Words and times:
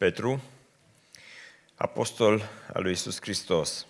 Petru, 0.00 0.42
apostol 1.74 2.42
al 2.72 2.82
lui 2.82 2.92
Isus 2.92 3.20
Hristos, 3.20 3.86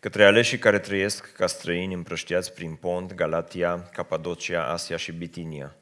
către 0.00 0.24
aleșii 0.24 0.58
care 0.58 0.78
trăiesc 0.78 1.32
ca 1.32 1.46
străini 1.46 1.94
împrăștiați 1.94 2.52
prin 2.52 2.74
Pont, 2.74 3.14
Galatia, 3.14 3.88
Capadocia, 3.92 4.66
Asia 4.66 4.96
și 4.96 5.12
Bitinia, 5.12 5.76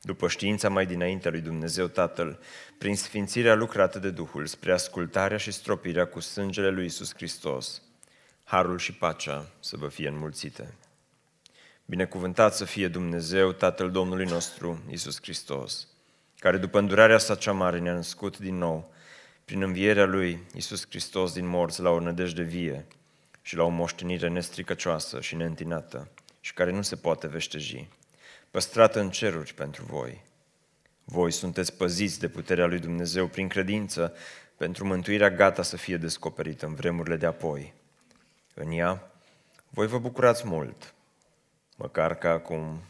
după 0.00 0.28
știința 0.28 0.68
mai 0.68 0.86
dinaintea 0.86 1.30
lui 1.30 1.40
Dumnezeu 1.40 1.86
Tatăl, 1.86 2.38
prin 2.78 2.96
sfințirea 2.96 3.54
lucrată 3.54 3.98
de 3.98 4.10
Duhul, 4.10 4.46
spre 4.46 4.72
ascultarea 4.72 5.36
și 5.36 5.50
stropirea 5.50 6.06
cu 6.06 6.20
sângele 6.20 6.68
lui 6.68 6.84
Isus 6.84 7.14
Hristos, 7.14 7.82
harul 8.44 8.78
și 8.78 8.92
pacea 8.92 9.50
să 9.60 9.76
vă 9.76 9.88
fie 9.88 10.08
înmulțite. 10.08 10.74
Binecuvântat 11.84 12.54
să 12.54 12.64
fie 12.64 12.88
Dumnezeu, 12.88 13.52
Tatăl 13.52 13.90
Domnului 13.90 14.26
nostru, 14.26 14.82
Isus 14.90 15.18
Hristos, 15.22 15.88
care 16.40 16.56
după 16.56 16.78
îndurarea 16.78 17.18
sa 17.18 17.34
cea 17.34 17.52
mare 17.52 17.78
ne-a 17.78 17.92
născut 17.92 18.38
din 18.38 18.54
nou, 18.54 18.92
prin 19.44 19.62
învierea 19.62 20.04
Lui, 20.04 20.46
Isus 20.54 20.86
Hristos 20.88 21.32
din 21.32 21.46
morți, 21.46 21.80
la 21.80 21.90
o 21.90 22.00
nădejde 22.00 22.42
vie 22.42 22.86
și 23.42 23.56
la 23.56 23.62
o 23.62 23.68
moștenire 23.68 24.28
nestricăcioasă 24.28 25.20
și 25.20 25.36
neîntinată 25.36 26.10
și 26.40 26.54
care 26.54 26.70
nu 26.70 26.82
se 26.82 26.96
poate 26.96 27.26
veșteji, 27.26 27.88
păstrată 28.50 29.00
în 29.00 29.10
ceruri 29.10 29.54
pentru 29.54 29.84
voi. 29.84 30.24
Voi 31.04 31.30
sunteți 31.30 31.76
păziți 31.76 32.20
de 32.20 32.28
puterea 32.28 32.66
lui 32.66 32.78
Dumnezeu 32.78 33.26
prin 33.26 33.48
credință, 33.48 34.14
pentru 34.56 34.86
mântuirea 34.86 35.30
gata 35.30 35.62
să 35.62 35.76
fie 35.76 35.96
descoperită 35.96 36.66
în 36.66 36.74
vremurile 36.74 37.16
de 37.16 37.26
apoi. 37.26 37.74
În 38.54 38.70
ea, 38.72 39.12
voi 39.68 39.86
vă 39.86 39.98
bucurați 39.98 40.46
mult, 40.46 40.94
măcar 41.76 42.14
că 42.14 42.28
acum, 42.28 42.82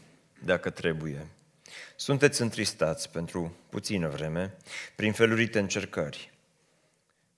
dacă 0.43 0.69
trebuie. 0.69 1.27
Sunteți 1.95 2.41
întristați 2.41 3.09
pentru 3.09 3.55
puțină 3.69 4.07
vreme, 4.07 4.57
prin 4.95 5.11
felurite 5.11 5.59
încercări, 5.59 6.31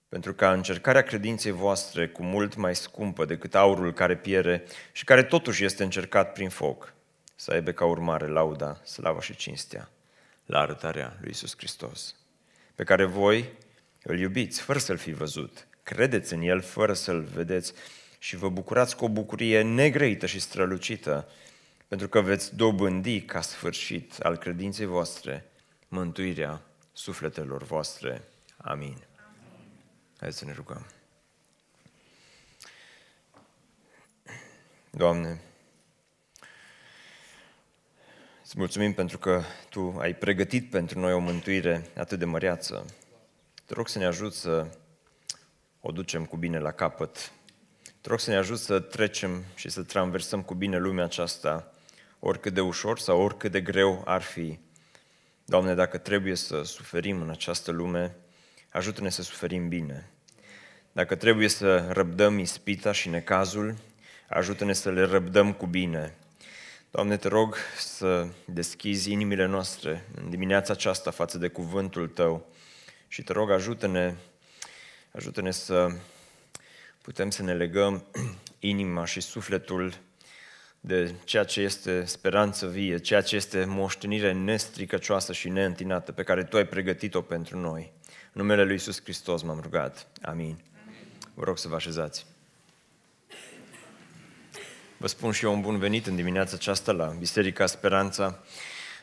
pentru 0.10 0.34
ca 0.34 0.52
încercarea 0.52 1.02
credinței 1.02 1.52
voastre, 1.52 2.08
cu 2.08 2.24
mult 2.24 2.56
mai 2.56 2.76
scumpă 2.76 3.26
decât 3.26 3.56
aurul 3.56 3.94
care 3.94 4.16
piere 4.16 4.64
și 4.92 5.04
care 5.04 5.24
totuși 5.24 5.64
este 5.66 5.84
încercat 5.84 6.34
prin 6.34 6.50
foc, 6.50 6.94
să 7.36 7.52
aibă 7.52 7.72
ca 7.72 7.86
urmare 7.86 8.28
lauda, 8.28 8.82
slava 8.84 9.22
și 9.22 9.36
cinstea 9.36 9.90
la 10.46 10.60
arătarea 10.60 11.18
lui 11.22 11.30
Isus 11.30 11.54
Hristos, 11.58 12.16
pe 12.76 12.84
care 12.84 13.06
voi 13.06 13.50
îl 14.04 14.20
iubiți 14.20 14.62
fără 14.62 14.80
să-l 14.80 14.98
fi 14.98 15.12
văzut, 15.12 15.68
credeți 15.84 16.34
în 16.34 16.42
el 16.42 16.62
fără 16.62 16.94
să-l 16.94 17.22
vedeți 17.22 17.74
și 18.20 18.36
vă 18.36 18.50
bucurați 18.50 18.96
cu 18.96 19.06
o 19.06 19.10
bucurie 19.10 19.62
negrăită 19.62 20.26
și 20.26 20.40
strălucită, 20.40 21.30
pentru 21.94 22.12
că 22.12 22.22
veți 22.22 22.56
dobândi 22.56 23.22
ca 23.22 23.42
sfârșit 23.42 24.20
al 24.20 24.38
credinței 24.38 24.86
voastre 24.86 25.52
mântuirea 25.88 26.62
sufletelor 26.94 27.64
voastre. 27.64 28.24
Amin. 28.58 28.98
Hai 30.20 30.34
să 30.34 30.46
ne 30.46 30.54
rugăm. 30.54 30.86
Doamne, 34.90 35.42
îți 38.44 38.58
mulțumim 38.58 38.94
pentru 38.94 39.18
că 39.18 39.42
Tu 39.70 39.96
ai 40.00 40.16
pregătit 40.16 40.70
pentru 40.70 41.00
noi 41.00 41.14
o 41.14 41.20
mântuire 41.20 41.90
atât 41.98 42.20
de 42.20 42.26
măreață. 42.26 42.86
Te 43.66 43.74
rog 43.74 43.88
să 43.88 43.98
ne 43.98 44.06
ajut 44.06 44.34
să 44.34 44.68
o 45.82 45.92
ducem 45.92 46.26
cu 46.26 46.38
bine 46.38 46.60
la 46.60 46.72
capăt. 46.72 47.32
Te 48.02 48.10
rog 48.10 48.20
să 48.20 48.30
ne 48.30 48.36
ajut 48.36 48.60
să 48.60 48.80
trecem 48.80 49.44
și 49.56 49.70
să 49.70 49.84
traversăm 49.84 50.42
cu 50.42 50.54
bine 50.54 50.78
lumea 50.78 51.04
aceasta, 51.04 51.73
oricât 52.26 52.54
de 52.54 52.62
ușor 52.62 53.00
sau 53.00 53.22
oricât 53.22 53.52
de 53.52 53.62
greu 53.62 54.02
ar 54.06 54.22
fi. 54.22 54.60
Doamne, 55.46 55.74
dacă 55.74 55.98
trebuie 55.98 56.36
să 56.36 56.62
suferim 56.64 57.22
în 57.22 57.30
această 57.30 57.72
lume, 57.72 58.16
ajută-ne 58.70 59.10
să 59.10 59.22
suferim 59.22 59.68
bine. 59.68 60.10
Dacă 60.92 61.16
trebuie 61.16 61.48
să 61.48 61.88
răbdăm 61.90 62.40
ispita 62.40 62.92
și 62.92 63.10
necazul, 63.10 63.76
ajută-ne 64.30 64.74
să 64.74 64.92
le 64.92 65.04
răbdăm 65.04 65.54
cu 65.54 65.66
bine. 65.66 66.16
Doamne, 66.92 67.18
te 67.18 67.28
rog 67.28 67.58
să 67.78 68.28
deschizi 68.46 69.12
inimile 69.12 69.46
noastre 69.46 70.06
în 70.16 70.30
dimineața 70.30 70.74
aceasta 70.74 71.12
față 71.12 71.38
de 71.38 71.48
cuvântul 71.48 72.08
Tău 72.08 72.48
și 73.08 73.24
te 73.24 73.34
rog 73.34 73.52
ajută-ne, 73.52 74.16
ajută-ne 75.12 75.52
să 75.52 75.88
putem 77.02 77.30
să 77.30 77.44
ne 77.44 77.54
legăm 77.54 78.06
inima 78.60 79.06
și 79.06 79.22
sufletul 79.22 79.94
de 80.86 81.14
ceea 81.24 81.44
ce 81.44 81.62
este 81.62 82.06
speranță 82.06 82.68
vie, 82.68 82.98
ceea 82.98 83.22
ce 83.22 83.36
este 83.36 83.66
moștenire 83.68 84.34
nestricăcioasă 84.34 85.34
și 85.34 85.50
neîntinată 85.50 86.12
pe 86.12 86.24
care 86.24 86.44
Tu 86.44 86.58
ai 86.58 86.66
pregătit-o 86.66 87.22
pentru 87.22 87.60
noi. 87.60 87.92
În 88.06 88.42
numele 88.42 88.64
Lui 88.64 88.72
Iisus 88.72 89.02
Hristos 89.02 89.42
m-am 89.42 89.60
rugat. 89.62 90.08
Amin. 90.22 90.58
Vă 91.34 91.44
rog 91.44 91.58
să 91.58 91.68
vă 91.68 91.76
așezați. 91.76 92.26
Vă 94.98 95.08
spun 95.08 95.32
și 95.32 95.46
eu 95.46 95.54
un 95.54 95.62
bun 95.62 95.78
venit 95.78 96.08
în 96.08 96.16
dimineața 96.16 96.56
aceasta 96.56 96.92
la 96.92 97.06
Biserica 97.06 97.66
Speranța. 97.66 98.40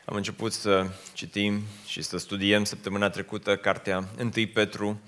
Am 0.05 0.15
început 0.15 0.53
să 0.53 0.87
citim 1.13 1.61
și 1.85 2.01
să 2.01 2.17
studiem 2.17 2.63
săptămâna 2.63 3.09
trecută 3.09 3.57
cartea 3.57 4.07
1 4.19 4.31
Petru, 4.53 5.01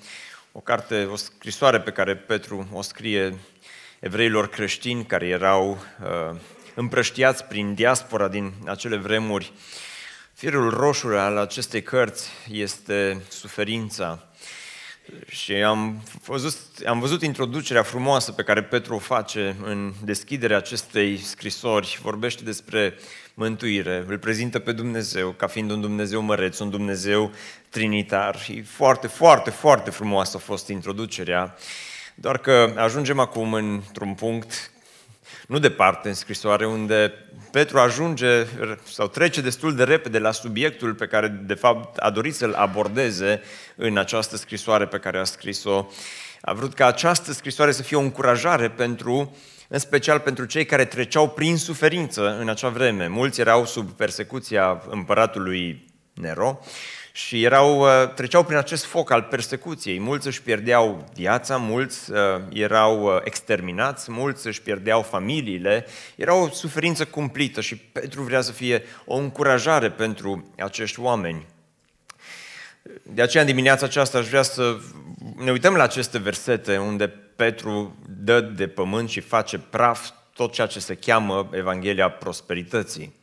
o 0.51 0.59
carte, 0.59 1.03
o 1.05 1.15
scrisoare 1.15 1.79
pe 1.81 1.91
care 1.91 2.15
Petru 2.15 2.67
o 2.71 2.81
scrie 2.81 3.37
evreilor 3.99 4.49
creștini 4.49 5.05
care 5.05 5.27
erau 5.27 5.71
uh, 5.71 6.39
împrăștiați 6.75 7.43
prin 7.43 7.73
diaspora 7.73 8.27
din 8.27 8.53
acele 8.65 8.95
vremuri. 8.95 9.53
Firul 10.33 10.69
roșu 10.69 11.07
al 11.07 11.37
acestei 11.37 11.81
cărți 11.81 12.29
este 12.51 13.21
suferința, 13.29 14.33
și 15.27 15.53
am 15.53 16.01
văzut, 16.25 16.55
am 16.85 16.99
văzut 16.99 17.21
introducerea 17.21 17.83
frumoasă 17.83 18.31
pe 18.31 18.43
care 18.43 18.63
Petru 18.63 18.95
o 18.95 18.99
face 18.99 19.55
în 19.63 19.93
deschiderea 20.03 20.57
acestei 20.57 21.17
scrisori. 21.17 21.99
Vorbește 22.01 22.43
despre 22.43 22.93
mântuire, 23.33 24.03
îl 24.07 24.17
prezintă 24.17 24.59
pe 24.59 24.71
Dumnezeu 24.71 25.29
ca 25.29 25.47
fiind 25.47 25.71
un 25.71 25.81
Dumnezeu 25.81 26.21
măreț, 26.21 26.59
un 26.59 26.69
Dumnezeu 26.69 27.31
trinitar. 27.69 28.39
Și 28.39 28.61
foarte, 28.61 29.07
foarte, 29.07 29.49
foarte 29.49 29.89
frumoasă 29.89 30.37
a 30.37 30.39
fost 30.39 30.67
introducerea. 30.67 31.55
Doar 32.15 32.37
că 32.37 32.73
ajungem 32.77 33.19
acum 33.19 33.53
într-un 33.53 34.13
punct 34.13 34.71
nu 35.47 35.59
departe 35.59 36.07
în 36.07 36.13
scrisoare, 36.13 36.65
unde 36.65 37.13
Petru 37.51 37.79
ajunge 37.79 38.45
sau 38.83 39.07
trece 39.07 39.41
destul 39.41 39.75
de 39.75 39.83
repede 39.83 40.19
la 40.19 40.31
subiectul 40.31 40.93
pe 40.93 41.07
care, 41.07 41.27
de 41.27 41.53
fapt, 41.53 41.97
a 41.97 42.09
dorit 42.09 42.35
să-l 42.35 42.53
abordeze 42.53 43.41
în 43.75 43.97
această 43.97 44.37
scrisoare 44.37 44.85
pe 44.85 44.97
care 44.97 45.17
a 45.17 45.23
scris-o. 45.23 45.85
A 46.41 46.53
vrut 46.53 46.73
ca 46.73 46.85
această 46.85 47.33
scrisoare 47.33 47.71
să 47.71 47.81
fie 47.81 47.97
o 47.97 48.01
încurajare 48.01 48.69
pentru, 48.69 49.35
în 49.67 49.79
special 49.79 50.19
pentru 50.19 50.45
cei 50.45 50.65
care 50.65 50.85
treceau 50.85 51.29
prin 51.29 51.57
suferință 51.57 52.37
în 52.39 52.49
acea 52.49 52.69
vreme. 52.69 53.07
Mulți 53.07 53.39
erau 53.39 53.65
sub 53.65 53.89
persecuția 53.89 54.83
împăratului 54.89 55.85
Nero 56.13 56.59
și 57.15 57.43
erau, 57.43 57.79
uh, 57.79 58.13
treceau 58.13 58.43
prin 58.43 58.57
acest 58.57 58.85
foc 58.85 59.11
al 59.11 59.21
persecuției. 59.21 59.99
Mulți 59.99 60.27
își 60.27 60.41
pierdeau 60.41 61.09
viața, 61.13 61.57
mulți 61.57 62.11
uh, 62.11 62.17
erau 62.53 63.03
uh, 63.03 63.21
exterminați, 63.23 64.11
mulți 64.11 64.47
își 64.47 64.61
pierdeau 64.61 65.01
familiile. 65.01 65.85
Era 66.15 66.33
o 66.33 66.49
suferință 66.49 67.05
cumplită 67.05 67.61
și 67.61 67.75
Petru 67.75 68.21
vrea 68.21 68.41
să 68.41 68.51
fie 68.51 68.83
o 69.05 69.15
încurajare 69.15 69.89
pentru 69.89 70.53
acești 70.57 70.99
oameni. 70.99 71.45
De 73.01 73.21
aceea, 73.21 73.43
în 73.43 73.49
dimineața 73.49 73.85
aceasta, 73.85 74.17
aș 74.17 74.27
vrea 74.27 74.41
să 74.41 74.77
ne 75.35 75.51
uităm 75.51 75.75
la 75.75 75.83
aceste 75.83 76.17
versete 76.17 76.77
unde 76.77 77.07
Petru 77.35 77.95
dă 78.07 78.41
de 78.41 78.67
pământ 78.67 79.09
și 79.09 79.19
face 79.19 79.57
praf 79.57 80.09
tot 80.33 80.53
ceea 80.53 80.67
ce 80.67 80.79
se 80.79 80.95
cheamă 80.95 81.49
Evanghelia 81.51 82.09
Prosperității. 82.09 83.15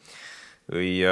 Îi 0.65 1.05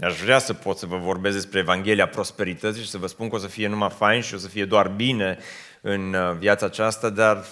Aș 0.00 0.20
vrea 0.20 0.38
să 0.38 0.54
pot 0.54 0.78
să 0.78 0.86
vă 0.86 0.96
vorbesc 0.96 1.34
despre 1.34 1.58
Evanghelia 1.58 2.08
prosperității 2.08 2.82
și 2.82 2.88
să 2.88 2.98
vă 2.98 3.06
spun 3.06 3.28
că 3.28 3.34
o 3.34 3.38
să 3.38 3.46
fie 3.46 3.68
numai 3.68 3.90
fain 3.90 4.20
și 4.20 4.34
o 4.34 4.38
să 4.38 4.48
fie 4.48 4.64
doar 4.64 4.88
bine 4.88 5.38
în 5.80 6.14
uh, 6.14 6.36
viața 6.36 6.66
aceasta, 6.66 7.10
dar 7.10 7.44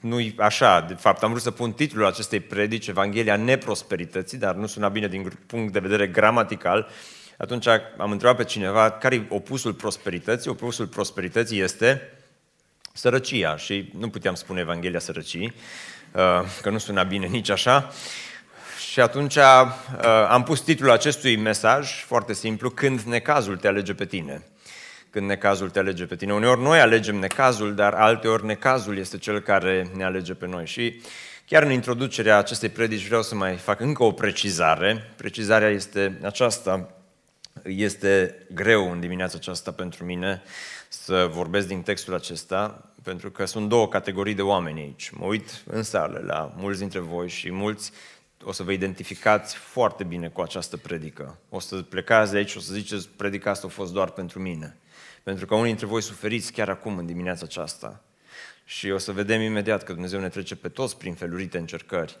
nu 0.00 0.20
e 0.20 0.34
așa. 0.36 0.80
De 0.80 0.94
fapt, 0.94 1.22
am 1.22 1.30
vrut 1.30 1.42
să 1.42 1.50
pun 1.50 1.72
titlul 1.72 2.06
acestei 2.06 2.40
predici, 2.40 2.86
Evanghelia 2.86 3.36
neprosperității, 3.36 4.38
dar 4.38 4.54
nu 4.54 4.66
suna 4.66 4.88
bine 4.88 5.08
din 5.08 5.32
punct 5.46 5.72
de 5.72 5.78
vedere 5.78 6.06
gramatical. 6.06 6.88
Atunci 7.38 7.66
am 7.96 8.10
întrebat 8.10 8.36
pe 8.36 8.44
cineva 8.44 8.90
care 8.90 9.14
e 9.14 9.26
opusul 9.28 9.72
prosperității. 9.72 10.50
Opusul 10.50 10.86
prosperității 10.86 11.60
este 11.60 12.10
sărăcia 12.92 13.56
și 13.56 13.92
nu 13.98 14.08
puteam 14.08 14.34
spune 14.34 14.60
Evanghelia 14.60 14.98
sărăcii, 14.98 15.54
uh, 16.12 16.20
că 16.62 16.70
nu 16.70 16.78
suna 16.78 17.02
bine 17.02 17.26
nici 17.26 17.50
așa. 17.50 17.92
Și 18.92 19.00
atunci 19.00 19.36
uh, 19.36 19.42
am 20.28 20.42
pus 20.42 20.60
titlul 20.60 20.90
acestui 20.90 21.36
mesaj, 21.36 22.04
foarte 22.04 22.32
simplu, 22.32 22.70
Când 22.70 23.00
necazul 23.00 23.56
te 23.56 23.68
alege 23.68 23.94
pe 23.94 24.06
tine. 24.06 24.42
Când 25.10 25.26
necazul 25.26 25.70
te 25.70 25.78
alege 25.78 26.04
pe 26.04 26.16
tine. 26.16 26.32
Uneori 26.32 26.62
noi 26.62 26.80
alegem 26.80 27.16
necazul, 27.16 27.74
dar 27.74 27.94
alteori 27.94 28.46
necazul 28.46 28.98
este 28.98 29.18
cel 29.18 29.40
care 29.40 29.90
ne 29.96 30.04
alege 30.04 30.34
pe 30.34 30.46
noi. 30.46 30.66
Și 30.66 31.00
chiar 31.46 31.62
în 31.62 31.70
introducerea 31.70 32.38
acestei 32.38 32.68
predici 32.68 33.06
vreau 33.06 33.22
să 33.22 33.34
mai 33.34 33.56
fac 33.56 33.80
încă 33.80 34.02
o 34.02 34.12
precizare. 34.12 35.12
Precizarea 35.16 35.68
este 35.68 36.18
aceasta. 36.22 36.94
Este 37.62 38.38
greu 38.54 38.90
în 38.90 39.00
dimineața 39.00 39.36
aceasta 39.36 39.70
pentru 39.70 40.04
mine 40.04 40.42
să 40.88 41.30
vorbesc 41.30 41.66
din 41.66 41.82
textul 41.82 42.14
acesta, 42.14 42.90
pentru 43.02 43.30
că 43.30 43.44
sunt 43.44 43.68
două 43.68 43.88
categorii 43.88 44.34
de 44.34 44.42
oameni 44.42 44.80
aici. 44.80 45.10
Mă 45.10 45.24
uit 45.24 45.62
în 45.66 45.82
sală 45.82 46.22
la 46.26 46.52
mulți 46.56 46.78
dintre 46.78 46.98
voi 46.98 47.28
și 47.28 47.52
mulți 47.52 47.92
o 48.44 48.52
să 48.52 48.62
vă 48.62 48.72
identificați 48.72 49.56
foarte 49.56 50.04
bine 50.04 50.28
cu 50.28 50.40
această 50.40 50.76
predică. 50.76 51.38
O 51.48 51.60
să 51.60 51.76
plecați 51.76 52.32
de 52.32 52.36
aici 52.36 52.50
și 52.50 52.56
o 52.56 52.60
să 52.60 52.72
ziceți, 52.72 53.08
predica 53.16 53.50
asta 53.50 53.66
a 53.66 53.70
fost 53.70 53.92
doar 53.92 54.10
pentru 54.10 54.40
mine. 54.40 54.76
Pentru 55.22 55.46
că 55.46 55.54
unii 55.54 55.66
dintre 55.66 55.86
voi 55.86 56.02
suferiți 56.02 56.52
chiar 56.52 56.68
acum, 56.68 56.98
în 56.98 57.06
dimineața 57.06 57.42
aceasta. 57.44 58.02
Și 58.64 58.90
o 58.90 58.98
să 58.98 59.12
vedem 59.12 59.40
imediat 59.40 59.82
că 59.82 59.92
Dumnezeu 59.92 60.20
ne 60.20 60.28
trece 60.28 60.56
pe 60.56 60.68
toți 60.68 60.98
prin 60.98 61.14
felurite 61.14 61.58
încercări. 61.58 62.16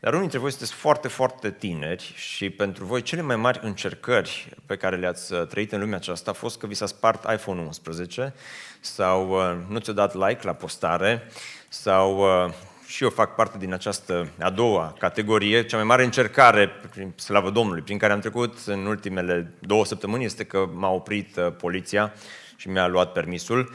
Dar 0.00 0.12
unii 0.12 0.20
dintre 0.20 0.38
voi 0.38 0.50
sunteți 0.50 0.72
foarte, 0.72 1.08
foarte 1.08 1.50
tineri 1.50 2.12
și 2.16 2.50
pentru 2.50 2.84
voi 2.84 3.02
cele 3.02 3.20
mai 3.20 3.36
mari 3.36 3.60
încercări 3.62 4.56
pe 4.66 4.76
care 4.76 4.96
le-ați 4.96 5.32
uh, 5.32 5.46
trăit 5.46 5.72
în 5.72 5.80
lumea 5.80 5.96
aceasta 5.96 6.30
a 6.30 6.34
fost 6.34 6.58
că 6.58 6.66
vi 6.66 6.74
s-a 6.74 6.86
spart 6.86 7.32
iPhone 7.32 7.60
11 7.60 8.34
sau 8.80 9.30
uh, 9.30 9.56
nu 9.68 9.78
ți-a 9.78 9.92
dat 9.92 10.14
like 10.14 10.40
la 10.42 10.52
postare 10.52 11.22
sau 11.68 12.18
uh, 12.18 12.52
și 12.86 13.02
eu 13.02 13.10
fac 13.10 13.34
parte 13.34 13.58
din 13.58 13.72
această 13.72 14.28
a 14.40 14.50
doua 14.50 14.94
categorie. 14.98 15.64
Cea 15.64 15.76
mai 15.76 15.86
mare 15.86 16.04
încercare, 16.04 16.68
prin 16.90 17.12
slavă 17.16 17.50
Domnului, 17.50 17.82
prin 17.82 17.98
care 17.98 18.12
am 18.12 18.20
trecut 18.20 18.58
în 18.66 18.86
ultimele 18.86 19.52
două 19.60 19.84
săptămâni 19.84 20.24
este 20.24 20.44
că 20.44 20.68
m-a 20.74 20.90
oprit 20.90 21.40
poliția 21.58 22.12
și 22.56 22.68
mi-a 22.68 22.86
luat 22.86 23.12
permisul. 23.12 23.74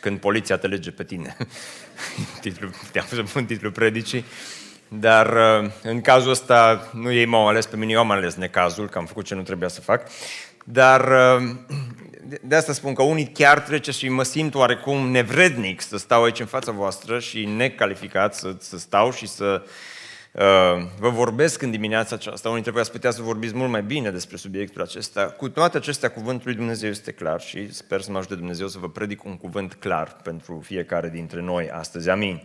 Când 0.00 0.20
poliția 0.20 0.56
te 0.56 0.66
lege 0.66 0.90
pe 0.90 1.04
tine. 1.04 1.36
titlul, 2.40 2.70
te-am 2.92 3.06
să 3.08 3.22
pun 3.22 3.44
titlul 3.44 3.72
predicii. 3.72 4.24
Dar 4.88 5.32
uh, 5.62 5.70
în 5.82 6.00
cazul 6.00 6.30
ăsta 6.30 6.90
nu 6.92 7.12
ei 7.12 7.24
m-au 7.24 7.48
ales 7.48 7.66
pe 7.66 7.76
mine, 7.76 7.92
eu 7.92 7.98
am 7.98 8.10
ales 8.10 8.34
necazul, 8.34 8.88
că 8.88 8.98
am 8.98 9.06
făcut 9.06 9.24
ce 9.24 9.34
nu 9.34 9.42
trebuia 9.42 9.68
să 9.68 9.80
fac. 9.80 10.08
Dar 10.64 11.00
uh, 11.00 11.50
de 12.42 12.54
asta 12.54 12.72
spun 12.72 12.94
că 12.94 13.02
unii 13.02 13.26
chiar 13.26 13.60
trece 13.60 13.90
și 13.90 14.08
mă 14.08 14.22
simt 14.22 14.54
oarecum 14.54 15.10
nevrednic 15.10 15.80
să 15.80 15.96
stau 15.96 16.22
aici 16.22 16.40
în 16.40 16.46
fața 16.46 16.72
voastră 16.72 17.18
și 17.18 17.44
necalificat 17.44 18.34
să, 18.34 18.54
să 18.58 18.78
stau 18.78 19.12
și 19.12 19.26
să 19.26 19.62
uh, 20.32 20.42
vă 20.98 21.08
vorbesc 21.08 21.62
în 21.62 21.70
dimineața 21.70 22.14
aceasta. 22.14 22.48
Unii 22.48 22.62
trebuie 22.62 22.84
să 22.84 22.90
putea 22.90 23.10
să 23.10 23.22
vorbiți 23.22 23.54
mult 23.54 23.70
mai 23.70 23.82
bine 23.82 24.10
despre 24.10 24.36
subiectul 24.36 24.82
acesta. 24.82 25.22
Cu 25.22 25.48
toate 25.48 25.76
acestea, 25.76 26.08
cuvântul 26.08 26.42
lui 26.44 26.54
Dumnezeu 26.54 26.90
este 26.90 27.12
clar 27.12 27.40
și 27.40 27.72
sper 27.74 28.00
să 28.00 28.10
mă 28.10 28.18
ajute 28.18 28.34
Dumnezeu 28.34 28.68
să 28.68 28.78
vă 28.78 28.88
predic 28.88 29.24
un 29.24 29.36
cuvânt 29.36 29.74
clar 29.74 30.16
pentru 30.22 30.62
fiecare 30.64 31.08
dintre 31.08 31.40
noi 31.40 31.70
astăzi. 31.70 32.08
Amin. 32.08 32.42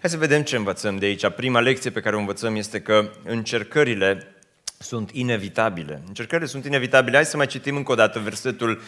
Hai 0.00 0.10
să 0.10 0.16
vedem 0.16 0.42
ce 0.42 0.56
învățăm 0.56 0.96
de 0.96 1.06
aici. 1.06 1.28
Prima 1.28 1.60
lecție 1.60 1.90
pe 1.90 2.00
care 2.00 2.16
o 2.16 2.18
învățăm 2.18 2.56
este 2.56 2.80
că 2.80 3.10
încercările 3.24 4.36
sunt 4.78 5.10
inevitabile. 5.12 6.02
Încercările 6.06 6.48
sunt 6.48 6.64
inevitabile. 6.64 7.16
Hai 7.16 7.24
să 7.24 7.36
mai 7.36 7.46
citim 7.46 7.76
încă 7.76 7.92
o 7.92 7.94
dată 7.94 8.18
versetul 8.18 8.80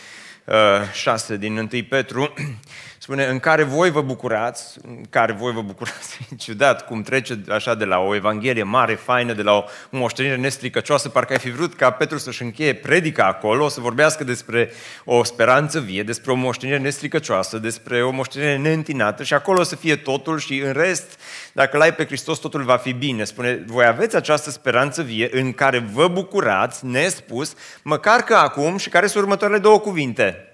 6 0.45 1.29
uh, 1.29 1.39
din 1.39 1.59
1 1.59 1.87
Petru, 1.89 2.33
spune, 3.05 3.25
în 3.25 3.39
care 3.39 3.63
voi 3.63 3.91
vă 3.91 4.03
bucurați, 4.03 4.77
în 4.87 5.05
care 5.11 5.33
voi 5.33 5.53
vă 5.53 5.63
bucurați, 5.63 6.19
e 6.33 6.35
ciudat 6.37 6.87
cum 6.87 7.03
trece 7.03 7.41
așa 7.49 7.75
de 7.75 7.85
la 7.85 7.99
o 7.99 8.15
evanghelie 8.15 8.63
mare, 8.63 8.95
faină, 8.95 9.33
de 9.33 9.43
la 9.43 9.53
o 9.53 9.65
moștenire 9.91 10.37
nestricăcioasă, 10.37 11.09
parcă 11.09 11.33
ai 11.33 11.39
fi 11.39 11.51
vrut 11.51 11.75
ca 11.75 11.91
Petru 11.91 12.19
să-și 12.19 12.43
încheie 12.43 12.75
predica 12.75 13.25
acolo, 13.25 13.69
să 13.69 13.81
vorbească 13.81 14.25
despre 14.25 14.71
o 15.05 15.25
speranță 15.25 15.81
vie, 15.81 16.03
despre 16.03 16.33
o 16.33 16.35
moștenire 16.35 16.79
nestricăcioasă, 16.79 17.59
despre 17.59 18.03
o 18.03 18.11
moștenire 18.11 18.57
neîntinată 18.57 19.23
și 19.23 19.35
acolo 19.35 19.63
să 19.63 19.77
fie 19.77 19.97
totul 19.97 20.39
și 20.39 20.59
în 20.59 20.73
rest, 20.73 21.21
dacă 21.53 21.77
l-ai 21.77 21.95
pe 21.95 22.05
Hristos, 22.05 22.39
totul 22.39 22.63
va 22.63 22.77
fi 22.77 22.93
bine. 22.93 23.25
Spune, 23.25 23.65
voi 23.67 23.87
aveți 23.87 24.17
această 24.17 24.51
speranță 24.51 25.03
vie 25.03 25.29
în 25.33 25.53
care 25.53 25.79
vă 25.79 26.09
bucurați, 26.09 26.87
nespus, 26.87 27.55
măcar 27.83 28.21
că 28.21 28.35
acum, 28.35 28.77
și 28.77 28.89
care 28.89 29.07
sunt 29.07 29.23
următoarele 29.23 29.59
două 29.59 29.79
cuvinte, 29.81 30.49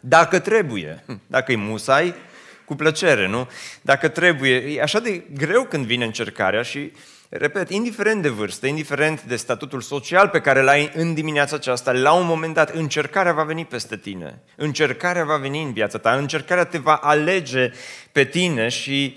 dacă 0.00 0.38
trebuie, 0.38 1.04
dacă 1.26 1.52
e 1.52 1.56
musai, 1.56 2.14
cu 2.70 2.76
plăcere, 2.76 3.28
nu? 3.28 3.48
Dacă 3.80 4.08
trebuie, 4.08 4.56
e 4.56 4.82
așa 4.82 5.00
de 5.00 5.22
greu 5.34 5.64
când 5.64 5.86
vine 5.86 6.04
încercarea 6.04 6.62
și, 6.62 6.92
repet, 7.28 7.70
indiferent 7.70 8.22
de 8.22 8.28
vârstă, 8.28 8.66
indiferent 8.66 9.22
de 9.22 9.36
statutul 9.36 9.80
social 9.80 10.28
pe 10.28 10.40
care 10.40 10.62
l-ai 10.62 10.90
în 10.94 11.14
dimineața 11.14 11.56
aceasta, 11.56 11.92
la 11.92 12.12
un 12.12 12.26
moment 12.26 12.54
dat 12.54 12.70
încercarea 12.70 13.32
va 13.32 13.42
veni 13.42 13.64
peste 13.64 13.96
tine. 13.96 14.42
Încercarea 14.56 15.24
va 15.24 15.36
veni 15.36 15.62
în 15.62 15.72
viața 15.72 15.98
ta, 15.98 16.14
încercarea 16.14 16.64
te 16.64 16.78
va 16.78 16.94
alege 16.94 17.70
pe 18.12 18.24
tine 18.24 18.68
și, 18.68 19.16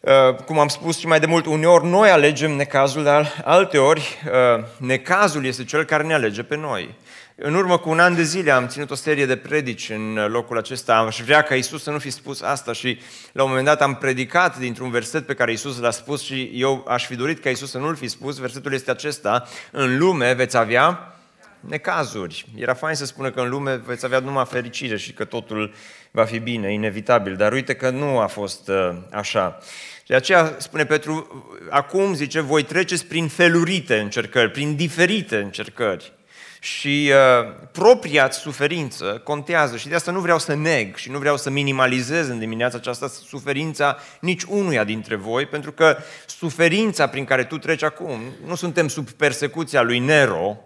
uh, 0.00 0.34
cum 0.34 0.58
am 0.58 0.68
spus 0.68 0.98
și 0.98 1.06
mai 1.06 1.20
de 1.20 1.26
mult, 1.26 1.46
uneori 1.46 1.86
noi 1.86 2.10
alegem 2.10 2.50
necazul, 2.50 3.02
dar 3.02 3.42
alteori 3.44 4.18
uh, 4.26 4.64
necazul 4.76 5.44
este 5.44 5.64
cel 5.64 5.84
care 5.84 6.02
ne 6.02 6.14
alege 6.14 6.42
pe 6.42 6.56
noi. 6.56 6.94
În 7.44 7.54
urmă 7.54 7.78
cu 7.78 7.90
un 7.90 7.98
an 7.98 8.14
de 8.14 8.22
zile 8.22 8.50
am 8.50 8.66
ținut 8.66 8.90
o 8.90 8.94
serie 8.94 9.26
de 9.26 9.36
predici 9.36 9.88
în 9.88 10.14
locul 10.28 10.58
acesta. 10.58 10.96
Aș 10.96 11.20
vrea 11.20 11.42
ca 11.42 11.54
Isus 11.54 11.82
să 11.82 11.90
nu 11.90 11.98
fi 11.98 12.10
spus 12.10 12.40
asta 12.40 12.72
și 12.72 12.98
la 13.32 13.42
un 13.42 13.48
moment 13.48 13.66
dat 13.66 13.82
am 13.82 13.94
predicat 13.94 14.58
dintr-un 14.58 14.90
verset 14.90 15.26
pe 15.26 15.34
care 15.34 15.52
Isus 15.52 15.78
l-a 15.78 15.90
spus 15.90 16.22
și 16.22 16.50
eu 16.54 16.84
aș 16.88 17.06
fi 17.06 17.16
dorit 17.16 17.42
ca 17.42 17.50
Isus 17.50 17.70
să 17.70 17.78
nu-l 17.78 17.96
fi 17.96 18.08
spus. 18.08 18.38
Versetul 18.38 18.72
este 18.72 18.90
acesta, 18.90 19.48
în 19.70 19.98
lume 19.98 20.32
veți 20.32 20.56
avea 20.56 21.16
necazuri. 21.60 22.46
Era 22.56 22.74
fain 22.74 22.94
să 22.94 23.04
spună 23.04 23.30
că 23.30 23.40
în 23.40 23.48
lume 23.48 23.76
veți 23.76 24.04
avea 24.04 24.18
numai 24.18 24.44
fericire 24.48 24.96
și 24.96 25.12
că 25.12 25.24
totul 25.24 25.74
va 26.10 26.24
fi 26.24 26.38
bine, 26.38 26.72
inevitabil, 26.72 27.36
dar 27.36 27.52
uite 27.52 27.74
că 27.74 27.90
nu 27.90 28.18
a 28.18 28.26
fost 28.26 28.68
uh, 28.68 28.90
așa. 29.12 29.58
De 30.06 30.14
aceea 30.14 30.54
spune 30.58 30.84
Petru, 30.84 31.44
acum 31.70 32.14
zice, 32.14 32.40
voi 32.40 32.62
treceți 32.62 33.06
prin 33.06 33.28
felurite 33.28 33.98
încercări, 33.98 34.50
prin 34.50 34.76
diferite 34.76 35.36
încercări 35.36 36.12
și 36.64 37.12
uh, 37.12 37.52
propria 37.72 38.30
suferință 38.30 39.20
contează 39.24 39.76
și 39.76 39.88
de 39.88 39.94
asta 39.94 40.10
nu 40.10 40.20
vreau 40.20 40.38
să 40.38 40.54
neg 40.54 40.96
și 40.96 41.10
nu 41.10 41.18
vreau 41.18 41.36
să 41.36 41.50
minimalizez 41.50 42.28
în 42.28 42.38
dimineața 42.38 42.76
aceasta 42.76 43.08
suferința 43.08 43.96
nici 44.20 44.42
unuia 44.42 44.84
dintre 44.84 45.14
voi, 45.14 45.46
pentru 45.46 45.72
că 45.72 45.96
suferința 46.26 47.06
prin 47.06 47.24
care 47.24 47.44
tu 47.44 47.58
treci 47.58 47.82
acum, 47.82 48.20
nu 48.46 48.54
suntem 48.54 48.88
sub 48.88 49.10
persecuția 49.10 49.82
lui 49.82 49.98
Nero, 49.98 50.58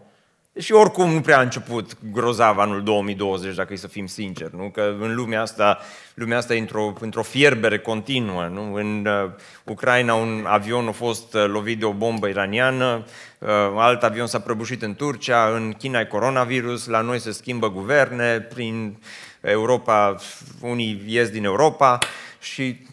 și 0.58 0.72
oricum 0.72 1.10
nu 1.10 1.20
prea 1.20 1.38
a 1.38 1.42
început 1.42 1.96
grozav 2.12 2.58
anul 2.58 2.82
2020, 2.82 3.54
dacă 3.54 3.72
e 3.72 3.76
să 3.76 3.88
fim 3.88 4.06
sinceri, 4.06 4.56
nu? 4.56 4.68
Că 4.68 4.94
în 5.00 5.14
lumea 5.14 5.40
asta, 5.40 5.78
lumea 6.14 6.36
asta 6.36 6.54
e 6.54 6.58
într-o, 6.58 6.92
într-o 7.00 7.22
fierbere 7.22 7.78
continuă, 7.78 8.48
nu? 8.52 8.74
În 8.74 9.06
uh, 9.06 9.30
Ucraina 9.64 10.14
un 10.14 10.44
avion 10.46 10.88
a 10.88 10.90
fost 10.90 11.34
uh, 11.34 11.44
lovit 11.46 11.78
de 11.78 11.84
o 11.84 11.92
bombă 11.92 12.28
iraniană, 12.28 13.04
uh, 13.38 13.48
alt 13.76 14.02
avion 14.02 14.26
s-a 14.26 14.40
prăbușit 14.40 14.82
în 14.82 14.94
Turcia, 14.94 15.48
în 15.54 15.72
China 15.72 16.00
e 16.00 16.04
coronavirus, 16.04 16.86
la 16.86 17.00
noi 17.00 17.18
se 17.18 17.32
schimbă 17.32 17.70
guverne, 17.70 18.40
prin 18.40 18.96
Europa, 19.40 20.16
unii 20.60 21.02
ies 21.06 21.28
din 21.28 21.44
Europa 21.44 21.98
și 22.40 22.86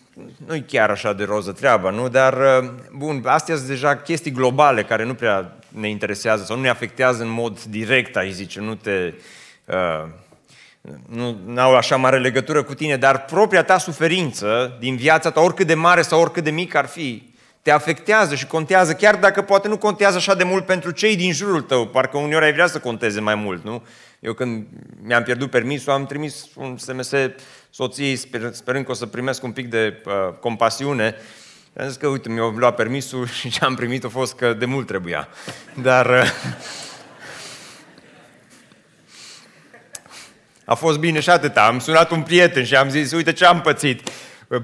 nu 0.47 0.55
e 0.55 0.59
chiar 0.67 0.89
așa 0.89 1.13
de 1.13 1.23
roză 1.23 1.51
treaba, 1.51 1.89
nu? 1.89 2.09
Dar, 2.09 2.33
uh, 2.33 2.69
bun, 2.97 3.21
astea 3.25 3.55
sunt 3.55 3.67
deja 3.67 3.95
chestii 3.95 4.31
globale 4.31 4.83
care 4.83 5.05
nu 5.05 5.13
prea 5.13 5.57
ne 5.73 5.89
interesează 5.89 6.43
sau 6.43 6.55
nu 6.55 6.61
ne 6.61 6.69
afectează 6.69 7.23
în 7.23 7.29
mod 7.29 7.63
direct, 7.63 8.15
ai 8.15 8.31
zice, 8.31 8.59
nu 8.59 8.75
te... 8.75 9.13
Uh, 9.65 10.09
nu 11.07 11.61
au 11.61 11.75
așa 11.75 11.95
mare 11.95 12.19
legătură 12.19 12.63
cu 12.63 12.73
tine, 12.73 12.97
dar 12.97 13.25
propria 13.25 13.63
ta 13.63 13.77
suferință 13.77 14.77
din 14.79 14.95
viața 14.95 15.31
ta, 15.31 15.41
oricât 15.41 15.67
de 15.67 15.73
mare 15.73 16.01
sau 16.01 16.21
oricât 16.21 16.43
de 16.43 16.51
mic 16.51 16.75
ar 16.75 16.85
fi, 16.85 17.33
te 17.61 17.71
afectează 17.71 18.35
și 18.35 18.47
contează, 18.47 18.93
chiar 18.93 19.15
dacă 19.15 19.41
poate 19.41 19.67
nu 19.67 19.77
contează 19.77 20.17
așa 20.17 20.35
de 20.35 20.43
mult 20.43 20.65
pentru 20.65 20.91
cei 20.91 21.15
din 21.15 21.33
jurul 21.33 21.61
tău, 21.61 21.87
parcă 21.87 22.17
uneori 22.17 22.45
ai 22.45 22.53
vrea 22.53 22.67
să 22.67 22.79
conteze 22.79 23.19
mai 23.19 23.35
mult, 23.35 23.63
nu? 23.63 23.83
Eu 24.19 24.33
când 24.33 24.65
mi-am 25.01 25.23
pierdut 25.23 25.49
permisul, 25.49 25.91
am 25.91 26.05
trimis 26.05 26.45
un 26.55 26.77
SMS 26.77 27.11
soției 27.69 28.15
sper, 28.15 28.49
sperând 28.53 28.85
că 28.85 28.91
o 28.91 28.93
să 28.93 29.05
primesc 29.05 29.43
un 29.43 29.51
pic 29.51 29.69
de 29.69 30.01
uh, 30.05 30.13
compasiune. 30.39 31.15
Am 31.77 31.87
zis 31.87 31.95
că, 31.95 32.07
uite, 32.07 32.29
mi-au 32.29 32.49
luat 32.49 32.75
permisul 32.75 33.27
și 33.39 33.49
ce 33.49 33.63
am 33.63 33.75
primit 33.75 34.03
a 34.03 34.09
fost 34.09 34.35
că 34.35 34.53
de 34.53 34.65
mult 34.65 34.87
trebuia. 34.87 35.27
Dar 35.81 36.09
uh, 36.09 36.29
a 40.65 40.73
fost 40.73 40.97
bine 40.97 41.19
și 41.19 41.29
atâta. 41.29 41.65
Am 41.65 41.79
sunat 41.79 42.11
un 42.11 42.21
prieten 42.21 42.63
și 42.63 42.75
am 42.75 42.89
zis, 42.89 43.11
uite 43.11 43.33
ce 43.33 43.45
am 43.45 43.61
pățit. 43.61 44.09
Uh, 44.47 44.61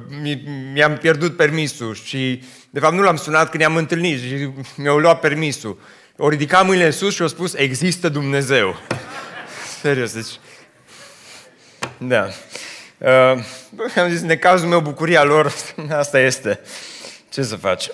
mi-am 0.73 0.97
pierdut 0.97 1.35
permisul 1.35 1.95
și, 1.95 2.43
de 2.69 2.79
fapt, 2.79 2.93
nu 2.93 3.01
l-am 3.01 3.17
sunat 3.17 3.49
când 3.49 3.63
ne-am 3.63 3.75
întâlnit 3.75 4.19
și 4.21 4.49
mi-au 4.75 4.97
luat 4.97 5.19
permisul. 5.19 5.79
O 6.17 6.29
ridicam 6.29 6.65
mâinile 6.65 6.85
în 6.85 6.91
sus 6.91 7.15
și 7.15 7.21
au 7.21 7.27
spus, 7.27 7.53
există 7.53 8.09
Dumnezeu. 8.09 8.75
Serios, 9.81 10.13
deci... 10.13 10.39
Da. 11.97 12.27
Uh, 12.97 13.43
am 13.95 14.09
zis, 14.09 14.21
necazul 14.21 14.67
meu, 14.67 14.79
bucuria 14.79 15.23
lor, 15.23 15.53
asta 15.89 16.19
este. 16.19 16.59
Ce 17.39 17.45
să 17.45 17.55
faci? 17.55 17.87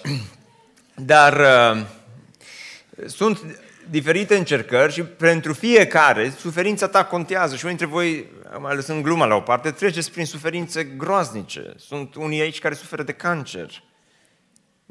Dar 1.11 1.39
uh, 1.39 1.85
sunt 3.07 3.59
diferite 3.89 4.35
încercări 4.35 4.93
și 4.93 5.01
pentru 5.01 5.53
fiecare 5.53 6.33
suferința 6.37 6.87
ta 6.87 7.05
contează. 7.05 7.55
Și 7.55 7.65
unii 7.65 7.77
dintre 7.77 7.95
voi, 7.95 8.25
mai 8.59 8.75
lăsând 8.75 9.03
gluma 9.03 9.25
la 9.25 9.35
o 9.35 9.39
parte, 9.39 9.71
treceți 9.71 10.11
prin 10.11 10.25
suferințe 10.25 10.83
groaznice. 10.83 11.73
Sunt 11.77 12.15
unii 12.15 12.41
aici 12.41 12.59
care 12.59 12.73
suferă 12.73 13.03
de 13.03 13.11
cancer. 13.11 13.83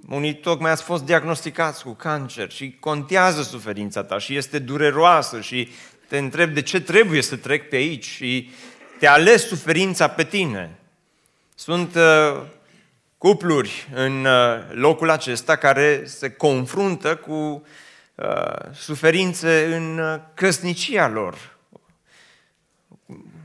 unii 0.08 0.34
tocmai 0.34 0.70
ați 0.70 0.82
fost 0.82 1.04
diagnosticați 1.04 1.82
cu 1.82 1.92
cancer 1.92 2.50
și 2.50 2.76
contează 2.80 3.42
suferința 3.42 4.02
ta 4.02 4.18
și 4.18 4.37
este 4.37 4.58
dureroasă 4.58 5.40
și 5.40 5.68
te 6.08 6.18
întreb 6.18 6.54
de 6.54 6.62
ce 6.62 6.80
trebuie 6.80 7.23
să 7.23 7.37
trec 7.37 7.68
pe 7.68 7.76
aici 7.76 8.06
și 8.06 8.50
te 8.99 9.06
ales 9.06 9.46
suferința 9.46 10.08
pe 10.08 10.25
tine. 10.25 10.78
Sunt 11.54 11.94
uh, 11.94 12.42
cupluri 13.25 13.88
în 13.95 14.25
uh, 14.25 14.33
locul 14.71 15.11
acesta 15.11 15.57
care 15.57 16.02
se 16.07 16.31
confruntă 16.31 17.16
cu 17.16 17.66
uh, 18.14 18.73
suferințe 18.75 19.75
în 19.75 19.99
uh, 19.99 20.21
căsnicia 20.35 21.09
lor. 21.09 21.57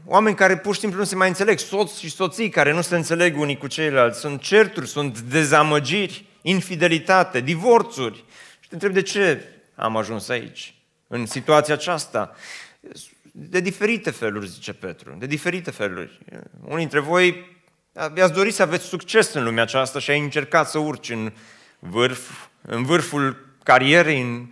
Oameni 0.05 0.35
care 0.35 0.57
pur 0.57 0.73
și 0.73 0.79
simplu 0.79 0.99
nu 0.99 1.05
se 1.05 1.15
mai 1.15 1.27
înțeleg, 1.27 1.59
soți 1.59 1.99
și 1.99 2.09
soții 2.09 2.49
care 2.49 2.71
nu 2.71 2.81
se 2.81 2.95
înțeleg 2.95 3.39
unii 3.39 3.57
cu 3.57 3.67
ceilalți, 3.67 4.19
sunt 4.19 4.41
certuri, 4.41 4.87
sunt 4.87 5.19
dezamăgiri, 5.19 6.25
infidelitate, 6.41 7.39
divorțuri. 7.39 8.23
Și 8.59 8.67
te 8.67 8.73
întreb 8.73 8.93
de 8.93 9.01
ce 9.01 9.43
am 9.75 9.97
ajuns 9.97 10.29
aici, 10.29 10.75
în 11.07 11.25
situația 11.25 11.73
aceasta. 11.73 12.35
De 13.31 13.59
diferite 13.59 14.09
feluri, 14.09 14.47
zice 14.47 14.73
Petru, 14.73 15.15
de 15.19 15.25
diferite 15.25 15.71
feluri. 15.71 16.19
Unii 16.61 16.77
dintre 16.77 16.99
voi 16.99 17.58
vi-ați 18.13 18.33
dorit 18.33 18.53
să 18.53 18.61
aveți 18.61 18.85
succes 18.85 19.33
în 19.33 19.43
lumea 19.43 19.63
aceasta 19.63 19.99
și 19.99 20.11
ai 20.11 20.19
încercat 20.19 20.69
să 20.69 20.77
urci 20.77 21.09
în 21.09 21.33
vârf, 21.79 22.47
în 22.61 22.83
vârful 22.83 23.47
carierei, 23.63 24.21
în 24.21 24.47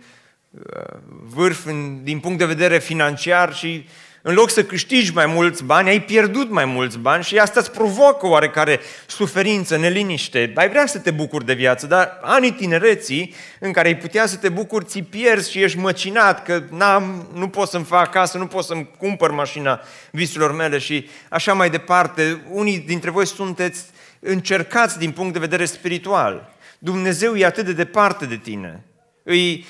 uh, 0.50 0.98
vârf 1.08 1.66
în, 1.66 2.04
din 2.04 2.20
punct 2.20 2.38
de 2.38 2.44
vedere 2.44 2.78
financiar 2.78 3.54
și 3.54 3.88
în 4.28 4.34
loc 4.34 4.50
să 4.50 4.64
câștigi 4.64 5.12
mai 5.12 5.26
mulți 5.26 5.64
bani, 5.64 5.88
ai 5.88 6.02
pierdut 6.02 6.50
mai 6.50 6.64
mulți 6.64 6.98
bani 6.98 7.22
și 7.22 7.38
asta 7.38 7.60
îți 7.60 7.70
provoacă 7.70 8.26
oarecare 8.26 8.80
suferință, 9.06 9.76
neliniște. 9.76 10.52
Ai 10.54 10.68
vrea 10.68 10.86
să 10.86 10.98
te 10.98 11.10
bucuri 11.10 11.44
de 11.44 11.52
viață, 11.54 11.86
dar 11.86 12.18
anii 12.22 12.52
tinereții 12.52 13.34
în 13.60 13.72
care 13.72 13.88
ai 13.88 13.96
putea 13.96 14.26
să 14.26 14.36
te 14.36 14.48
bucuri, 14.48 14.84
ți 14.84 15.02
pierzi 15.02 15.50
și 15.50 15.62
ești 15.62 15.78
măcinat 15.78 16.44
că 16.44 16.62
n-am, 16.70 17.28
nu 17.34 17.48
pot 17.48 17.68
să-mi 17.68 17.84
fac 17.84 18.10
casă, 18.10 18.38
nu 18.38 18.46
pot 18.46 18.64
să-mi 18.64 18.90
cumpăr 18.98 19.30
mașina 19.30 19.80
visurilor 20.10 20.54
mele 20.54 20.78
și 20.78 21.08
așa 21.28 21.52
mai 21.52 21.70
departe. 21.70 22.42
Unii 22.50 22.78
dintre 22.78 23.10
voi 23.10 23.26
sunteți 23.26 23.84
încercați 24.20 24.98
din 24.98 25.10
punct 25.10 25.32
de 25.32 25.38
vedere 25.38 25.64
spiritual. 25.64 26.54
Dumnezeu 26.78 27.36
e 27.36 27.44
atât 27.44 27.64
de 27.64 27.72
departe 27.72 28.26
de 28.26 28.36
tine. 28.36 28.84
Îi 29.22 29.66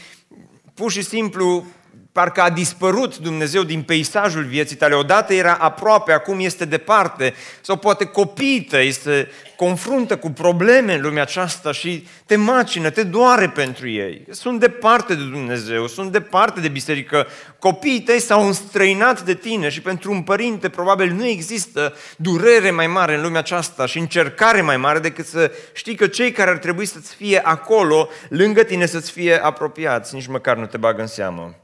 pur 0.74 0.90
și 0.90 1.02
simplu 1.02 1.66
parcă 2.12 2.40
a 2.40 2.50
dispărut 2.50 3.18
Dumnezeu 3.18 3.62
din 3.62 3.82
peisajul 3.82 4.44
vieții 4.44 4.76
tale. 4.76 4.94
Odată 4.94 5.34
era 5.34 5.54
aproape, 5.54 6.12
acum 6.12 6.40
este 6.40 6.64
departe. 6.64 7.34
Sau 7.60 7.76
poate 7.76 8.04
copiii 8.04 8.60
tăi 8.60 8.92
se 8.92 9.28
confruntă 9.56 10.16
cu 10.16 10.30
probleme 10.30 10.94
în 10.94 11.00
lumea 11.00 11.22
aceasta 11.22 11.72
și 11.72 12.06
te 12.26 12.36
macină, 12.36 12.90
te 12.90 13.02
doare 13.02 13.48
pentru 13.48 13.88
ei. 13.88 14.24
Sunt 14.30 14.60
departe 14.60 15.14
de 15.14 15.22
Dumnezeu, 15.22 15.86
sunt 15.86 16.12
departe 16.12 16.60
de 16.60 16.68
biserică. 16.68 17.26
Copiii 17.58 18.00
tăi 18.00 18.20
s-au 18.20 18.46
înstrăinat 18.46 19.22
de 19.22 19.34
tine 19.34 19.68
și 19.68 19.80
pentru 19.80 20.12
un 20.12 20.22
părinte 20.22 20.68
probabil 20.68 21.12
nu 21.12 21.26
există 21.26 21.94
durere 22.16 22.70
mai 22.70 22.86
mare 22.86 23.14
în 23.14 23.22
lumea 23.22 23.40
aceasta 23.40 23.86
și 23.86 23.98
încercare 23.98 24.60
mai 24.60 24.76
mare 24.76 24.98
decât 24.98 25.26
să 25.26 25.52
știi 25.72 25.94
că 25.94 26.06
cei 26.06 26.32
care 26.32 26.50
ar 26.50 26.58
trebui 26.58 26.86
să-ți 26.86 27.14
fie 27.14 27.40
acolo, 27.44 28.08
lângă 28.28 28.62
tine 28.62 28.86
să-ți 28.86 29.10
fie 29.10 29.42
apropiați, 29.42 30.14
nici 30.14 30.26
măcar 30.26 30.56
nu 30.56 30.66
te 30.66 30.76
bagă 30.76 31.00
în 31.00 31.06
seamă. 31.06 31.54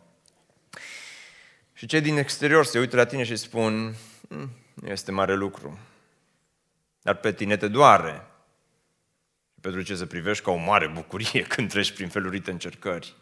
Și 1.75 1.87
cei 1.87 2.01
din 2.01 2.17
exterior 2.17 2.65
se 2.65 2.79
uită 2.79 2.97
la 2.97 3.05
tine 3.05 3.25
și 3.25 3.37
spun, 3.37 3.95
hm, 4.29 4.51
nu 4.75 4.89
este 4.89 5.11
mare 5.11 5.35
lucru, 5.35 5.79
dar 7.03 7.15
pe 7.15 7.33
tine 7.33 7.57
te 7.57 7.69
doare. 7.69 8.27
Pentru 9.61 9.83
ce 9.83 9.97
să 9.97 10.07
privești 10.07 10.45
ca 10.45 10.51
o 10.51 10.57
mare 10.57 10.87
bucurie 10.87 11.43
când 11.55 11.69
treci 11.69 11.93
prin 11.93 12.09
felurite 12.09 12.51
încercări. 12.51 13.15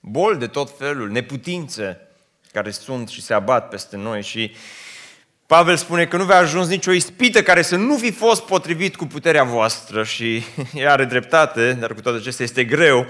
Bol 0.00 0.38
de 0.38 0.46
tot 0.46 0.78
felul, 0.78 1.10
neputințe 1.10 2.00
care 2.52 2.70
sunt 2.70 3.08
și 3.08 3.22
se 3.22 3.34
abat 3.34 3.68
peste 3.68 3.96
noi 3.96 4.22
și 4.22 4.54
Pavel 5.46 5.76
spune 5.76 6.06
că 6.06 6.16
nu 6.16 6.24
va 6.24 6.36
ajuns 6.36 6.68
nicio 6.68 6.92
ispită 6.92 7.42
care 7.42 7.62
să 7.62 7.76
nu 7.76 7.96
fi 7.96 8.12
fost 8.12 8.42
potrivit 8.42 8.96
cu 8.96 9.06
puterea 9.06 9.44
voastră 9.44 10.04
și 10.04 10.42
are 10.86 11.04
dreptate, 11.04 11.72
dar 11.72 11.94
cu 11.94 12.00
toate 12.00 12.18
acestea 12.18 12.44
este 12.44 12.64
greu. 12.64 13.06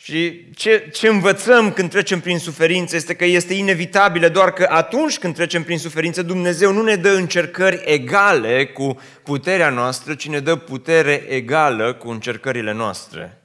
Și 0.00 0.50
ce, 0.54 0.88
ce 0.92 1.08
învățăm 1.08 1.72
când 1.72 1.90
trecem 1.90 2.20
prin 2.20 2.38
suferință 2.38 2.96
este 2.96 3.14
că 3.14 3.24
este 3.24 3.54
inevitabilă, 3.54 4.28
doar 4.28 4.52
că 4.52 4.66
atunci 4.70 5.18
când 5.18 5.34
trecem 5.34 5.62
prin 5.62 5.78
suferință, 5.78 6.22
Dumnezeu 6.22 6.72
nu 6.72 6.82
ne 6.82 6.96
dă 6.96 7.10
încercări 7.10 7.82
egale 7.84 8.66
cu 8.66 9.00
puterea 9.22 9.70
noastră, 9.70 10.14
ci 10.14 10.28
ne 10.28 10.40
dă 10.40 10.56
putere 10.56 11.24
egală 11.28 11.94
cu 11.94 12.08
încercările 12.08 12.72
noastre. 12.72 13.42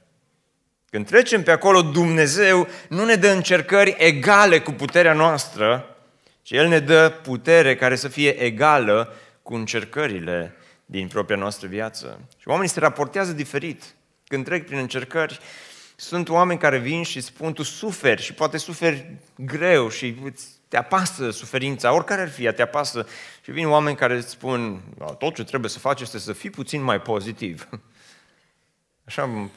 Când 0.90 1.06
trecem 1.06 1.42
pe 1.42 1.50
acolo, 1.50 1.82
Dumnezeu 1.82 2.68
nu 2.88 3.04
ne 3.04 3.14
dă 3.14 3.28
încercări 3.28 3.94
egale 3.98 4.60
cu 4.60 4.72
puterea 4.72 5.12
noastră, 5.12 5.96
ci 6.42 6.50
El 6.50 6.68
ne 6.68 6.78
dă 6.78 7.12
putere 7.22 7.76
care 7.76 7.96
să 7.96 8.08
fie 8.08 8.42
egală 8.42 9.14
cu 9.42 9.54
încercările 9.54 10.54
din 10.84 11.08
propria 11.08 11.36
noastră 11.36 11.68
viață. 11.68 12.20
Și 12.38 12.48
oamenii 12.48 12.70
se 12.70 12.80
raportează 12.80 13.32
diferit. 13.32 13.82
Când 14.26 14.44
trec 14.44 14.66
prin 14.66 14.78
încercări, 14.78 15.40
sunt 15.96 16.28
oameni 16.28 16.58
care 16.58 16.78
vin 16.78 17.02
și 17.02 17.20
spun, 17.20 17.52
tu 17.52 17.62
suferi 17.62 18.22
și 18.22 18.34
poate 18.34 18.56
suferi 18.56 19.16
greu 19.36 19.88
și 19.88 20.16
te 20.68 20.76
apasă 20.76 21.30
suferința, 21.30 21.92
oricare 21.92 22.20
ar 22.20 22.30
fi, 22.30 22.52
te 22.52 22.62
apasă. 22.62 23.06
Și 23.42 23.50
vin 23.50 23.66
oameni 23.66 23.96
care 23.96 24.16
îți 24.16 24.30
spun, 24.30 24.82
tot 25.18 25.34
ce 25.34 25.44
trebuie 25.44 25.70
să 25.70 25.78
faci 25.78 26.00
este 26.00 26.18
să 26.18 26.32
fii 26.32 26.50
puțin 26.50 26.82
mai 26.82 27.00
pozitiv. 27.00 27.68
Așa 29.06 29.50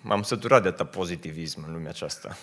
m-am 0.00 0.22
săturat 0.22 0.62
de 0.62 0.68
atât 0.68 0.90
pozitivism 0.90 1.64
în 1.66 1.72
lumea 1.72 1.90
aceasta. 1.90 2.36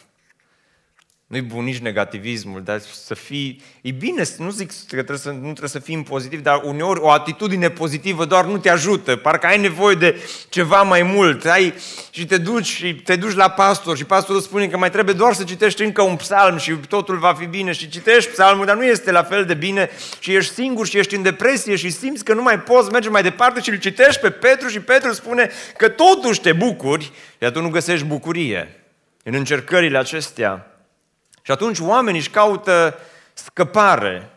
Nu-i 1.31 1.41
bun 1.41 1.63
nici 1.63 1.77
negativismul, 1.77 2.61
dar 2.63 2.79
să 2.79 3.13
fii... 3.13 3.61
E 3.81 3.91
bine, 3.91 4.23
nu 4.37 4.49
zic 4.49 4.69
că 4.69 4.75
trebuie 4.87 5.17
să, 5.17 5.29
nu 5.29 5.41
trebuie 5.41 5.69
să 5.69 5.79
fii 5.79 6.03
pozitiv, 6.03 6.41
dar 6.41 6.61
uneori 6.63 6.99
o 6.99 7.09
atitudine 7.09 7.69
pozitivă 7.69 8.25
doar 8.25 8.45
nu 8.45 8.57
te 8.57 8.69
ajută. 8.69 9.15
Parcă 9.15 9.47
ai 9.47 9.59
nevoie 9.59 9.95
de 9.95 10.15
ceva 10.49 10.81
mai 10.81 11.01
mult. 11.01 11.45
Ai, 11.45 11.73
și 12.09 12.25
te 12.25 12.37
duci 12.37 12.65
și 12.65 12.95
te 12.95 13.15
duci 13.15 13.35
la 13.35 13.49
pastor 13.49 13.97
și 13.97 14.03
pastorul 14.03 14.41
spune 14.41 14.67
că 14.67 14.77
mai 14.77 14.89
trebuie 14.89 15.15
doar 15.15 15.33
să 15.33 15.43
citești 15.43 15.83
încă 15.83 16.01
un 16.01 16.15
psalm 16.15 16.57
și 16.57 16.71
totul 16.71 17.17
va 17.17 17.33
fi 17.33 17.45
bine. 17.45 17.71
Și 17.71 17.89
citești 17.89 18.31
psalmul, 18.31 18.65
dar 18.65 18.75
nu 18.75 18.85
este 18.85 19.11
la 19.11 19.23
fel 19.23 19.45
de 19.45 19.53
bine 19.53 19.89
și 20.19 20.35
ești 20.35 20.53
singur 20.53 20.87
și 20.87 20.97
ești 20.97 21.15
în 21.15 21.21
depresie 21.21 21.75
și 21.75 21.89
simți 21.89 22.23
că 22.23 22.33
nu 22.33 22.41
mai 22.41 22.59
poți 22.59 22.91
merge 22.91 23.09
mai 23.09 23.23
departe 23.23 23.61
și 23.61 23.69
îl 23.69 23.77
citești 23.77 24.21
pe 24.21 24.29
Petru 24.29 24.67
și 24.67 24.79
Petru 24.79 25.13
spune 25.13 25.49
că 25.77 25.89
totuși 25.89 26.41
te 26.41 26.53
bucuri, 26.53 27.11
iar 27.37 27.51
tu 27.51 27.61
nu 27.61 27.69
găsești 27.69 28.05
bucurie. 28.05 28.75
În 29.23 29.33
încercările 29.33 29.97
acestea, 29.97 30.65
și 31.41 31.51
atunci 31.51 31.79
oamenii 31.79 32.19
își 32.19 32.29
caută 32.29 32.99
scăpare. 33.33 34.29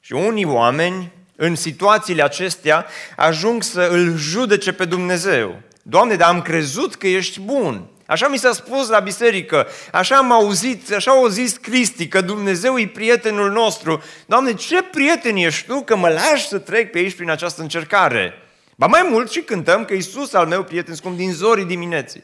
Și 0.00 0.12
unii 0.12 0.44
oameni, 0.44 1.12
în 1.36 1.54
situațiile 1.54 2.22
acestea, 2.22 2.86
ajung 3.16 3.62
să 3.62 3.88
îl 3.90 4.16
judece 4.16 4.72
pe 4.72 4.84
Dumnezeu. 4.84 5.60
Doamne, 5.82 6.14
dar 6.14 6.28
am 6.28 6.42
crezut 6.42 6.94
că 6.94 7.06
ești 7.06 7.40
bun. 7.40 7.86
Așa 8.06 8.28
mi 8.28 8.38
s-a 8.38 8.52
spus 8.52 8.88
la 8.88 9.00
biserică, 9.00 9.66
așa 9.92 10.16
am 10.16 10.32
auzit, 10.32 10.92
așa 10.92 11.10
au 11.10 11.26
zis 11.26 11.56
Cristi, 11.56 12.08
că 12.08 12.20
Dumnezeu 12.20 12.78
e 12.78 12.86
prietenul 12.86 13.50
nostru. 13.50 14.02
Doamne, 14.26 14.54
ce 14.54 14.82
prieten 14.82 15.36
ești 15.36 15.66
Tu 15.66 15.82
că 15.82 15.96
mă 15.96 16.08
lași 16.08 16.48
să 16.48 16.58
trec 16.58 16.90
pe 16.90 16.98
aici 16.98 17.14
prin 17.14 17.30
această 17.30 17.62
încercare? 17.62 18.32
Ba 18.76 18.86
mai 18.86 19.06
mult 19.10 19.30
și 19.30 19.40
cântăm 19.40 19.84
că 19.84 19.94
Iisus 19.94 20.32
al 20.32 20.46
meu 20.46 20.62
prieten 20.62 20.94
scump 20.94 21.16
din 21.16 21.32
zorii 21.32 21.64
dimineții. 21.64 22.22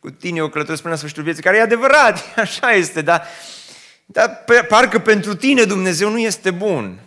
Cu 0.00 0.10
tine 0.10 0.42
o 0.42 0.48
călătoresc 0.48 0.80
până 0.80 0.92
la 0.92 0.98
sfârșitul 0.98 1.24
vieții, 1.24 1.42
care 1.42 1.56
e 1.56 1.60
adevărat, 1.60 2.24
așa 2.36 2.70
este, 2.70 3.00
dar 3.00 3.26
dar 4.04 4.44
parcă 4.68 4.98
pentru 4.98 5.34
tine 5.34 5.64
Dumnezeu 5.64 6.10
nu 6.10 6.18
este 6.18 6.50
bun. 6.50 7.00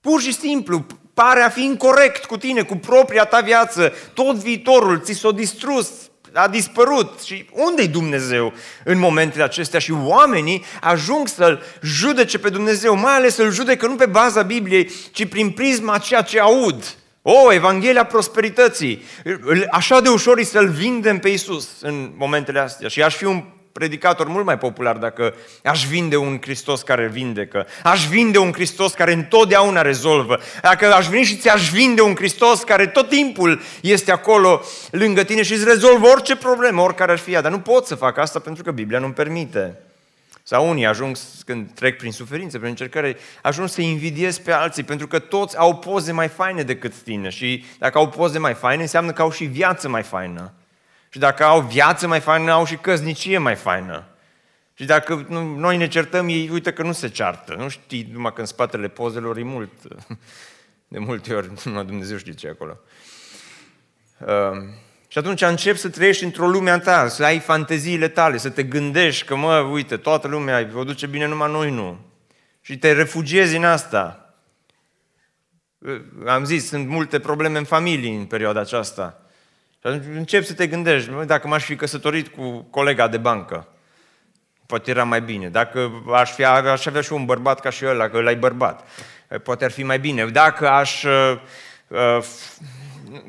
Pur 0.00 0.20
și 0.20 0.32
simplu, 0.32 0.86
pare 1.14 1.40
a 1.40 1.48
fi 1.48 1.64
incorrect 1.64 2.24
cu 2.24 2.36
tine, 2.36 2.62
cu 2.62 2.76
propria 2.76 3.24
ta 3.24 3.40
viață. 3.40 3.92
Tot 4.14 4.36
viitorul 4.36 5.00
ți 5.00 5.12
s-a 5.12 5.30
distrus, 5.30 5.90
a 6.32 6.48
dispărut. 6.48 7.20
Și 7.20 7.48
unde 7.52 7.82
e 7.82 7.86
Dumnezeu 7.86 8.52
în 8.84 8.98
momentele 8.98 9.42
acestea? 9.44 9.80
Și 9.80 9.92
oamenii 9.92 10.64
ajung 10.80 11.28
să-L 11.28 11.62
judece 11.82 12.38
pe 12.38 12.48
Dumnezeu, 12.48 12.96
mai 12.96 13.14
ales 13.14 13.34
să-L 13.34 13.52
judecă 13.52 13.86
nu 13.86 13.94
pe 13.94 14.06
baza 14.06 14.42
Bibliei, 14.42 14.90
ci 15.12 15.28
prin 15.28 15.50
prisma 15.50 15.98
ceea 15.98 16.22
ce 16.22 16.40
aud. 16.40 16.96
O, 17.22 17.52
Evanghelia 17.52 18.04
prosperității. 18.04 19.02
Așa 19.70 20.00
de 20.00 20.08
ușor 20.08 20.38
e 20.38 20.42
să-L 20.42 20.68
vindem 20.68 21.18
pe 21.18 21.28
Isus 21.28 21.68
în 21.80 22.12
momentele 22.16 22.60
astea. 22.60 22.88
Și 22.88 23.02
aș 23.02 23.14
fi 23.14 23.24
un 23.24 23.44
predicator 23.72 24.26
mult 24.26 24.44
mai 24.44 24.58
popular 24.58 24.96
dacă 24.96 25.34
aș 25.64 25.86
vinde 25.86 26.16
un 26.16 26.38
Hristos 26.40 26.82
care 26.82 27.08
vindecă, 27.08 27.66
aș 27.82 28.06
vinde 28.06 28.38
un 28.38 28.52
Hristos 28.52 28.92
care 28.92 29.12
întotdeauna 29.12 29.82
rezolvă, 29.82 30.38
dacă 30.62 30.94
aș 30.94 31.06
veni 31.06 31.24
și 31.24 31.36
ți-aș 31.36 31.70
vinde 31.70 32.00
un 32.00 32.14
Hristos 32.14 32.62
care 32.62 32.86
tot 32.86 33.08
timpul 33.08 33.60
este 33.80 34.12
acolo 34.12 34.60
lângă 34.90 35.22
tine 35.22 35.42
și 35.42 35.52
îți 35.52 35.64
rezolvă 35.64 36.06
orice 36.06 36.36
problemă, 36.36 36.82
oricare 36.82 37.12
ar 37.12 37.18
fi 37.18 37.32
ea, 37.32 37.40
dar 37.40 37.50
nu 37.50 37.60
pot 37.60 37.86
să 37.86 37.94
fac 37.94 38.18
asta 38.18 38.38
pentru 38.38 38.62
că 38.62 38.70
Biblia 38.70 38.98
nu-mi 38.98 39.12
permite. 39.12 39.82
Sau 40.42 40.68
unii 40.68 40.86
ajung, 40.86 41.16
când 41.44 41.70
trec 41.74 41.98
prin 41.98 42.12
suferință, 42.12 42.56
prin 42.56 42.70
încercare, 42.70 43.16
ajung 43.42 43.68
să 43.68 43.80
invidiez 43.80 44.38
pe 44.38 44.52
alții, 44.52 44.82
pentru 44.82 45.06
că 45.06 45.18
toți 45.18 45.58
au 45.58 45.76
poze 45.76 46.12
mai 46.12 46.28
faine 46.28 46.62
decât 46.62 46.94
tine. 46.94 47.28
Și 47.28 47.64
dacă 47.78 47.98
au 47.98 48.08
poze 48.08 48.38
mai 48.38 48.54
faine, 48.54 48.82
înseamnă 48.82 49.12
că 49.12 49.22
au 49.22 49.30
și 49.30 49.44
viață 49.44 49.88
mai 49.88 50.02
faină. 50.02 50.52
Și 51.08 51.18
dacă 51.18 51.44
au 51.44 51.60
viață 51.60 52.06
mai 52.06 52.20
faină, 52.20 52.50
au 52.50 52.64
și 52.64 52.76
căsnicie 52.76 53.38
mai 53.38 53.54
faină. 53.54 54.04
Și 54.74 54.84
dacă 54.84 55.26
noi 55.56 55.76
ne 55.76 55.88
certăm, 55.88 56.28
ei 56.28 56.48
uite 56.52 56.72
că 56.72 56.82
nu 56.82 56.92
se 56.92 57.08
ceartă. 57.08 57.54
Nu 57.54 57.68
știi 57.68 58.08
numai 58.12 58.32
că 58.32 58.40
în 58.40 58.46
spatele 58.46 58.88
pozelor 58.88 59.36
e 59.36 59.42
mult. 59.42 59.72
De 60.88 60.98
multe 60.98 61.34
ori, 61.34 61.50
numai 61.64 61.84
Dumnezeu 61.84 62.16
știe 62.16 62.32
ce 62.32 62.46
e 62.46 62.50
acolo. 62.50 62.80
Uh, 64.18 64.58
și 65.08 65.18
atunci 65.18 65.42
începi 65.42 65.78
să 65.78 65.88
trăiești 65.88 66.24
într-o 66.24 66.48
lume 66.48 66.70
a 66.70 66.78
ta, 66.78 67.08
să 67.08 67.24
ai 67.24 67.38
fanteziile 67.38 68.08
tale, 68.08 68.36
să 68.36 68.50
te 68.50 68.62
gândești 68.62 69.26
că, 69.26 69.36
mă, 69.36 69.58
uite, 69.58 69.96
toată 69.96 70.28
lumea 70.28 70.70
o 70.74 70.84
duce 70.84 71.06
bine, 71.06 71.26
numai 71.26 71.50
noi 71.50 71.70
nu. 71.70 71.98
Și 72.60 72.78
te 72.78 72.92
refugiezi 72.92 73.56
în 73.56 73.64
asta. 73.64 74.34
Am 76.26 76.44
zis, 76.44 76.68
sunt 76.68 76.88
multe 76.88 77.20
probleme 77.20 77.58
în 77.58 77.64
familie 77.64 78.10
în 78.10 78.24
perioada 78.24 78.60
aceasta. 78.60 79.27
Și 79.80 79.86
atunci 79.86 80.04
începi 80.16 80.46
să 80.46 80.54
te 80.54 80.66
gândești, 80.66 81.10
mă, 81.10 81.24
dacă 81.24 81.48
m-aș 81.48 81.64
fi 81.64 81.76
căsătorit 81.76 82.28
cu 82.28 82.66
colega 82.70 83.08
de 83.08 83.16
bancă, 83.16 83.68
poate 84.66 84.90
era 84.90 85.04
mai 85.04 85.20
bine. 85.20 85.48
Dacă 85.48 85.90
aș, 86.12 86.32
fi, 86.32 86.44
aș 86.44 86.86
avea 86.86 87.00
și 87.00 87.12
un 87.12 87.24
bărbat 87.24 87.60
ca 87.60 87.70
și 87.70 87.86
ăla, 87.86 88.08
că 88.08 88.16
ăla 88.16 88.30
e 88.30 88.34
bărbat, 88.34 88.88
poate 89.42 89.64
ar 89.64 89.70
fi 89.70 89.82
mai 89.82 89.98
bine. 89.98 90.26
Dacă 90.26 90.68
aș 90.68 91.02
uh, 91.02 91.40
uh, 91.88 92.24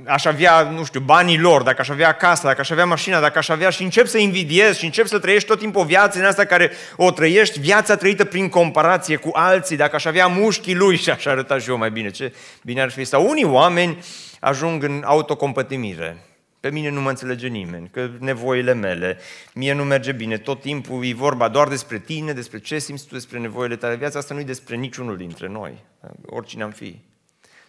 aș 0.05 0.25
avea, 0.25 0.61
nu 0.61 0.83
știu, 0.83 0.99
banii 0.99 1.39
lor, 1.39 1.61
dacă 1.61 1.81
aș 1.81 1.89
avea 1.89 2.11
casa, 2.11 2.47
dacă 2.47 2.61
aș 2.61 2.69
avea 2.69 2.85
mașina, 2.85 3.19
dacă 3.19 3.37
aș 3.37 3.49
avea 3.49 3.69
și 3.69 3.83
încep 3.83 4.07
să 4.07 4.17
invidiez 4.17 4.77
și 4.77 4.85
încep 4.85 5.05
să 5.05 5.19
trăiești 5.19 5.47
tot 5.47 5.59
timpul 5.59 5.81
o 5.81 5.85
viață 5.85 6.19
în 6.19 6.25
asta 6.25 6.45
care 6.45 6.71
o 6.95 7.11
trăiești, 7.11 7.59
viața 7.59 7.95
trăită 7.95 8.25
prin 8.25 8.49
comparație 8.49 9.15
cu 9.15 9.29
alții, 9.33 9.77
dacă 9.77 9.95
aș 9.95 10.05
avea 10.05 10.27
mușchii 10.27 10.75
lui 10.75 10.95
și 10.95 11.09
aș 11.09 11.25
arăta 11.25 11.57
și 11.57 11.69
eu 11.69 11.77
mai 11.77 11.91
bine, 11.91 12.09
ce 12.09 12.33
bine 12.63 12.81
ar 12.81 12.91
fi. 12.91 13.03
Sau 13.03 13.29
unii 13.29 13.45
oameni 13.45 14.03
ajung 14.39 14.83
în 14.83 15.03
autocompătimire. 15.05 16.17
Pe 16.59 16.69
mine 16.69 16.89
nu 16.89 17.01
mă 17.01 17.09
înțelege 17.09 17.47
nimeni, 17.47 17.89
că 17.89 18.09
nevoile 18.19 18.73
mele, 18.73 19.17
mie 19.53 19.73
nu 19.73 19.83
merge 19.83 20.11
bine, 20.11 20.37
tot 20.37 20.61
timpul 20.61 21.05
e 21.05 21.13
vorba 21.13 21.49
doar 21.49 21.67
despre 21.67 21.99
tine, 21.99 22.33
despre 22.33 22.59
ce 22.59 22.79
simți 22.79 23.07
tu, 23.07 23.13
despre 23.13 23.39
nevoile 23.39 23.75
tale. 23.75 23.95
Viața 23.95 24.19
asta 24.19 24.33
nu 24.33 24.39
e 24.39 24.43
despre 24.43 24.75
niciunul 24.75 25.17
dintre 25.17 25.47
noi, 25.47 25.83
oricine 26.25 26.63
am 26.63 26.71
fi. 26.71 27.01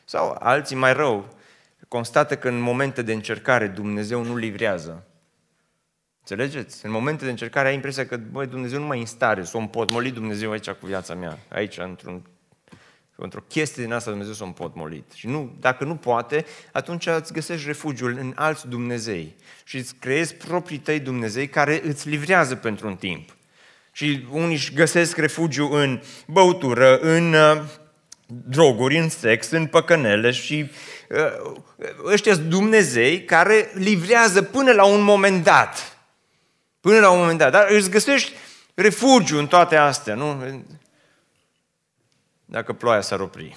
Sau 0.04 0.36
alții 0.38 0.76
mai 0.76 0.92
rău, 0.92 1.36
constată 1.88 2.36
că 2.36 2.48
în 2.48 2.60
momente 2.60 3.02
de 3.02 3.12
încercare 3.12 3.66
Dumnezeu 3.66 4.24
nu 4.24 4.36
livrează. 4.36 5.04
Înțelegeți? 6.20 6.86
În 6.86 6.90
momente 6.90 7.24
de 7.24 7.30
încercare 7.30 7.68
ai 7.68 7.74
impresia 7.74 8.06
că, 8.06 8.16
băi, 8.16 8.46
Dumnezeu 8.46 8.80
nu 8.80 8.86
mai 8.86 8.96
e 8.96 9.00
în 9.00 9.06
stare, 9.06 9.44
să 9.44 9.56
o 9.56 9.60
împotmoli 9.60 10.10
Dumnezeu 10.10 10.50
aici 10.50 10.70
cu 10.70 10.86
viața 10.86 11.14
mea, 11.14 11.38
aici, 11.48 11.78
într-un, 11.78 12.22
într-o 13.22 13.44
chestie 13.48 13.82
din 13.82 13.92
asta 13.92 14.10
Dumnezeu 14.10 14.34
s-a 14.34 14.44
împotmolit. 14.44 15.12
Și 15.14 15.26
nu, 15.26 15.56
dacă 15.60 15.84
nu 15.84 15.96
poate, 15.96 16.44
atunci 16.72 17.06
îți 17.06 17.32
găsești 17.32 17.66
refugiul 17.66 18.16
în 18.20 18.32
alți 18.36 18.68
Dumnezei 18.68 19.36
și 19.64 19.76
îți 19.76 19.94
creezi 19.94 20.34
proprii 20.34 20.78
tăi 20.78 21.00
Dumnezei 21.00 21.48
care 21.48 21.80
îți 21.84 22.08
livrează 22.08 22.54
pentru 22.54 22.86
un 22.86 22.96
timp. 22.96 23.36
Și 23.92 24.26
unii 24.30 24.54
își 24.54 24.74
găsesc 24.74 25.16
refugiu 25.16 25.72
în 25.72 26.00
băutură, 26.26 26.98
în 26.98 27.32
uh, 27.32 27.62
droguri, 28.26 28.98
în 28.98 29.08
sex, 29.08 29.50
în 29.50 29.66
păcănele 29.66 30.30
și 30.30 30.70
uh, 31.08 31.60
ăștia 32.04 32.34
sunt 32.34 32.46
Dumnezei 32.46 33.24
care 33.24 33.70
livrează 33.74 34.42
până 34.42 34.72
la 34.72 34.84
un 34.84 35.02
moment 35.02 35.44
dat. 35.44 35.98
Până 36.80 36.98
la 36.98 37.10
un 37.10 37.18
moment 37.18 37.38
dat. 37.38 37.52
Dar 37.52 37.66
îți 37.70 37.90
găsești 37.90 38.32
refugiu 38.74 39.38
în 39.38 39.46
toate 39.46 39.76
astea, 39.76 40.14
nu? 40.14 40.42
Dacă 42.50 42.72
ploaia 42.72 43.00
s-ar 43.00 43.20
opri. 43.20 43.56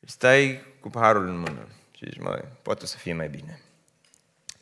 Stai 0.00 0.62
cu 0.80 0.90
paharul 0.90 1.26
în 1.26 1.38
mână 1.38 1.68
și 1.96 2.04
zici, 2.04 2.18
măi, 2.18 2.44
poate 2.62 2.86
să 2.86 2.96
fie 2.96 3.14
mai 3.14 3.28
bine. 3.28 3.63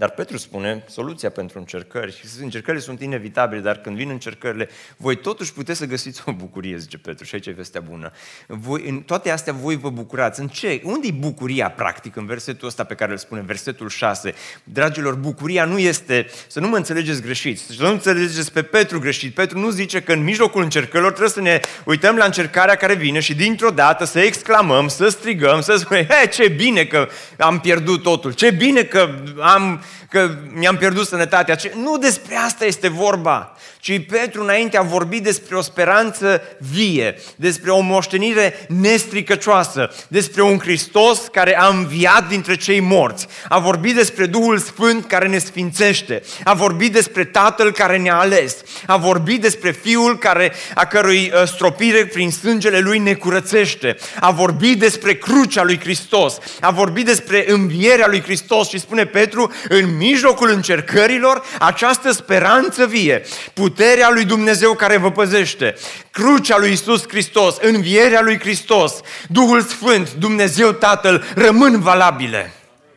Dar 0.02 0.10
Petru 0.10 0.36
spune, 0.36 0.84
soluția 0.88 1.30
pentru 1.30 1.58
încercări, 1.58 2.16
și 2.16 2.42
încercările 2.42 2.82
sunt 2.82 3.00
inevitabile, 3.00 3.60
dar 3.60 3.76
când 3.76 3.96
vin 3.96 4.08
încercările, 4.08 4.68
voi 4.96 5.16
totuși 5.16 5.52
puteți 5.52 5.78
să 5.78 5.86
găsiți 5.86 6.22
o 6.26 6.32
bucurie, 6.32 6.76
zice 6.76 6.98
Petru, 6.98 7.24
și 7.24 7.34
aici 7.34 7.46
e 7.46 7.50
vestea 7.50 7.80
bună. 7.80 8.12
Voi, 8.46 8.88
în 8.88 9.00
toate 9.00 9.30
astea 9.30 9.52
voi 9.52 9.76
vă 9.76 9.90
bucurați. 9.90 10.40
În 10.40 10.48
ce? 10.48 10.80
Unde 10.84 11.06
e 11.06 11.10
bucuria, 11.10 11.70
practic, 11.70 12.16
în 12.16 12.26
versetul 12.26 12.68
ăsta 12.68 12.84
pe 12.84 12.94
care 12.94 13.10
îl 13.10 13.16
spune, 13.16 13.40
versetul 13.40 13.88
6? 13.88 14.34
Dragilor, 14.64 15.14
bucuria 15.14 15.64
nu 15.64 15.78
este, 15.78 16.26
să 16.46 16.60
nu 16.60 16.68
mă 16.68 16.76
înțelegeți 16.76 17.22
greșit, 17.22 17.58
să 17.58 17.82
nu 17.82 17.88
înțelegeți 17.88 18.52
pe 18.52 18.62
Petru 18.62 18.98
greșit. 18.98 19.34
Petru 19.34 19.58
nu 19.58 19.70
zice 19.70 20.00
că 20.00 20.12
în 20.12 20.22
mijlocul 20.22 20.62
încercărilor 20.62 21.10
trebuie 21.10 21.32
să 21.32 21.40
ne 21.40 21.60
uităm 21.84 22.16
la 22.16 22.24
încercarea 22.24 22.74
care 22.74 22.94
vine 22.94 23.20
și 23.20 23.34
dintr-o 23.34 23.70
dată 23.70 24.04
să 24.04 24.20
exclamăm, 24.20 24.88
să 24.88 25.08
strigăm, 25.08 25.60
să 25.60 25.76
spunem, 25.76 26.04
he, 26.04 26.26
ce 26.26 26.48
bine 26.48 26.84
că 26.84 27.08
am 27.38 27.60
pierdut 27.60 28.02
totul, 28.02 28.32
ce 28.32 28.50
bine 28.50 28.82
că 28.82 29.14
am 29.40 29.82
că 30.10 30.30
mi-am 30.54 30.76
pierdut 30.76 31.06
sănătatea. 31.06 31.56
Nu 31.74 31.98
despre 31.98 32.36
asta 32.36 32.64
este 32.64 32.88
vorba, 32.88 33.56
ci 33.80 34.06
Petru 34.06 34.42
înainte 34.42 34.76
a 34.76 34.82
vorbit 34.82 35.22
despre 35.22 35.56
o 35.56 35.60
speranță 35.60 36.42
vie, 36.72 37.14
despre 37.36 37.70
o 37.70 37.80
moștenire 37.80 38.66
nestricăcioasă, 38.68 39.90
despre 40.08 40.42
un 40.42 40.58
Hristos 40.58 41.20
care 41.32 41.58
a 41.58 41.66
înviat 41.66 42.28
dintre 42.28 42.56
cei 42.56 42.80
morți, 42.80 43.26
a 43.48 43.58
vorbit 43.58 43.94
despre 43.94 44.26
Duhul 44.26 44.58
Sfânt 44.58 45.06
care 45.06 45.28
ne 45.28 45.38
sfințește, 45.38 46.22
a 46.44 46.54
vorbit 46.54 46.92
despre 46.92 47.24
Tatăl 47.24 47.72
care 47.72 47.98
ne-a 47.98 48.18
ales, 48.18 48.56
a 48.86 48.96
vorbit 48.96 49.40
despre 49.40 49.70
Fiul 49.70 50.18
care, 50.18 50.52
a 50.74 50.86
cărui 50.86 51.32
uh, 51.34 51.46
stropire 51.46 52.06
prin 52.06 52.30
sângele 52.30 52.78
Lui 52.78 52.98
ne 52.98 53.14
curățește, 53.14 53.96
a 54.20 54.30
vorbit 54.30 54.78
despre 54.78 55.14
crucea 55.14 55.62
lui 55.62 55.80
Hristos, 55.80 56.38
a 56.60 56.70
vorbit 56.70 57.04
despre 57.04 57.44
învierea 57.50 58.06
lui 58.08 58.22
Hristos 58.22 58.68
și 58.68 58.78
spune 58.78 59.04
Petru, 59.04 59.52
în 59.80 59.96
mijlocul 59.96 60.50
încercărilor, 60.50 61.42
această 61.58 62.10
speranță 62.10 62.86
vie, 62.86 63.22
puterea 63.54 64.10
lui 64.10 64.24
Dumnezeu 64.24 64.74
care 64.74 64.96
vă 64.96 65.10
păzește, 65.10 65.74
crucea 66.10 66.58
lui 66.58 66.72
Isus 66.72 67.08
Hristos, 67.08 67.56
învierea 67.60 68.20
lui 68.20 68.38
Hristos, 68.38 69.00
Duhul 69.28 69.62
Sfânt, 69.62 70.14
Dumnezeu 70.14 70.72
Tatăl, 70.72 71.24
rămân 71.34 71.80
valabile. 71.80 72.52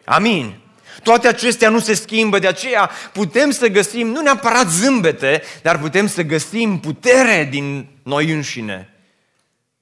Amin. 0.06 0.56
Toate 1.04 1.28
acestea 1.28 1.70
nu 1.70 1.80
se 1.80 1.94
schimbă, 1.94 2.40
de 2.40 2.48
aceea 2.48 2.90
putem 3.14 3.52
să 3.52 3.68
găsim, 3.68 4.08
nu 4.08 4.22
neapărat 4.22 4.70
zâmbete, 4.70 5.42
dar 5.62 5.80
putem 5.80 6.08
să 6.08 6.22
găsim 6.22 6.80
putere 6.80 7.48
din 7.52 7.88
noi 8.04 8.32
înșine. 8.32 8.90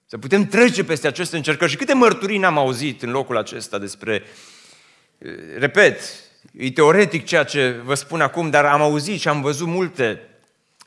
Să 0.05 0.17
putem 0.17 0.45
trece 0.45 0.83
peste 0.83 1.07
aceste 1.07 1.35
încercări. 1.35 1.71
Și 1.71 1.77
câte 1.77 1.93
mărturii 1.93 2.37
n-am 2.37 2.57
auzit 2.57 3.03
în 3.03 3.11
locul 3.11 3.37
acesta 3.37 3.77
despre, 3.77 4.23
repet, 5.57 6.01
E 6.51 6.71
teoretic 6.71 7.25
ceea 7.25 7.43
ce 7.43 7.81
vă 7.83 7.93
spun 7.93 8.21
acum, 8.21 8.49
dar 8.49 8.65
am 8.65 8.81
auzit 8.81 9.19
și 9.19 9.27
am 9.27 9.41
văzut 9.41 9.67
multe 9.67 10.21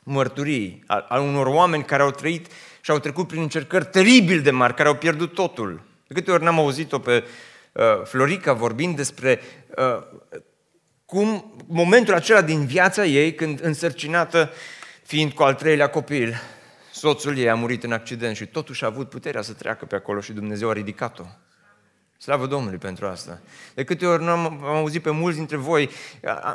mărturii 0.03 0.83
al 0.87 1.21
unor 1.21 1.47
oameni 1.47 1.83
care 1.83 2.01
au 2.01 2.11
trăit 2.11 2.47
și 2.81 2.91
au 2.91 2.99
trecut 2.99 3.27
prin 3.27 3.41
încercări 3.41 3.85
teribil 3.85 4.41
de 4.41 4.51
mari, 4.51 4.73
care 4.73 4.87
au 4.87 4.95
pierdut 4.95 5.33
totul. 5.33 5.81
De 6.07 6.13
câte 6.13 6.31
ori 6.31 6.43
n-am 6.43 6.59
auzit-o 6.59 6.99
pe 6.99 7.23
uh, 7.71 7.83
Florica 8.03 8.53
vorbind 8.53 8.95
despre 8.95 9.41
uh, 9.77 10.03
cum 11.05 11.55
momentul 11.67 12.13
acela 12.13 12.41
din 12.41 12.65
viața 12.65 13.05
ei, 13.05 13.33
când 13.33 13.63
însărcinată, 13.63 14.51
fiind 15.03 15.31
cu 15.31 15.43
al 15.43 15.53
treilea 15.53 15.89
copil, 15.89 16.41
soțul 16.91 17.37
ei 17.37 17.49
a 17.49 17.55
murit 17.55 17.83
în 17.83 17.91
accident 17.91 18.35
și 18.35 18.45
totuși 18.45 18.83
a 18.83 18.87
avut 18.87 19.09
puterea 19.09 19.41
să 19.41 19.53
treacă 19.53 19.85
pe 19.85 19.95
acolo 19.95 20.19
și 20.19 20.31
Dumnezeu 20.31 20.69
a 20.69 20.73
ridicat-o. 20.73 21.23
Slavă 22.19 22.45
Domnului 22.45 22.77
pentru 22.77 23.05
asta. 23.05 23.39
De 23.73 23.83
câte 23.83 24.05
ori 24.05 24.23
nu 24.23 24.29
am, 24.29 24.45
am 24.45 24.75
auzit 24.75 25.01
pe 25.01 25.09
mulți 25.09 25.37
dintre 25.37 25.55
voi, 25.55 25.89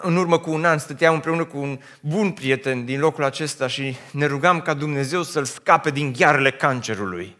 în 0.00 0.16
urmă 0.16 0.38
cu 0.38 0.50
un 0.50 0.64
an, 0.64 0.78
stăteam 0.78 1.14
împreună 1.14 1.44
cu 1.44 1.58
un 1.58 1.80
bun 2.00 2.32
prieten 2.32 2.84
din 2.84 3.00
locul 3.00 3.24
acesta 3.24 3.66
și 3.66 3.96
ne 4.10 4.26
rugam 4.26 4.60
ca 4.60 4.74
Dumnezeu 4.74 5.22
să-l 5.22 5.44
scape 5.44 5.90
din 5.90 6.12
ghearele 6.12 6.50
cancerului. 6.50 7.36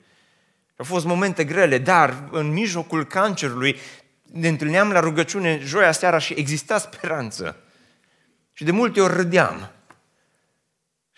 Au 0.77 0.85
fost 0.85 1.05
momente 1.05 1.45
grele, 1.45 1.79
dar 1.79 2.29
în 2.31 2.53
mijlocul 2.53 3.05
cancerului 3.05 3.77
ne 4.33 4.49
întâlneam 4.49 4.91
la 4.91 5.01
rugăciune 5.01 5.61
joia 5.63 5.93
seara 5.93 6.19
și 6.19 6.35
exista 6.37 6.79
speranță. 6.79 7.57
Și 8.53 8.65
de 8.65 8.71
multe 8.71 9.01
ori 9.01 9.15
râdeam. 9.15 9.71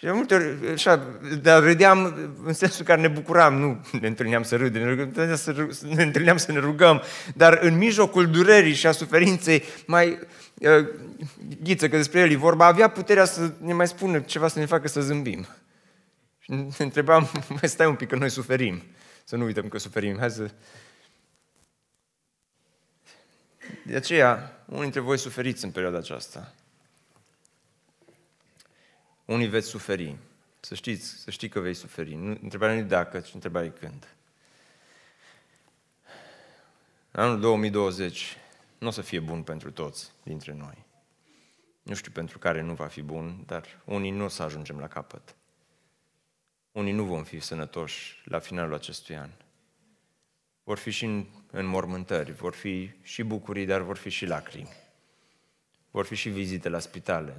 Și 0.04 0.10
de 0.10 0.16
multe 0.16 0.34
ori, 0.34 0.72
așa, 0.72 1.06
dar 1.42 1.62
râdeam 1.62 2.14
în 2.44 2.52
sensul 2.52 2.84
care 2.84 3.00
ne 3.00 3.08
bucuram, 3.08 3.54
nu 3.54 3.86
ne 4.00 4.06
întâlneam 4.06 4.42
să 4.42 4.56
râdem, 4.56 4.82
ne 4.82 5.02
întâlneam 5.02 5.36
să, 5.36 5.68
ne 5.88 6.02
întâlneam 6.02 6.36
să 6.36 6.52
ne 6.52 6.58
rugăm, 6.58 7.02
dar 7.34 7.58
în 7.62 7.76
mijlocul 7.76 8.30
durerii 8.30 8.74
și 8.74 8.86
a 8.86 8.92
suferinței, 8.92 9.62
mai 9.86 10.18
uh, 10.58 10.88
ghiță, 11.62 11.88
că 11.88 11.96
despre 11.96 12.20
el 12.20 12.30
e 12.30 12.36
vorba, 12.36 12.66
avea 12.66 12.88
puterea 12.88 13.24
să 13.24 13.52
ne 13.58 13.72
mai 13.72 13.88
spună 13.88 14.20
ceva 14.20 14.48
să 14.48 14.58
ne 14.58 14.66
facă 14.66 14.88
să 14.88 15.00
zâmbim. 15.00 15.46
Și 16.38 16.50
ne 16.50 16.74
întrebam, 16.78 17.30
mai 17.60 17.68
stai 17.68 17.86
un 17.86 17.94
pic, 17.94 18.08
că 18.08 18.16
noi 18.16 18.30
suferim. 18.30 18.82
Să 19.24 19.36
nu 19.36 19.44
uităm 19.44 19.68
că 19.68 19.78
suferim. 19.78 20.18
Hai 20.18 20.30
să... 20.30 20.50
De 23.84 23.96
aceea, 23.96 24.62
unii 24.66 24.82
dintre 24.82 25.00
voi 25.00 25.18
suferiți 25.18 25.64
în 25.64 25.70
perioada 25.70 25.98
aceasta. 25.98 26.54
Unii 29.24 29.46
veți 29.46 29.66
suferi. 29.66 30.16
Să 30.60 30.74
știți, 30.74 31.06
să 31.06 31.30
știi 31.30 31.48
că 31.48 31.60
vei 31.60 31.74
suferi. 31.74 32.14
Nu, 32.14 32.38
întrebarea 32.42 32.74
nu 32.74 32.80
e 32.80 32.84
dacă, 32.84 33.20
ci 33.20 33.34
întrebarea 33.34 33.68
e 33.68 33.78
când. 33.78 34.16
Anul 37.10 37.40
2020 37.40 38.36
nu 38.78 38.86
o 38.86 38.90
să 38.90 39.00
fie 39.02 39.20
bun 39.20 39.42
pentru 39.42 39.70
toți 39.70 40.12
dintre 40.22 40.52
noi. 40.52 40.84
Nu 41.82 41.94
știu 41.94 42.10
pentru 42.10 42.38
care 42.38 42.60
nu 42.60 42.74
va 42.74 42.86
fi 42.86 43.02
bun, 43.02 43.42
dar 43.46 43.82
unii 43.84 44.10
nu 44.10 44.24
o 44.24 44.28
să 44.28 44.42
ajungem 44.42 44.78
la 44.78 44.88
capăt. 44.88 45.34
Unii 46.72 46.92
nu 46.92 47.04
vom 47.04 47.24
fi 47.24 47.40
sănătoși 47.40 48.22
la 48.24 48.38
finalul 48.38 48.74
acestui 48.74 49.16
an. 49.16 49.30
Vor 50.64 50.78
fi 50.78 50.90
și 50.90 51.04
în, 51.04 51.26
în 51.50 51.66
mormântări, 51.66 52.32
vor 52.32 52.54
fi 52.54 52.90
și 53.02 53.22
bucurii, 53.22 53.66
dar 53.66 53.80
vor 53.80 53.96
fi 53.96 54.08
și 54.08 54.26
lacrimi. 54.26 54.72
Vor 55.90 56.04
fi 56.04 56.14
și 56.14 56.28
vizite 56.28 56.68
la 56.68 56.78
spitale. 56.78 57.36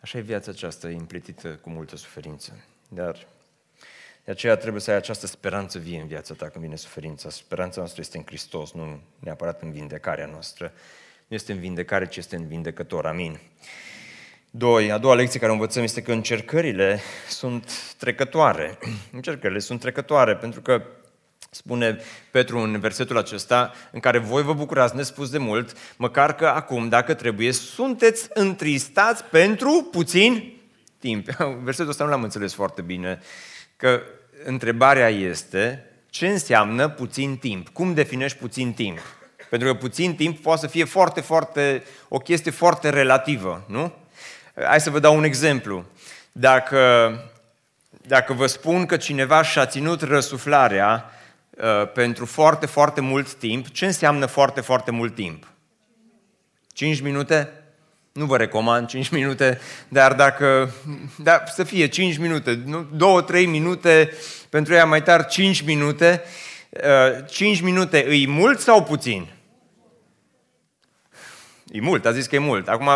Așa 0.00 0.18
e 0.18 0.20
viața 0.20 0.50
aceasta, 0.50 0.88
împletită 0.88 1.48
cu 1.48 1.70
multă 1.70 1.96
suferință. 1.96 2.64
Dar 2.88 3.26
de 4.24 4.30
aceea 4.30 4.56
trebuie 4.56 4.80
să 4.80 4.90
ai 4.90 4.96
această 4.96 5.26
speranță 5.26 5.78
vie 5.78 6.00
în 6.00 6.06
viața 6.06 6.34
ta 6.34 6.48
când 6.48 6.64
vine 6.64 6.76
suferința. 6.76 7.30
Speranța 7.30 7.78
noastră 7.78 8.00
este 8.00 8.16
în 8.16 8.24
Hristos, 8.26 8.72
nu 8.72 9.00
neapărat 9.18 9.62
în 9.62 9.72
vindecarea 9.72 10.26
noastră. 10.26 10.72
Nu 11.26 11.36
este 11.36 11.52
în 11.52 11.58
vindecare, 11.58 12.06
ci 12.06 12.16
este 12.16 12.36
în 12.36 12.46
vindecător. 12.46 13.06
Amin. 13.06 13.38
Doi, 14.50 14.90
a 14.90 14.98
doua 14.98 15.14
lecție 15.14 15.40
care 15.40 15.50
o 15.50 15.54
învățăm 15.54 15.82
este 15.82 16.02
că 16.02 16.12
încercările 16.12 17.00
sunt 17.28 17.94
trecătoare. 17.98 18.78
Încercările 19.12 19.58
sunt 19.58 19.80
trecătoare 19.80 20.36
pentru 20.36 20.60
că 20.60 20.82
spune 21.50 21.98
Petru 22.30 22.58
în 22.58 22.80
versetul 22.80 23.18
acesta, 23.18 23.72
în 23.90 24.00
care 24.00 24.18
voi 24.18 24.42
vă 24.42 24.54
bucurați 24.54 24.96
nespus 24.96 25.30
de 25.30 25.38
mult, 25.38 25.76
măcar 25.96 26.34
că 26.34 26.46
acum, 26.46 26.88
dacă 26.88 27.14
trebuie, 27.14 27.52
sunteți 27.52 28.28
întristați 28.34 29.24
pentru 29.24 29.88
puțin 29.90 30.52
timp. 30.98 31.30
Versetul 31.64 31.90
ăsta 31.90 32.04
nu 32.04 32.10
l-am 32.10 32.22
înțeles 32.22 32.54
foarte 32.54 32.82
bine, 32.82 33.20
că 33.76 34.02
întrebarea 34.44 35.08
este 35.08 35.84
ce 36.10 36.28
înseamnă 36.28 36.88
puțin 36.88 37.36
timp? 37.36 37.68
Cum 37.68 37.94
definești 37.94 38.38
puțin 38.38 38.72
timp? 38.72 38.98
Pentru 39.50 39.68
că 39.68 39.74
puțin 39.74 40.14
timp 40.14 40.42
poate 40.42 40.60
să 40.60 40.66
fie 40.66 40.84
foarte, 40.84 41.20
foarte, 41.20 41.82
o 42.08 42.18
chestie 42.18 42.50
foarte 42.50 42.88
relativă, 42.88 43.64
nu? 43.66 43.92
Hai 44.64 44.80
să 44.80 44.90
vă 44.90 44.98
dau 44.98 45.16
un 45.16 45.24
exemplu. 45.24 45.84
Dacă, 46.32 47.12
dacă 47.90 48.32
vă 48.32 48.46
spun 48.46 48.86
că 48.86 48.96
cineva 48.96 49.42
și-a 49.42 49.66
ținut 49.66 50.02
răsuflarea 50.02 51.04
uh, 51.06 51.17
pentru 51.94 52.26
foarte, 52.26 52.66
foarte 52.66 53.00
mult 53.00 53.32
timp, 53.34 53.68
ce 53.68 53.86
înseamnă 53.86 54.26
foarte, 54.26 54.60
foarte 54.60 54.90
mult 54.90 55.14
timp? 55.14 55.46
5 56.72 57.00
minute? 57.00 57.52
Nu 58.12 58.24
vă 58.24 58.36
recomand 58.36 58.88
5 58.88 59.08
minute, 59.08 59.60
dar 59.88 60.14
dacă, 60.14 60.70
da, 61.16 61.42
să 61.46 61.64
fie 61.64 61.86
5 61.86 62.18
minute, 62.18 62.64
2-3 63.42 63.46
minute, 63.46 64.10
pentru 64.48 64.74
ea 64.74 64.84
mai 64.84 65.02
tare 65.02 65.24
5 65.28 65.60
minute, 65.60 66.22
5 67.28 67.56
uh, 67.56 67.62
minute 67.62 68.04
îi 68.08 68.26
mult 68.26 68.58
sau 68.58 68.82
puțin? 68.82 69.26
E 71.72 71.80
mult, 71.80 72.06
a 72.06 72.12
zis 72.12 72.26
că 72.26 72.34
e 72.34 72.38
mult. 72.38 72.68
Acum, 72.68 72.88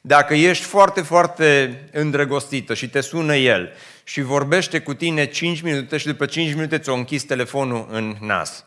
dacă 0.00 0.34
ești 0.34 0.64
foarte, 0.64 1.00
foarte 1.00 1.78
îndrăgostită 1.92 2.74
și 2.74 2.88
te 2.88 3.00
sună 3.00 3.36
el 3.36 3.72
și 4.10 4.20
vorbește 4.20 4.78
cu 4.80 4.94
tine 4.94 5.24
5 5.24 5.60
minute 5.60 5.96
și 5.96 6.06
după 6.06 6.26
5 6.26 6.54
minute 6.54 6.78
ți-o 6.78 6.94
închis 6.94 7.22
telefonul 7.22 7.86
în 7.90 8.16
nas, 8.20 8.64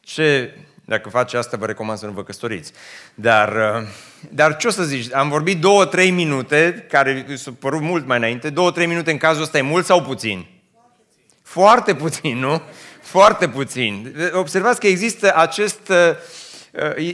ce, 0.00 0.54
dacă 0.84 1.08
face 1.08 1.36
asta, 1.36 1.56
vă 1.56 1.66
recomand 1.66 1.98
să 1.98 2.06
nu 2.06 2.12
vă 2.12 2.22
căsătoriți. 2.22 2.72
Dar, 3.14 3.48
uh, 3.48 3.88
dar 4.30 4.56
ce 4.56 4.66
o 4.66 4.70
să 4.70 4.82
zici? 4.82 5.12
Am 5.12 5.28
vorbit 5.28 5.60
două, 5.60 5.84
trei 5.84 6.10
minute, 6.10 6.86
care 6.90 7.26
s-au 7.34 7.52
părut 7.52 7.80
mult 7.80 8.06
mai 8.06 8.16
înainte. 8.16 8.50
Două, 8.50 8.70
trei 8.70 8.86
minute 8.86 9.10
în 9.10 9.16
cazul 9.16 9.42
ăsta 9.42 9.58
e 9.58 9.62
mult 9.62 9.84
sau 9.84 10.02
puțin? 10.02 10.46
Foarte 11.42 11.94
puțin, 11.94 12.38
nu? 12.38 12.62
Foarte 13.02 13.48
puțin. 13.48 14.14
Observați 14.32 14.80
că 14.80 14.86
există 14.86 15.36
acest 15.36 15.88
uh, 15.88 15.96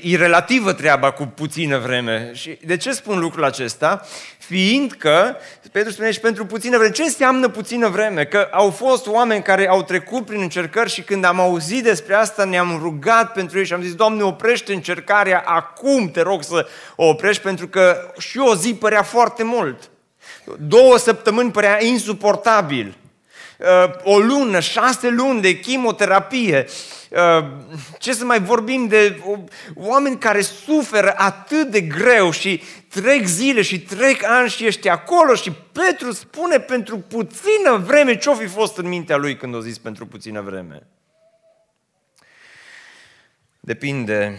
e 0.02 0.16
relativă 0.16 0.72
treaba 0.72 1.10
cu 1.10 1.24
puțină 1.24 1.78
vreme. 1.78 2.30
Și 2.34 2.58
de 2.64 2.76
ce 2.76 2.92
spun 2.92 3.18
lucrul 3.18 3.44
acesta? 3.44 4.06
Fiindcă, 4.38 5.36
Petru 5.72 5.92
spune 5.92 6.10
și 6.10 6.20
pentru 6.20 6.46
puțină 6.46 6.76
vreme. 6.76 6.92
Ce 6.92 7.02
înseamnă 7.02 7.48
puțină 7.48 7.88
vreme? 7.88 8.24
Că 8.24 8.48
au 8.50 8.70
fost 8.70 9.06
oameni 9.06 9.42
care 9.42 9.68
au 9.68 9.82
trecut 9.82 10.26
prin 10.26 10.40
încercări 10.40 10.90
și 10.90 11.02
când 11.02 11.24
am 11.24 11.40
auzit 11.40 11.82
despre 11.82 12.14
asta 12.14 12.44
ne-am 12.44 12.78
rugat 12.82 13.32
pentru 13.32 13.58
ei 13.58 13.64
și 13.64 13.72
am 13.72 13.82
zis, 13.82 13.94
Doamne, 13.94 14.22
oprește 14.22 14.72
încercarea 14.72 15.42
acum, 15.46 16.10
te 16.10 16.20
rog 16.20 16.42
să 16.42 16.66
o 16.96 17.08
oprești, 17.08 17.42
pentru 17.42 17.68
că 17.68 18.12
și 18.18 18.38
o 18.38 18.54
zi 18.54 18.74
părea 18.74 19.02
foarte 19.02 19.42
mult. 19.44 19.90
Două 20.58 20.98
săptămâni 20.98 21.50
părea 21.50 21.84
insuportabil. 21.84 22.97
Uh, 23.58 23.90
o 24.02 24.18
lună, 24.18 24.60
șase 24.60 25.08
luni 25.08 25.40
de 25.40 25.60
chimioterapie. 25.60 26.66
Uh, 27.10 27.46
ce 27.98 28.12
să 28.12 28.24
mai 28.24 28.40
vorbim 28.40 28.86
de 28.86 29.22
oameni 29.74 30.18
care 30.18 30.40
suferă 30.40 31.14
atât 31.16 31.70
de 31.70 31.80
greu 31.80 32.30
și 32.30 32.62
trec 32.88 33.24
zile 33.24 33.62
și 33.62 33.80
trec 33.80 34.24
ani 34.24 34.48
și 34.48 34.66
ești 34.66 34.88
acolo 34.88 35.34
și 35.34 35.52
Petru 35.52 36.12
spune 36.12 36.58
pentru 36.60 36.98
puțină 36.98 37.76
vreme 37.76 38.16
ce-o 38.16 38.34
fi 38.34 38.46
fost 38.46 38.76
în 38.76 38.88
mintea 38.88 39.16
lui 39.16 39.36
când 39.36 39.54
o 39.54 39.60
zis 39.60 39.78
pentru 39.78 40.06
puțină 40.06 40.40
vreme. 40.40 40.86
Depinde 43.60 44.38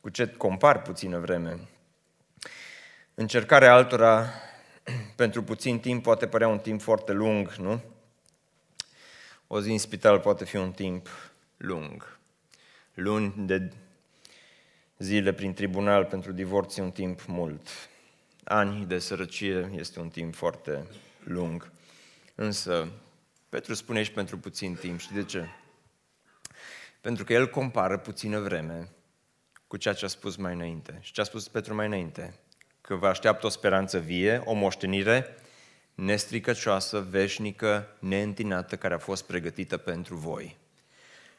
cu 0.00 0.08
ce 0.08 0.26
compar 0.26 0.82
puțină 0.82 1.18
vreme. 1.18 1.58
Încercarea 3.14 3.72
altora 3.72 4.32
pentru 5.18 5.42
puțin 5.42 5.78
timp 5.78 6.02
poate 6.02 6.26
părea 6.28 6.48
un 6.48 6.58
timp 6.58 6.80
foarte 6.80 7.12
lung, 7.12 7.52
nu? 7.52 7.80
O 9.46 9.60
zi 9.60 9.70
în 9.70 9.78
spital 9.78 10.20
poate 10.20 10.44
fi 10.44 10.56
un 10.56 10.72
timp 10.72 11.08
lung. 11.56 12.18
Luni 12.94 13.34
de 13.36 13.72
zile 14.98 15.32
prin 15.32 15.54
tribunal 15.54 16.04
pentru 16.04 16.32
divorț 16.32 16.76
e 16.76 16.82
un 16.82 16.90
timp 16.90 17.24
mult. 17.26 17.68
Ani 18.44 18.86
de 18.86 18.98
sărăcie 18.98 19.70
este 19.74 20.00
un 20.00 20.08
timp 20.08 20.34
foarte 20.34 20.86
lung. 21.24 21.72
Însă, 22.34 22.88
Petru 23.48 23.74
spune 23.74 24.02
și 24.02 24.12
pentru 24.12 24.38
puțin 24.38 24.74
timp. 24.74 25.00
Și 25.00 25.12
de 25.12 25.24
ce? 25.24 25.46
Pentru 27.00 27.24
că 27.24 27.32
el 27.32 27.48
compară 27.48 27.98
puțină 27.98 28.38
vreme 28.38 28.88
cu 29.66 29.76
ceea 29.76 29.94
ce 29.94 30.04
a 30.04 30.08
spus 30.08 30.36
mai 30.36 30.52
înainte. 30.54 30.98
Și 31.00 31.12
ce 31.12 31.20
a 31.20 31.24
spus 31.24 31.48
Petru 31.48 31.74
mai 31.74 31.86
înainte? 31.86 32.38
Că 32.88 32.94
vă 32.94 33.06
așteaptă 33.06 33.46
o 33.46 33.48
speranță 33.48 33.98
vie, 33.98 34.42
o 34.44 34.52
moștenire 34.52 35.36
nestricăcioasă, 35.94 37.06
veșnică, 37.10 37.96
neîntinată, 37.98 38.76
care 38.76 38.94
a 38.94 38.98
fost 38.98 39.24
pregătită 39.24 39.76
pentru 39.76 40.16
voi. 40.16 40.56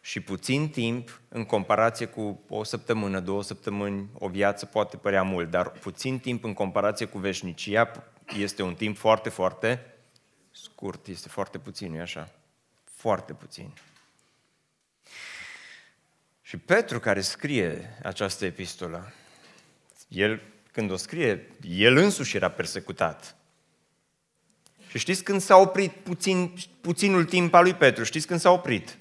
Și 0.02 0.20
puțin 0.20 0.70
timp, 0.70 1.22
în 1.30 1.46
comparație 1.46 2.06
cu 2.06 2.42
o 2.50 2.64
săptămână, 2.64 3.20
două 3.20 3.44
săptămâni, 3.44 4.10
o 4.14 4.28
viață 4.28 4.66
poate 4.66 4.98
părea 4.98 5.24
mult, 5.24 5.50
dar 5.50 5.70
puțin 5.70 6.20
timp 6.20 6.44
în 6.44 6.54
comparație 6.54 7.06
cu 7.06 7.18
veșnicia 7.18 7.92
este 8.38 8.64
un 8.64 8.76
timp 8.76 8.98
foarte, 8.98 9.30
foarte 9.30 9.96
scurt, 10.52 11.08
este 11.08 11.30
foarte 11.30 11.58
puțin, 11.58 11.92
nu 11.92 12.02
așa? 12.02 12.32
Foarte 12.84 13.34
puțin. 13.34 13.74
Și 16.42 16.58
Petru, 16.58 17.00
care 17.00 17.22
scrie 17.22 17.98
această 18.04 18.46
epistolă, 18.46 19.14
el 20.08 20.42
când 20.80 20.92
o 20.92 20.96
scrie, 20.96 21.48
el 21.70 21.98
însuși 21.98 22.36
era 22.36 22.50
persecutat. 22.50 23.36
Și 24.88 24.98
știți 24.98 25.24
când 25.24 25.42
s-a 25.42 25.56
oprit 25.56 25.92
puțin, 25.92 26.54
puținul 26.82 27.26
timp 27.26 27.54
al 27.54 27.64
lui 27.64 27.74
Petru? 27.74 28.04
Știți 28.04 28.28
când 28.28 28.40
s-a 28.40 28.52
oprit? 28.52 28.98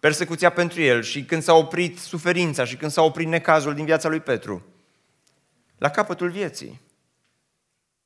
Persecuția 0.00 0.50
pentru 0.50 0.80
el 0.80 1.02
și 1.02 1.24
când 1.24 1.42
s-a 1.42 1.52
oprit 1.52 1.98
suferința 1.98 2.64
și 2.64 2.76
când 2.76 2.90
s-a 2.90 3.02
oprit 3.02 3.26
necazul 3.26 3.74
din 3.74 3.84
viața 3.84 4.08
lui 4.08 4.20
Petru? 4.20 4.66
La 5.78 5.90
capătul 5.90 6.30
vieții. 6.30 6.80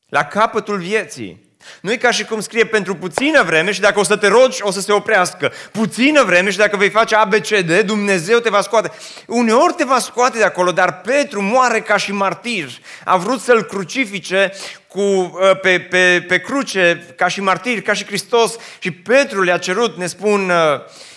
La 0.07 0.25
capătul 0.25 0.79
vieții. 0.79 1.46
Nu 1.81 1.93
e 1.93 1.97
ca 1.97 2.11
și 2.11 2.25
cum 2.25 2.41
scrie 2.41 2.65
pentru 2.65 2.95
puțină 2.95 3.43
vreme 3.43 3.73
și 3.73 3.81
dacă 3.81 3.99
o 3.99 4.03
să 4.03 4.17
te 4.17 4.27
rogi, 4.29 4.63
o 4.63 4.71
să 4.71 4.81
se 4.81 4.93
oprească. 4.93 5.53
Puțină 5.73 6.25
vreme 6.25 6.51
și 6.51 6.57
dacă 6.57 6.77
vei 6.77 6.91
face 6.91 7.15
ABCD, 7.15 7.81
Dumnezeu 7.81 8.39
te 8.39 8.51
va 8.51 8.61
scoate. 8.61 8.91
Uneori 9.27 9.73
te 9.73 9.85
va 9.85 9.99
scoate 9.99 10.39
de 10.39 10.45
acolo, 10.45 10.73
dar 10.73 11.01
Petru 11.01 11.43
moare 11.43 11.81
ca 11.81 11.97
și 11.97 12.13
martir. 12.13 12.69
A 13.05 13.17
vrut 13.17 13.41
să-l 13.41 13.63
crucifice 13.63 14.53
cu, 14.89 15.01
uh, 15.01 15.61
pe, 15.61 15.81
pe, 15.81 16.25
pe 16.29 16.39
cruce 16.39 17.15
ca 17.17 17.29
și 17.29 17.41
martir, 17.41 17.83
ca 17.83 17.93
și 17.93 18.05
Hristos 18.05 18.57
și 18.79 18.91
Petru 18.91 19.43
le-a 19.43 19.59
cerut, 19.59 19.97
ne 19.97 20.07
spun 20.07 20.51
uh, 20.51 20.55
Uh, 20.57 21.16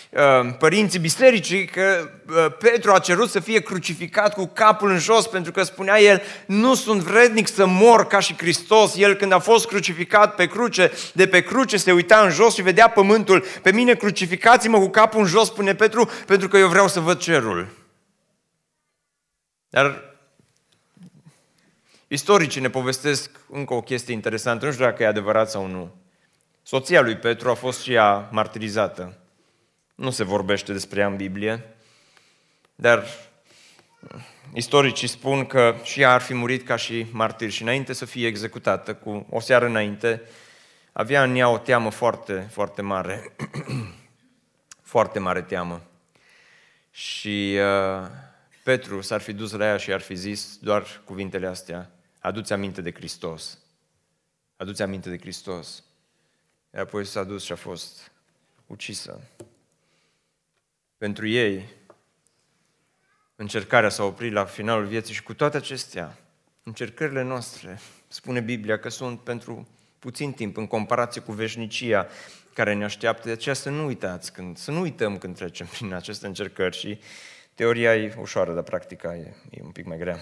părinții 0.60 1.00
bisericii 1.00 1.66
că 1.66 2.10
uh, 2.30 2.56
Petru 2.60 2.92
a 2.92 3.00
cerut 3.00 3.30
să 3.30 3.40
fie 3.40 3.62
crucificat 3.62 4.34
cu 4.34 4.46
capul 4.46 4.90
în 4.90 4.98
jos 4.98 5.28
pentru 5.28 5.52
că 5.52 5.64
spunea 5.64 6.02
el, 6.02 6.22
nu 6.46 6.76
sunt 6.76 7.02
vrednic 7.02 7.48
să 7.48 7.66
mor 7.66 8.08
ca 8.08 8.20
și 8.20 8.38
Hristos. 8.38 8.96
El 8.98 9.16
când 9.16 9.32
a 9.32 9.40
fost 9.40 9.68
crucificat 9.68 10.36
pe 10.36 10.48
cruce, 10.48 10.92
de 11.14 11.28
pe 11.28 11.42
cruce 11.42 11.78
se 11.78 11.92
uita 11.92 12.20
în 12.20 12.30
jos 12.30 12.54
și 12.54 12.62
vedea 12.62 12.90
pământul. 12.90 13.44
Pe 13.62 13.72
mine 13.72 13.94
crucificați-mă 13.94 14.80
cu 14.80 14.90
capul 14.90 15.20
în 15.20 15.26
jos, 15.26 15.48
spune 15.48 15.76
Petru, 15.76 16.10
pentru 16.26 16.48
că 16.48 16.58
eu 16.58 16.68
vreau 16.68 16.88
să 16.88 17.00
văd 17.00 17.20
cerul. 17.20 17.68
Dar 19.70 20.10
Istoricii 22.08 22.62
ne 22.62 22.70
povestesc 22.70 23.32
încă 23.50 23.74
o 23.74 23.82
chestie 23.82 24.14
interesantă, 24.14 24.66
nu 24.66 24.72
știu 24.72 24.84
dacă 24.84 25.04
e 25.04 25.08
adevărat 25.08 25.50
sau 25.50 25.68
nu. 25.68 25.96
Soția 26.64 27.02
lui 27.02 27.16
Petru 27.16 27.50
a 27.50 27.54
fost 27.54 27.82
și 27.82 27.94
ea 27.94 28.30
martirizată. 28.32 29.19
Nu 30.00 30.10
se 30.10 30.24
vorbește 30.24 30.74
despre 30.74 31.00
ea 31.00 31.08
în 31.08 31.16
Biblie, 31.16 31.76
dar 32.76 33.06
istoricii 34.54 35.08
spun 35.08 35.46
că 35.46 35.76
și 35.84 36.02
ea 36.02 36.14
ar 36.14 36.22
fi 36.22 36.34
murit 36.34 36.66
ca 36.66 36.76
și 36.76 37.06
martir 37.12 37.50
și 37.50 37.62
înainte 37.62 37.94
să 37.94 38.06
fie 38.06 38.28
executată, 38.28 38.96
cu 38.96 39.26
o 39.30 39.40
seară 39.40 39.66
înainte, 39.66 40.22
avea 40.92 41.24
în 41.24 41.36
ea 41.36 41.50
o 41.50 41.58
teamă 41.58 41.90
foarte, 41.90 42.48
foarte 42.52 42.82
mare. 42.82 43.36
foarte 44.94 45.20
mare 45.20 45.42
teamă. 45.42 45.82
Și 46.92 47.58
uh, 47.58 48.08
Petru 48.64 49.02
s-ar 49.02 49.22
fi 49.22 49.34
dus 49.34 49.52
la 49.52 49.66
ea 49.66 49.78
și 49.78 49.94
ar 49.94 50.02
fi 50.02 50.16
zis 50.16 50.58
doar 50.62 51.02
cuvintele 51.06 51.48
astea. 51.48 51.92
Aduți 52.20 52.54
aminte 52.54 52.82
de 52.82 52.92
Hristos. 52.92 53.58
Aduți 54.58 54.82
aminte 54.82 55.10
de 55.10 55.18
Hristos. 55.18 55.84
Iar 56.74 56.84
apoi 56.84 57.06
s-a 57.06 57.24
dus 57.24 57.44
și 57.44 57.52
a 57.52 57.56
fost 57.56 58.12
ucisă. 58.68 59.22
Pentru 61.00 61.28
ei, 61.28 61.66
încercarea 63.36 63.90
s-a 63.90 64.04
oprit 64.04 64.32
la 64.32 64.46
finalul 64.46 64.86
vieții 64.86 65.14
și 65.14 65.24
cu 65.24 65.34
toate 65.34 65.58
acestea, 65.58 66.18
încercările 66.64 67.22
noastre, 67.22 67.80
spune 68.08 68.40
Biblia, 68.40 68.80
că 68.80 68.90
sunt 68.90 69.20
pentru 69.20 69.68
puțin 70.00 70.32
timp 70.32 70.58
în 70.58 70.68
comparație 70.68 71.22
cu 71.22 71.32
veșnicia 71.32 72.08
care 72.54 72.74
ne 72.74 72.84
așteaptă. 72.84 73.28
De 73.28 73.32
aceea 73.32 73.56
să 73.56 73.70
nu 73.70 73.86
uitați, 73.86 74.34
când, 74.34 74.58
să 74.58 74.72
nu 74.72 74.80
uităm 74.80 75.18
când 75.18 75.36
trecem 75.36 75.68
prin 75.78 75.94
aceste 75.94 76.28
încercări 76.28 76.78
și 76.78 77.00
teoria 77.56 77.96
e 77.96 78.16
ușoară, 78.20 78.54
dar 78.54 78.64
practica 78.64 79.16
e, 79.16 79.34
e 79.50 79.62
un 79.64 79.72
pic 79.72 79.86
mai 79.86 79.98
grea. 79.98 80.20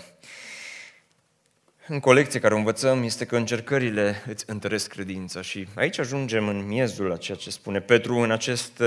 În 1.88 2.00
colecție 2.00 2.40
care 2.40 2.54
o 2.54 2.58
învățăm 2.58 3.04
este 3.04 3.26
că 3.26 3.38
încercările 3.38 4.24
îți 4.28 4.44
întăresc 4.48 4.90
credința 4.90 5.42
și 5.42 5.68
aici 5.76 5.98
ajungem 5.98 6.48
în 6.48 6.68
miezul 6.68 7.12
a 7.12 7.18
ceea 7.18 7.38
ce 7.38 7.50
spune 7.50 7.82
Petru 7.82 8.16
în 8.16 8.32
acest, 8.32 8.80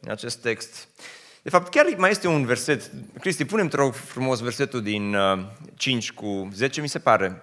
în 0.00 0.10
acest 0.10 0.42
text. 0.42 0.88
De 1.42 1.50
fapt, 1.50 1.70
chiar 1.70 1.86
mai 1.96 2.10
este 2.10 2.28
un 2.28 2.44
verset. 2.44 2.90
Cristi, 3.20 3.44
punem 3.44 3.68
te 3.68 3.76
rog 3.76 3.94
frumos 3.94 4.40
versetul 4.40 4.82
din 4.82 5.16
5 5.74 6.08
uh, 6.08 6.14
cu 6.14 6.48
10, 6.54 6.80
mi 6.80 6.88
se 6.88 6.98
pare. 6.98 7.42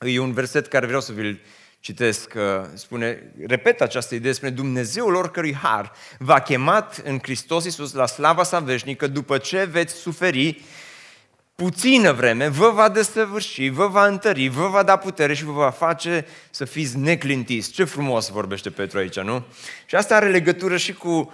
E 0.00 0.18
un 0.18 0.32
verset 0.32 0.66
care 0.66 0.86
vreau 0.86 1.00
să 1.00 1.12
vi-l 1.12 1.40
citesc, 1.80 2.32
spune, 2.74 3.32
repet 3.46 3.80
această 3.80 4.14
idee, 4.14 4.32
spune 4.32 4.50
Dumnezeul 4.50 5.14
oricărui 5.14 5.54
har 5.54 5.92
v-a 6.18 6.38
chemat 6.38 7.02
în 7.04 7.18
Hristos 7.22 7.64
Iisus 7.64 7.92
la 7.92 8.06
slava 8.06 8.42
sa 8.42 8.58
veșnică 8.58 9.06
după 9.06 9.38
ce 9.38 9.64
veți 9.64 9.94
suferi 9.94 10.62
puțină 11.54 12.12
vreme, 12.12 12.48
vă 12.48 12.70
va 12.70 12.88
desăvârși, 12.88 13.68
vă 13.68 13.86
va 13.86 14.06
întări, 14.06 14.48
vă 14.48 14.68
va 14.68 14.82
da 14.82 14.96
putere 14.96 15.34
și 15.34 15.44
vă 15.44 15.52
va 15.52 15.70
face 15.70 16.26
să 16.50 16.64
fiți 16.64 16.96
neclintiți. 16.96 17.70
Ce 17.70 17.84
frumos 17.84 18.28
vorbește 18.28 18.70
Petru 18.70 18.98
aici, 18.98 19.20
nu? 19.20 19.44
Și 19.86 19.94
asta 19.94 20.16
are 20.16 20.28
legătură 20.28 20.76
și 20.76 20.92
cu 20.92 21.08
uh, 21.08 21.32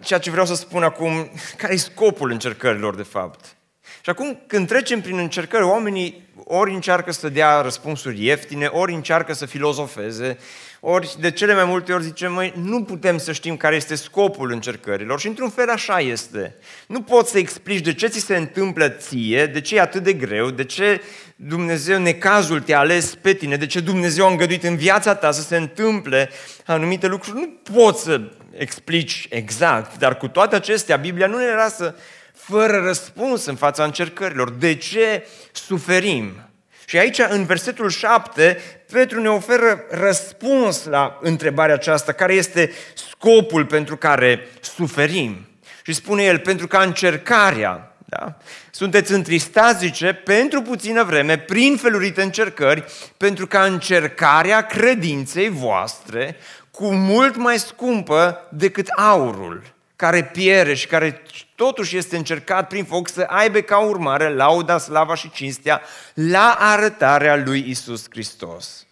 ceea 0.00 0.18
ce 0.18 0.30
vreau 0.30 0.46
să 0.46 0.54
spun 0.54 0.82
acum, 0.82 1.30
care 1.56 1.72
e 1.72 1.76
scopul 1.76 2.30
încercărilor, 2.30 2.94
de 2.94 3.02
fapt. 3.02 3.54
Și 4.02 4.10
acum, 4.10 4.40
când 4.46 4.68
trecem 4.68 5.00
prin 5.00 5.18
încercări, 5.18 5.64
oamenii 5.64 6.28
ori 6.44 6.74
încearcă 6.74 7.12
să 7.12 7.28
dea 7.28 7.60
răspunsuri 7.60 8.24
ieftine, 8.24 8.66
ori 8.66 8.92
încearcă 8.92 9.32
să 9.32 9.46
filozofeze, 9.46 10.38
ori 10.80 11.16
de 11.20 11.30
cele 11.30 11.54
mai 11.54 11.64
multe 11.64 11.92
ori 11.92 12.02
zicem, 12.02 12.32
măi, 12.32 12.52
nu 12.56 12.82
putem 12.82 13.18
să 13.18 13.32
știm 13.32 13.56
care 13.56 13.76
este 13.76 13.94
scopul 13.94 14.52
încercărilor 14.52 15.20
și 15.20 15.26
într-un 15.26 15.50
fel 15.50 15.68
așa 15.68 16.00
este. 16.00 16.56
Nu 16.86 17.02
poți 17.02 17.30
să 17.30 17.38
explici 17.38 17.84
de 17.84 17.94
ce 17.94 18.06
ți 18.06 18.20
se 18.20 18.36
întâmplă 18.36 18.88
ție, 18.88 19.46
de 19.46 19.60
ce 19.60 19.76
e 19.76 19.80
atât 19.80 20.02
de 20.02 20.12
greu, 20.12 20.50
de 20.50 20.64
ce 20.64 21.00
Dumnezeu, 21.36 21.98
necazul 21.98 22.60
te-a 22.60 22.78
ales 22.78 23.14
pe 23.14 23.32
tine, 23.32 23.56
de 23.56 23.66
ce 23.66 23.80
Dumnezeu 23.80 24.26
a 24.26 24.30
îngăduit 24.30 24.64
în 24.64 24.76
viața 24.76 25.14
ta 25.14 25.30
să 25.30 25.42
se 25.42 25.56
întâmple 25.56 26.30
anumite 26.66 27.06
lucruri. 27.06 27.38
Nu 27.38 27.74
poți 27.74 28.02
să 28.02 28.20
explici 28.60 29.26
exact, 29.30 29.98
dar 29.98 30.16
cu 30.16 30.28
toate 30.28 30.54
acestea, 30.54 30.96
Biblia 30.96 31.26
nu 31.26 31.38
ne 31.38 31.54
lasă 31.54 31.94
fără 32.34 32.82
răspuns 32.84 33.44
în 33.44 33.56
fața 33.56 33.84
încercărilor. 33.84 34.50
De 34.50 34.74
ce 34.74 35.26
suferim? 35.52 36.50
Și 36.84 36.98
aici, 36.98 37.20
în 37.28 37.44
versetul 37.44 37.90
7, 37.90 38.60
Petru 38.92 39.20
ne 39.20 39.28
oferă 39.28 39.84
răspuns 39.90 40.84
la 40.84 41.18
întrebarea 41.20 41.74
aceasta, 41.74 42.12
care 42.12 42.34
este 42.34 42.72
scopul 42.94 43.66
pentru 43.66 43.96
care 43.96 44.48
suferim. 44.60 45.48
Și 45.82 45.92
spune 45.92 46.22
el, 46.22 46.38
pentru 46.38 46.66
ca 46.66 46.82
încercarea, 46.82 47.96
da? 48.04 48.36
sunteți 48.70 49.12
întristați, 49.12 49.78
zice, 49.78 50.12
pentru 50.12 50.62
puțină 50.62 51.02
vreme, 51.02 51.38
prin 51.38 51.76
felurite 51.76 52.22
încercări, 52.22 52.84
pentru 53.16 53.46
ca 53.46 53.64
încercarea 53.64 54.60
credinței 54.66 55.48
voastre, 55.48 56.36
cu 56.80 56.92
mult 56.92 57.36
mai 57.36 57.58
scumpă 57.58 58.48
decât 58.50 58.88
aurul, 58.88 59.62
care 59.96 60.24
piere 60.24 60.74
și 60.74 60.86
care 60.86 61.22
totuși 61.54 61.96
este 61.96 62.16
încercat 62.16 62.68
prin 62.68 62.84
foc 62.84 63.08
să 63.08 63.20
aibă 63.28 63.60
ca 63.60 63.78
urmare 63.78 64.34
lauda, 64.34 64.78
slava 64.78 65.14
și 65.14 65.30
cinstea 65.30 65.82
la 66.14 66.56
arătarea 66.58 67.36
lui 67.36 67.64
Isus 67.68 68.04
Hristos. 68.10 68.86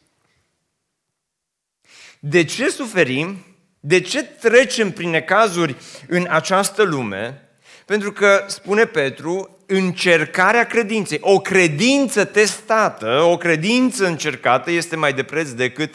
De 2.18 2.44
ce 2.44 2.68
suferim? 2.70 3.44
De 3.80 4.00
ce 4.00 4.22
trecem 4.22 4.90
prin 4.90 5.10
necazuri 5.10 5.76
în 6.08 6.26
această 6.30 6.82
lume? 6.82 7.48
Pentru 7.84 8.12
că, 8.12 8.44
spune 8.46 8.84
Petru, 8.84 9.58
încercarea 9.66 10.66
credinței, 10.66 11.18
o 11.20 11.40
credință 11.40 12.24
testată, 12.24 13.20
o 13.20 13.36
credință 13.36 14.06
încercată 14.06 14.70
este 14.70 14.96
mai 14.96 15.12
de 15.12 15.22
preț 15.22 15.50
decât 15.50 15.94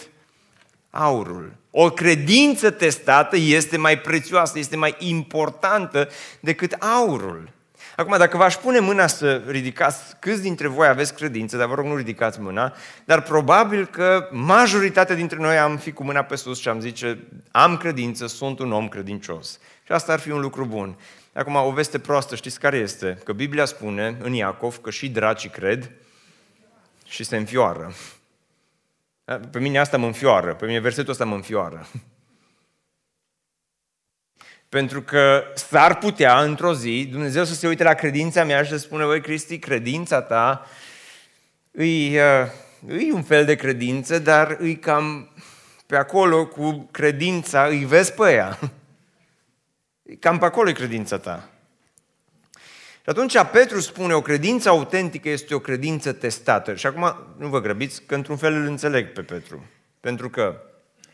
aurul. 0.90 1.62
O 1.76 1.90
credință 1.90 2.70
testată 2.70 3.38
este 3.38 3.78
mai 3.78 4.00
prețioasă, 4.00 4.60
este 4.60 4.76
mai 4.76 4.96
importantă 5.00 6.10
decât 6.40 6.72
aurul. 6.72 7.50
Acum, 7.96 8.18
dacă 8.18 8.38
v-aș 8.38 8.56
pune 8.56 8.80
mâna 8.80 9.08
să 9.08 9.42
ridicați, 9.48 10.16
câți 10.20 10.42
dintre 10.42 10.68
voi 10.68 10.88
aveți 10.88 11.14
credință, 11.14 11.58
dar 11.58 11.68
vă 11.68 11.76
rog 11.76 11.86
nu 11.86 11.96
ridicați 11.96 12.40
mâna, 12.40 12.74
dar 13.06 13.22
probabil 13.22 13.86
că 13.86 14.28
majoritatea 14.32 15.16
dintre 15.16 15.38
noi 15.38 15.58
am 15.58 15.78
fi 15.78 15.92
cu 15.92 16.04
mâna 16.04 16.22
pe 16.22 16.36
sus 16.36 16.60
și 16.60 16.70
am 16.70 16.80
zice, 16.80 17.28
am 17.52 17.78
credință, 17.78 18.28
sunt 18.28 18.60
un 18.60 18.72
om 18.72 18.88
credincios. 18.88 19.60
Și 19.86 19.92
asta 19.92 20.14
ar 20.14 20.20
fi 20.20 20.32
un 20.32 20.40
lucru 20.40 20.66
bun. 20.66 20.98
Acum, 21.34 21.56
o 21.56 21.72
veste 21.72 22.00
proastă, 22.00 22.36
știți 22.36 22.60
care 22.60 22.78
este? 22.78 23.20
Că 23.24 23.34
Biblia 23.34 23.66
spune 23.66 24.18
în 24.22 24.34
Iacov 24.34 24.78
că 24.78 24.90
și 24.90 25.10
dracii 25.10 25.50
cred 25.50 25.92
și 27.06 27.24
se 27.24 27.38
înfioară. 27.38 27.94
Pe 29.52 29.60
mine 29.60 29.80
asta 29.80 29.98
mă 29.98 30.06
înfioară, 30.06 30.56
pe 30.56 30.66
mine 30.66 30.80
versetul 30.80 31.12
ăsta 31.12 31.26
mă 31.26 31.36
înfioară. 31.36 31.88
Pentru 34.70 35.02
că 35.02 35.44
s-ar 35.56 35.98
putea 35.98 36.42
într-o 36.42 36.74
zi 36.74 37.08
Dumnezeu 37.12 37.44
să 37.44 37.54
se 37.54 37.68
uite 37.68 37.84
la 37.84 37.94
credința 37.94 38.44
mea 38.44 38.64
și 38.64 38.70
să 38.70 38.78
spună, 38.78 39.06
voi 39.06 39.22
Cristi, 39.22 39.60
credința 39.60 40.22
ta 40.22 40.66
îi, 41.72 42.18
îi 42.88 43.12
un 43.12 43.24
fel 43.24 43.46
de 43.46 43.56
credință, 43.56 44.20
dar 44.20 44.56
îi 44.60 44.80
cam 44.80 45.30
pe 45.86 45.96
acolo 45.96 46.48
cu 46.48 46.88
credința, 46.92 47.66
îi 47.66 47.86
vezi 47.86 48.14
pe 48.14 48.32
ea. 48.32 48.60
Cam 50.20 50.38
pe 50.38 50.46
acolo 50.46 50.70
e 50.70 50.74
credința 50.74 51.18
ta. 51.18 51.53
Și 53.04 53.10
atunci 53.10 53.38
Petru 53.52 53.80
spune, 53.80 54.14
o 54.14 54.22
credință 54.22 54.70
autentică 54.70 55.30
este 55.30 55.56
o 55.56 55.60
credință 55.60 56.12
testată. 56.12 56.76
Și 56.76 56.86
acum 56.86 57.16
nu 57.38 57.48
vă 57.48 57.62
grăbiți, 57.62 58.04
că 58.06 58.16
într-un 58.16 58.38
fel 58.38 58.54
îl 58.54 58.66
înțeleg 58.66 59.12
pe 59.12 59.22
Petru. 59.22 59.66
Pentru 60.00 60.30
că, 60.30 60.62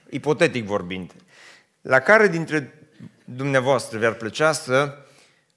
ipotetic 0.10 0.66
vorbind, 0.66 1.12
la 1.82 2.00
care 2.00 2.28
dintre 2.28 2.74
dumneavoastră 3.26 3.98
vi-ar 3.98 4.14
plăcea 4.14 4.52
să 4.52 4.98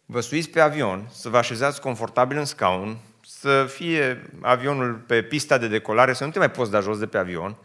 vă 0.07 0.21
suiți 0.21 0.49
pe 0.49 0.61
avion, 0.61 1.09
să 1.13 1.29
vă 1.29 1.37
așezați 1.37 1.81
confortabil 1.81 2.37
în 2.39 2.45
scaun, 2.45 2.97
să 3.27 3.67
fie 3.69 4.31
avionul 4.41 4.95
pe 5.07 5.23
pista 5.23 5.59
de 5.59 5.69
decolare, 5.69 6.13
să 6.13 6.25
nu 6.25 6.31
te 6.31 6.39
mai 6.39 6.51
poți 6.51 6.71
da 6.71 6.81
jos 6.81 6.99
de 6.99 7.07
pe 7.07 7.19
avion, 7.19 7.57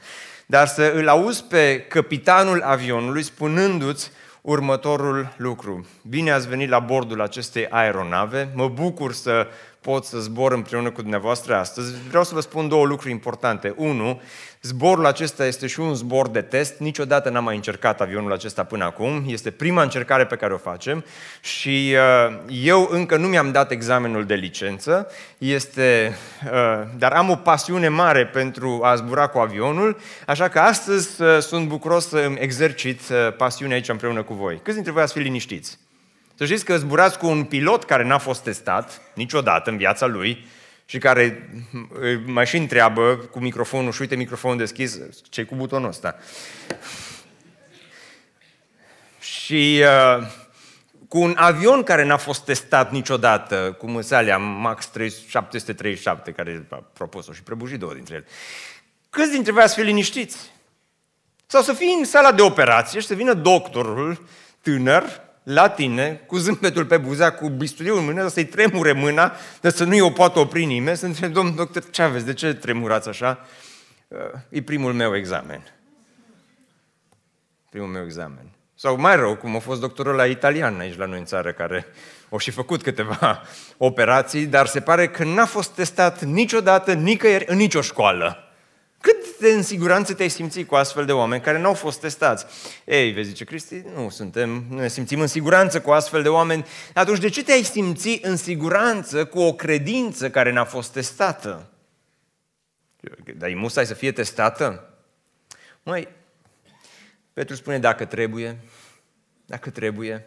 dar 0.46 0.68
să 0.68 0.92
îl 0.96 1.08
auzi 1.08 1.44
pe 1.44 1.86
capitanul 1.90 2.62
avionului 2.62 3.24
spunându-ți 3.24 4.12
următorul 4.48 5.34
lucru. 5.38 5.86
Bine 6.10 6.32
ați 6.32 6.48
venit 6.48 6.70
la 6.70 6.80
bordul 6.80 7.22
acestei 7.22 7.68
aeronave, 7.68 8.50
mă 8.56 8.68
bucur 8.68 9.14
să 9.14 9.48
pot 9.92 10.06
să 10.06 10.18
zbor 10.18 10.52
împreună 10.52 10.92
cu 10.92 11.02
dumneavoastră 11.02 11.56
astăzi. 11.56 11.94
Vreau 12.08 12.24
să 12.24 12.34
vă 12.34 12.42
spun 12.42 12.68
două 12.68 12.86
lucruri 12.86 13.12
importante. 13.12 13.74
Unu, 13.78 14.22
zborul 14.62 15.06
acesta 15.06 15.46
este 15.46 15.68
și 15.68 15.80
un 15.80 15.94
zbor 15.94 16.28
de 16.28 16.42
test. 16.42 16.78
Niciodată 16.80 17.30
n-am 17.30 17.44
mai 17.44 17.56
încercat 17.56 18.02
avionul 18.02 18.34
acesta 18.34 18.64
până 18.64 18.84
acum. 18.84 19.24
Este 19.28 19.52
prima 19.52 19.82
încercare 19.82 20.26
pe 20.26 20.36
care 20.36 20.54
o 20.54 20.58
facem 20.58 21.06
și 21.42 21.96
uh, 22.28 22.38
eu 22.50 22.88
încă 22.92 23.18
nu 23.18 23.28
mi-am 23.28 23.52
dat 23.52 23.72
examenul 23.72 24.26
de 24.26 24.34
licență, 24.34 25.08
este, 25.38 26.18
uh, 26.46 26.88
dar 26.98 27.12
am 27.12 27.30
o 27.30 27.36
pasiune 27.36 27.88
mare 27.88 28.26
pentru 28.26 28.80
a 28.84 28.96
zbura 28.96 29.28
cu 29.28 29.38
avionul, 29.38 29.98
așa 30.26 30.48
că 30.48 30.60
astăzi 30.60 31.22
uh, 31.22 31.40
sunt 31.40 31.68
bucuros 31.68 32.08
să 32.08 32.18
îmi 32.18 32.38
exercit 32.40 33.02
pasiunea 33.38 33.76
aici 33.76 33.90
împreună 33.90 34.24
cu 34.24 34.34
voi. 34.34 34.60
Câți 34.64 34.76
dintre 34.76 34.92
voi 34.92 35.02
ați 35.02 35.14
fi 35.14 35.20
liniștiți? 35.20 35.78
Să 36.38 36.46
știți 36.46 36.66
că 36.66 36.78
zburați 36.78 37.18
cu 37.18 37.28
un 37.28 37.44
pilot 37.44 37.84
care 37.84 38.04
n-a 38.04 38.18
fost 38.18 38.44
testat 38.44 39.02
niciodată 39.14 39.70
în 39.70 39.78
viața 39.78 40.06
lui 40.06 40.46
și 40.86 40.98
care 40.98 41.50
mai 42.26 42.46
și 42.46 42.58
întreabă 42.58 43.16
cu 43.16 43.40
microfonul 43.40 43.92
și 43.92 44.02
uite 44.02 44.16
microfonul 44.16 44.58
deschis, 44.58 45.00
ce 45.30 45.44
cu 45.44 45.56
butonul 45.56 45.88
ăsta? 45.88 46.16
și 49.48 49.84
uh, 49.84 50.28
cu 51.08 51.20
un 51.20 51.34
avion 51.38 51.84
care 51.84 52.04
n-a 52.04 52.18
fost 52.18 52.42
testat 52.42 52.92
niciodată, 52.92 53.76
cu 53.78 53.90
măsalea 53.90 54.38
Max 54.38 54.92
737, 55.28 56.32
care 56.32 56.68
a 56.70 56.84
propus-o 56.94 57.34
și 57.34 57.44
prăbușit 57.44 57.80
două 57.80 57.94
dintre 57.94 58.16
ele. 58.16 58.26
Câți 59.10 59.32
dintre 59.32 59.52
voi 59.52 59.64
ați 59.64 59.76
fi 59.76 59.82
liniștiți? 59.82 60.52
Sau 61.46 61.62
să 61.62 61.74
fii 61.74 61.96
în 62.00 62.06
sala 62.06 62.32
de 62.32 62.42
operație 62.42 63.00
și 63.00 63.08
să 63.08 63.14
vină 63.14 63.34
doctorul 63.34 64.28
tânăr 64.62 65.22
la 65.50 65.70
tine, 65.70 66.22
cu 66.26 66.38
zâmbetul 66.38 66.86
pe 66.86 66.98
buzea, 66.98 67.34
cu 67.34 67.50
bisturiul 67.50 67.98
în 67.98 68.06
mână, 68.06 68.28
să-i 68.28 68.46
tremure 68.46 68.92
mâna, 68.92 69.32
de 69.62 69.70
să 69.70 69.84
nu-i 69.84 70.02
o 70.02 70.10
poată 70.10 70.40
opri 70.40 70.66
nimeni, 70.66 70.98
să 70.98 71.06
întrebe, 71.06 71.34
domnul 71.34 71.56
doctor, 71.56 71.90
ce 71.90 72.02
aveți, 72.02 72.26
de 72.26 72.34
ce 72.34 72.54
tremurați 72.54 73.10
așa? 73.10 73.46
Uh, 74.08 74.18
e 74.50 74.62
primul 74.62 74.94
meu 74.94 75.16
examen. 75.16 75.74
Primul 77.70 77.88
meu 77.88 78.04
examen. 78.04 78.52
Sau 78.76 79.00
mai 79.00 79.16
rău, 79.16 79.36
cum 79.36 79.56
a 79.56 79.60
fost 79.60 79.80
doctorul 79.80 80.16
la 80.16 80.26
italian 80.26 80.80
aici 80.80 80.98
la 80.98 81.06
noi 81.06 81.20
în 81.20 81.26
țară, 81.26 81.52
care 81.52 81.86
au 82.30 82.38
și 82.38 82.52
făcut 82.52 82.84
câteva 82.84 83.42
operații, 83.78 84.46
dar 84.46 84.66
se 84.66 84.80
pare 84.80 85.08
că 85.08 85.24
n-a 85.24 85.46
fost 85.46 85.70
testat 85.70 86.24
niciodată, 86.24 86.94
nicăieri, 86.94 87.46
în 87.48 87.58
nicio 87.58 87.82
școală. 87.82 88.47
Cât 89.02 89.38
de 89.40 89.50
în 89.50 89.64
siguranță 89.64 90.14
te-ai 90.14 90.30
simțit 90.30 90.68
cu 90.68 90.76
astfel 90.76 91.06
de 91.06 91.12
oameni 91.12 91.42
care 91.42 91.60
n-au 91.60 91.74
fost 91.74 92.00
testați? 92.00 92.46
Ei, 92.86 93.12
vezi, 93.12 93.30
zice 93.30 93.44
Cristi, 93.44 93.84
nu 93.96 94.10
suntem, 94.10 94.66
nu 94.70 94.80
ne 94.80 94.88
simțim 94.88 95.20
în 95.20 95.28
siguranță 95.28 95.82
cu 95.82 95.92
astfel 95.92 96.22
de 96.22 96.30
oameni. 96.30 96.66
Atunci 96.94 97.20
de 97.20 97.30
ce 97.30 97.44
te-ai 97.44 97.64
simți 97.64 98.20
în 98.22 98.36
siguranță 98.36 99.26
cu 99.26 99.40
o 99.40 99.54
credință 99.54 100.30
care 100.30 100.52
n-a 100.52 100.66
fost 100.66 100.92
testată? 100.92 101.70
Dar 103.38 103.50
e 103.50 103.56
musai 103.56 103.86
să 103.86 103.94
fie 103.94 104.12
testată? 104.12 104.94
Măi, 105.84 106.08
Petru 107.34 107.56
spune 107.56 107.80
dacă 107.80 108.06
trebuie, 108.06 108.60
dacă 109.46 109.70
trebuie. 109.70 110.26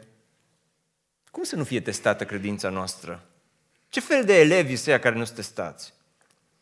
Cum 1.30 1.42
să 1.42 1.56
nu 1.56 1.64
fie 1.64 1.80
testată 1.80 2.24
credința 2.24 2.68
noastră? 2.68 3.26
Ce 3.88 4.00
fel 4.00 4.24
de 4.24 4.40
elevi 4.40 4.76
sunt 4.76 5.00
care 5.00 5.16
nu 5.16 5.24
sunt 5.24 5.36
testați? 5.36 5.92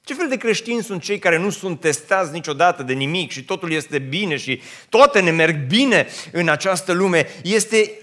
Ce 0.08 0.14
fel 0.14 0.28
de 0.28 0.36
creștini 0.36 0.82
sunt 0.82 1.02
cei 1.02 1.18
care 1.18 1.38
nu 1.38 1.50
sunt 1.50 1.80
testați 1.80 2.32
niciodată 2.32 2.82
de 2.82 2.92
nimic 2.92 3.30
și 3.30 3.44
totul 3.44 3.72
este 3.72 3.98
bine 3.98 4.36
și 4.36 4.62
toate 4.88 5.20
ne 5.20 5.30
merg 5.30 5.66
bine 5.66 6.06
în 6.32 6.48
această 6.48 6.92
lume? 6.92 7.26
Este 7.42 8.00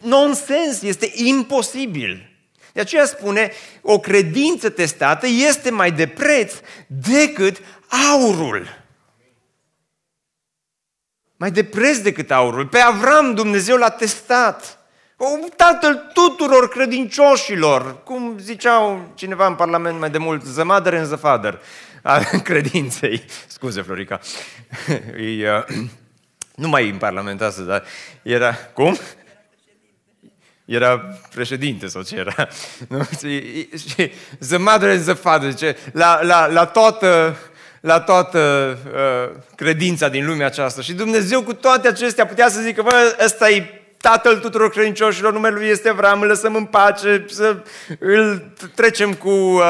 nonsens, 0.00 0.82
este 0.82 1.12
imposibil. 1.14 2.30
De 2.72 2.80
aceea 2.80 3.04
spune, 3.04 3.52
o 3.82 3.98
credință 3.98 4.70
testată 4.70 5.26
este 5.26 5.70
mai 5.70 5.92
de 5.92 6.06
preț 6.06 6.52
decât 6.86 7.56
aurul. 8.12 8.84
Mai 11.36 11.50
de 11.50 11.64
preț 11.64 11.96
decât 11.96 12.30
aurul. 12.30 12.66
Pe 12.66 12.78
Avram 12.78 13.34
Dumnezeu 13.34 13.76
l-a 13.76 13.90
testat. 13.90 14.77
Tatăl 15.56 16.10
tuturor 16.12 16.68
credincioșilor, 16.68 18.02
cum 18.02 18.38
ziceau 18.40 19.12
cineva 19.14 19.46
în 19.46 19.54
Parlament 19.54 19.98
mai 19.98 20.10
de 20.10 20.18
mult, 20.18 20.54
the 20.54 20.62
mother 20.62 20.94
and 20.94 21.06
the 21.06 21.16
father 21.16 21.60
a 22.02 22.18
credinței. 22.42 23.24
Scuze, 23.46 23.82
Florica. 23.82 24.20
E, 25.16 25.50
uh, 25.50 25.64
nu 26.62 26.68
mai 26.68 26.86
e 26.86 26.90
în 26.90 26.96
Parlament 26.96 27.42
asta, 27.42 27.62
dar 27.62 27.84
era... 28.22 28.54
Cum? 28.54 28.98
Era 30.64 30.98
președinte 31.34 31.86
sau 31.86 32.02
ce 32.02 32.16
era. 32.16 32.48
Nu? 32.88 33.08
Și, 33.18 34.12
the 34.48 34.56
mother 34.56 34.90
and 34.90 35.04
the 35.04 35.14
father, 35.14 35.50
zice, 35.50 35.76
la, 35.92 36.22
la, 36.22 36.46
la 36.46 36.66
toată 36.66 37.36
la 37.80 38.00
toată 38.00 38.38
uh, 38.94 39.40
credința 39.54 40.08
din 40.08 40.26
lumea 40.26 40.46
aceasta. 40.46 40.82
Și 40.82 40.92
Dumnezeu 40.92 41.42
cu 41.42 41.54
toate 41.54 41.88
acestea 41.88 42.26
putea 42.26 42.48
să 42.48 42.60
zică, 42.60 42.82
bă, 42.82 43.16
ăsta 43.24 43.50
e 43.50 43.77
tatăl 44.00 44.38
tuturor 44.38 44.70
credincioșilor, 44.70 45.32
numele 45.32 45.54
lui 45.54 45.66
este 45.66 45.88
Avram, 45.88 46.20
îl 46.20 46.26
lăsăm 46.26 46.54
în 46.54 46.64
pace, 46.64 47.24
să 47.28 47.62
îl 47.98 48.52
trecem 48.74 49.14
cu, 49.14 49.28
uh, 49.28 49.62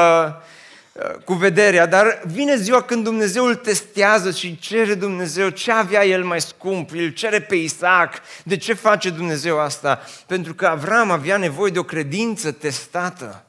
uh, 0.91 1.13
cu 1.25 1.33
vederea. 1.33 1.85
Dar 1.85 2.21
vine 2.25 2.55
ziua 2.55 2.81
când 2.81 3.03
Dumnezeu 3.03 3.45
îl 3.45 3.55
testează 3.55 4.31
și 4.31 4.59
cere 4.59 4.93
Dumnezeu 4.93 5.49
ce 5.49 5.71
avea 5.71 6.05
el 6.05 6.23
mai 6.23 6.41
scump, 6.41 6.91
îl 6.91 7.09
cere 7.09 7.41
pe 7.41 7.55
Isaac. 7.55 8.13
De 8.43 8.57
ce 8.57 8.73
face 8.73 9.09
Dumnezeu 9.09 9.59
asta? 9.59 10.01
Pentru 10.27 10.53
că 10.53 10.67
Avram 10.67 11.11
avea 11.11 11.37
nevoie 11.37 11.71
de 11.71 11.79
o 11.79 11.83
credință 11.83 12.51
testată. 12.51 13.43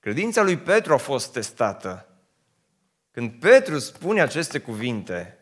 Credința 0.00 0.42
lui 0.42 0.56
Petru 0.56 0.92
a 0.92 0.96
fost 0.96 1.32
testată. 1.32 2.06
Când 3.10 3.30
Petru 3.30 3.78
spune 3.78 4.20
aceste 4.20 4.58
cuvinte, 4.58 5.38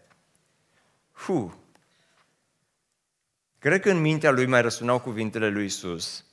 hu, 1.12 1.63
cred 3.64 3.80
că 3.80 3.90
în 3.90 4.00
mintea 4.00 4.30
lui 4.30 4.46
mai 4.46 4.62
răsunau 4.62 5.00
cuvintele 5.00 5.48
lui 5.48 5.64
Isus, 5.64 6.24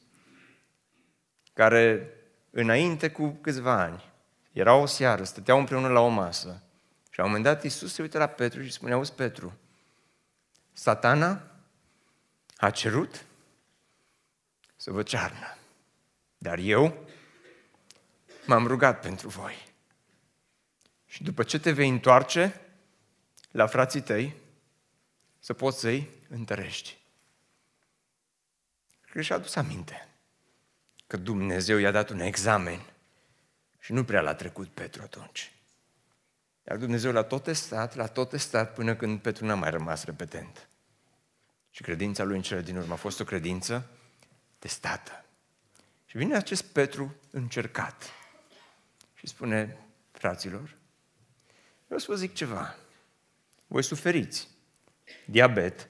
care 1.54 2.14
înainte 2.50 3.12
cu 3.12 3.30
câțiva 3.30 3.82
ani, 3.82 4.04
era 4.52 4.76
o 4.76 4.86
seară, 4.86 5.24
stăteau 5.24 5.60
împreună 5.60 5.88
la 5.88 6.00
o 6.00 6.08
masă 6.08 6.64
și 7.10 7.18
la 7.18 7.24
un 7.24 7.30
moment 7.30 7.44
dat 7.44 7.64
Isus 7.64 7.94
se 7.94 8.02
uită 8.02 8.18
la 8.18 8.28
Petru 8.28 8.64
și 8.64 8.72
spune, 8.72 8.94
auzi 8.94 9.14
Petru, 9.14 9.58
satana 10.74 11.42
a 12.58 12.70
cerut 12.70 13.26
să 14.76 14.92
vă 14.92 15.04
cearnă, 15.04 15.58
dar 16.38 16.58
eu 16.58 17.08
m-am 18.46 18.68
rugat 18.68 19.02
pentru 19.02 19.28
voi. 19.28 19.74
Și 21.06 21.24
după 21.24 21.44
ce 21.44 21.60
te 21.60 21.72
vei 21.72 21.90
întoarce 21.90 22.62
la 23.52 23.68
frații 23.68 24.02
tăi, 24.02 24.36
să 25.40 25.54
poți 25.54 25.80
să-i 25.80 26.10
întărești. 26.30 27.00
Cred 29.12 29.24
că 29.24 29.28
și-a 29.28 29.36
adus 29.36 29.56
aminte 29.56 30.08
că 31.08 31.18
Dumnezeu 31.18 31.78
i-a 31.78 31.92
dat 31.92 32.10
un 32.10 32.20
examen 32.20 32.80
și 33.80 33.94
nu 33.94 34.04
prea 34.04 34.22
l-a 34.22 34.36
trecut 34.36 34.68
Petru 34.68 35.02
atunci. 35.02 35.52
Iar 36.68 36.78
Dumnezeu 36.78 37.12
l-a 37.12 37.24
tot 37.24 37.44
testat, 37.44 37.96
l-a 37.96 38.08
tot 38.08 38.30
testat 38.30 38.74
până 38.74 38.96
când 38.96 39.20
Petru 39.20 39.46
n-a 39.46 39.56
mai 39.56 39.70
rămas 39.70 40.04
repetent. 40.04 40.68
Și 41.70 41.82
credința 41.82 42.24
lui 42.24 42.36
în 42.36 42.42
cele 42.42 42.62
din 42.62 42.78
urmă 42.78 42.94
a 42.94 42.96
fost 42.96 43.20
o 43.20 43.24
credință 43.24 43.90
testată. 44.60 45.26
Și 46.06 46.18
vine 46.18 46.36
acest 46.36 46.64
Petru 46.64 47.16
încercat 47.32 48.10
și 49.14 49.28
spune, 49.28 49.78
fraților, 50.12 50.76
Vreau 51.86 52.00
să 52.00 52.12
vă 52.12 52.18
zic 52.18 52.34
ceva. 52.34 52.76
Voi 53.68 53.84
suferiți 53.84 54.48
diabet, 55.26 55.90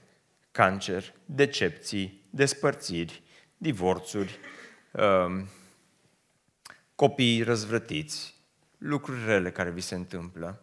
cancer, 0.51 1.13
decepții, 1.25 2.25
despărțiri, 2.29 3.23
divorțuri, 3.57 4.39
um, 4.91 5.47
copii 6.95 7.41
răzvrătiți, 7.41 8.41
lucruri 8.77 9.25
rele 9.25 9.51
care 9.51 9.69
vi 9.69 9.81
se 9.81 9.95
întâmplă. 9.95 10.61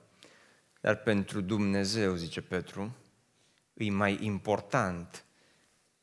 Dar 0.80 0.96
pentru 0.96 1.40
Dumnezeu, 1.40 2.14
zice 2.14 2.42
Petru, 2.42 2.96
e 3.74 3.90
mai 3.90 4.18
important, 4.24 5.24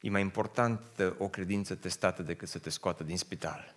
e 0.01 0.09
mai 0.09 0.21
importantă 0.21 1.15
o 1.19 1.27
credință 1.27 1.75
testată 1.75 2.23
decât 2.23 2.47
să 2.47 2.59
te 2.59 2.69
scoată 2.69 3.03
din 3.03 3.17
spital. 3.17 3.75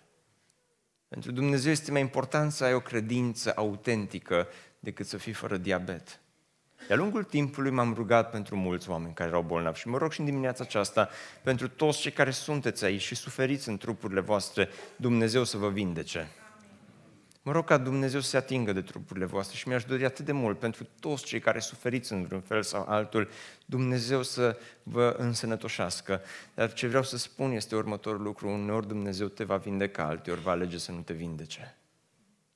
Pentru 1.07 1.31
Dumnezeu 1.31 1.71
este 1.71 1.91
mai 1.91 2.01
important 2.01 2.51
să 2.51 2.63
ai 2.63 2.73
o 2.73 2.79
credință 2.79 3.53
autentică 3.55 4.47
decât 4.79 5.05
să 5.05 5.17
fii 5.17 5.33
fără 5.33 5.57
diabet. 5.57 6.19
De-a 6.89 6.97
lungul 6.97 7.23
timpului 7.23 7.71
m-am 7.71 7.93
rugat 7.93 8.29
pentru 8.29 8.55
mulți 8.55 8.89
oameni 8.89 9.13
care 9.13 9.29
erau 9.29 9.41
bolnavi 9.41 9.79
și 9.79 9.87
mă 9.87 9.97
rog 9.97 10.11
și 10.11 10.19
în 10.19 10.25
dimineața 10.25 10.63
aceasta 10.63 11.09
pentru 11.43 11.67
toți 11.67 11.99
cei 11.99 12.11
care 12.11 12.31
sunteți 12.31 12.85
aici 12.85 13.01
și 13.01 13.15
suferiți 13.15 13.69
în 13.69 13.77
trupurile 13.77 14.19
voastre, 14.19 14.69
Dumnezeu 14.95 15.43
să 15.43 15.57
vă 15.57 15.69
vindece. 15.69 16.31
Mă 17.41 17.51
rog 17.51 17.65
ca 17.65 17.77
Dumnezeu 17.77 18.19
să 18.19 18.29
se 18.29 18.37
atingă 18.37 18.73
de 18.73 18.81
trupurile 18.81 19.25
voastre 19.25 19.57
și 19.57 19.67
mi-aș 19.67 19.83
dori 19.83 20.05
atât 20.05 20.25
de 20.25 20.31
mult 20.31 20.59
pentru 20.59 20.87
toți 20.99 21.23
cei 21.23 21.39
care 21.39 21.59
suferiți 21.59 22.13
în 22.13 22.23
vreun 22.23 22.41
fel 22.41 22.63
sau 22.63 22.85
altul, 22.87 23.29
Dumnezeu 23.65 24.23
să 24.23 24.57
vă 24.83 25.15
însănătoșească. 25.17 26.21
Dar 26.53 26.73
ce 26.73 26.87
vreau 26.87 27.03
să 27.03 27.17
spun 27.17 27.51
este 27.51 27.75
următorul 27.75 28.21
lucru, 28.21 28.49
uneori 28.49 28.87
Dumnezeu 28.87 29.27
te 29.27 29.43
va 29.43 29.57
vindeca, 29.57 30.03
alteori 30.03 30.41
va 30.41 30.51
alege 30.51 30.77
să 30.77 30.91
nu 30.91 31.01
te 31.01 31.13
vindece. 31.13 31.77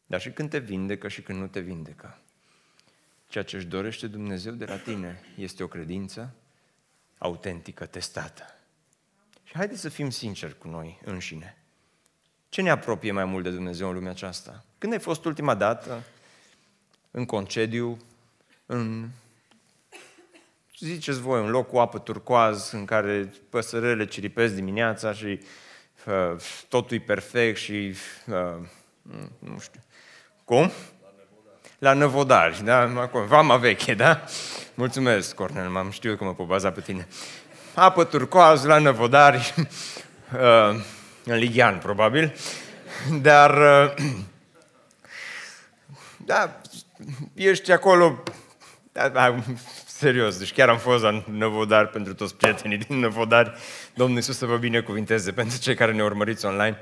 Dar 0.05 0.21
și 0.21 0.31
când 0.31 0.49
te 0.49 0.59
vindecă 0.59 1.07
și 1.07 1.21
când 1.21 1.39
nu 1.39 1.47
te 1.47 1.59
vindecă. 1.59 2.17
Ceea 3.33 3.45
ce 3.45 3.55
își 3.55 3.65
dorește 3.65 4.07
Dumnezeu 4.07 4.53
de 4.53 4.65
la 4.65 4.77
tine 4.77 5.21
este 5.37 5.63
o 5.63 5.67
credință 5.67 6.33
autentică, 7.17 7.85
testată. 7.85 8.43
Și 9.43 9.53
haideți 9.55 9.81
să 9.81 9.89
fim 9.89 10.09
sinceri 10.09 10.57
cu 10.57 10.67
noi 10.67 10.99
înșine. 11.05 11.57
Ce 12.49 12.61
ne 12.61 12.69
apropie 12.69 13.11
mai 13.11 13.25
mult 13.25 13.43
de 13.43 13.49
Dumnezeu 13.49 13.87
în 13.87 13.93
lumea 13.93 14.11
aceasta? 14.11 14.65
Când 14.77 14.93
ai 14.93 14.99
fost 14.99 15.25
ultima 15.25 15.55
dată 15.55 16.03
în 17.11 17.25
concediu, 17.25 17.97
în 18.65 19.09
ziceți 20.79 21.19
voi, 21.19 21.41
un 21.41 21.49
loc 21.49 21.67
cu 21.67 21.77
apă 21.77 21.99
turcoaz 21.99 22.71
în 22.71 22.85
care 22.85 23.33
păsărele 23.49 24.05
ciripesc 24.05 24.53
dimineața 24.53 25.13
și 25.13 25.39
uh, 26.05 26.41
totul 26.69 26.97
e 26.97 26.99
perfect 26.99 27.57
și 27.57 27.95
uh, 28.27 28.67
nu 29.39 29.59
știu, 29.59 29.81
Cum? 30.43 30.71
La 31.83 31.93
Năvodari, 31.93 32.63
da? 32.63 33.09
Vama 33.27 33.57
veche, 33.57 33.93
da? 33.93 34.23
Mulțumesc, 34.73 35.35
Cornel, 35.35 35.69
m-am 35.69 35.91
știu 35.91 36.15
că 36.15 36.23
mă 36.23 36.33
pot 36.33 36.47
baza 36.47 36.71
pe 36.71 36.81
tine. 36.81 37.07
Apă 37.73 38.03
turcoaz 38.03 38.63
la 38.63 38.77
Năvodari, 38.77 39.53
uh, 40.33 40.75
în 41.25 41.37
Ligian, 41.37 41.77
probabil. 41.77 42.35
Dar, 43.21 43.57
uh, 43.57 43.93
da, 46.31 46.61
ești 47.33 47.71
acolo, 47.71 48.23
da, 48.91 49.09
da, 49.09 49.35
serios, 49.85 50.37
deci 50.37 50.53
chiar 50.53 50.69
am 50.69 50.77
fost 50.77 51.03
la 51.03 51.23
Năvodari 51.31 51.87
pentru 51.87 52.13
toți 52.13 52.35
prietenii 52.35 52.77
din 52.77 52.99
Năvodari. 52.99 53.53
Domnul 53.93 54.15
Iisus 54.15 54.37
să 54.37 54.45
vă 54.45 54.57
binecuvinteze 54.57 55.31
pentru 55.31 55.57
cei 55.57 55.75
care 55.75 55.91
ne 55.91 56.03
urmăriți 56.03 56.45
online. 56.45 56.79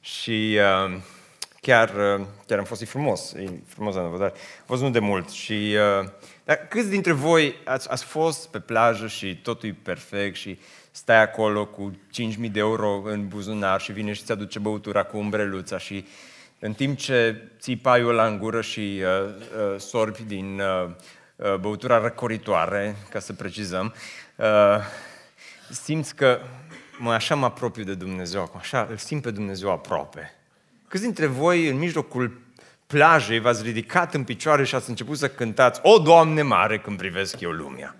Și 0.00 0.58
uh, 0.84 1.00
chiar, 1.66 1.88
uh, 1.88 2.26
chiar 2.46 2.58
am 2.58 2.64
fost, 2.64 2.80
e 2.80 2.84
frumos, 2.84 3.32
e 3.32 3.50
frumos 3.66 3.94
la 3.94 4.02
Năvodari. 4.02 4.32
Am 4.32 4.64
fost 4.66 4.82
nu 4.82 4.90
de 4.90 4.98
mult 4.98 5.28
și... 5.28 5.76
Uh, 6.02 6.08
dar 6.44 6.56
câți 6.68 6.88
dintre 6.88 7.12
voi 7.12 7.54
ați, 7.64 7.90
ați 7.90 8.04
fost 8.04 8.48
pe 8.48 8.58
plajă 8.58 9.06
și 9.06 9.36
totul 9.36 9.68
e 9.68 9.76
perfect 9.82 10.36
și 10.36 10.58
stai 10.90 11.22
acolo 11.22 11.66
cu 11.66 11.98
5.000 12.40 12.50
de 12.50 12.58
euro 12.58 13.02
în 13.04 13.28
buzunar 13.28 13.80
și 13.80 13.92
vine 13.92 14.12
și 14.12 14.22
ți 14.22 14.32
aduce 14.32 14.58
băutura 14.58 15.02
cu 15.02 15.16
umbreluța 15.16 15.78
și 15.78 16.06
în 16.58 16.72
timp 16.72 16.98
ce 16.98 17.48
ții 17.58 17.76
paiul 17.76 18.14
la 18.14 18.26
în 18.26 18.38
gură 18.38 18.60
și 18.60 19.02
uh, 19.02 19.34
uh, 19.72 19.80
sorbi 19.80 20.22
din 20.22 20.60
uh, 20.60 20.90
uh, 21.36 21.54
băutura 21.54 21.98
răcoritoare, 21.98 22.96
ca 23.10 23.18
să 23.18 23.32
precizăm, 23.32 23.94
uh, 24.36 24.46
simți 25.70 26.14
că 26.14 26.38
mă, 26.98 27.12
așa 27.12 27.34
mă 27.34 27.44
apropiu 27.44 27.84
de 27.84 27.94
Dumnezeu 27.94 28.52
așa 28.58 28.86
îl 28.90 28.96
simt 28.96 29.22
pe 29.22 29.30
Dumnezeu 29.30 29.70
aproape. 29.70 30.35
Câți 30.88 31.02
dintre 31.02 31.26
voi, 31.26 31.68
în 31.68 31.78
mijlocul 31.78 32.40
plajei, 32.86 33.40
v-ați 33.40 33.62
ridicat 33.62 34.14
în 34.14 34.24
picioare 34.24 34.64
și 34.64 34.74
ați 34.74 34.88
început 34.88 35.18
să 35.18 35.28
cântați 35.28 35.80
O, 35.82 35.98
Doamne 35.98 36.42
mare, 36.42 36.78
când 36.78 36.96
privesc 36.96 37.40
eu 37.40 37.50
lumea. 37.50 37.96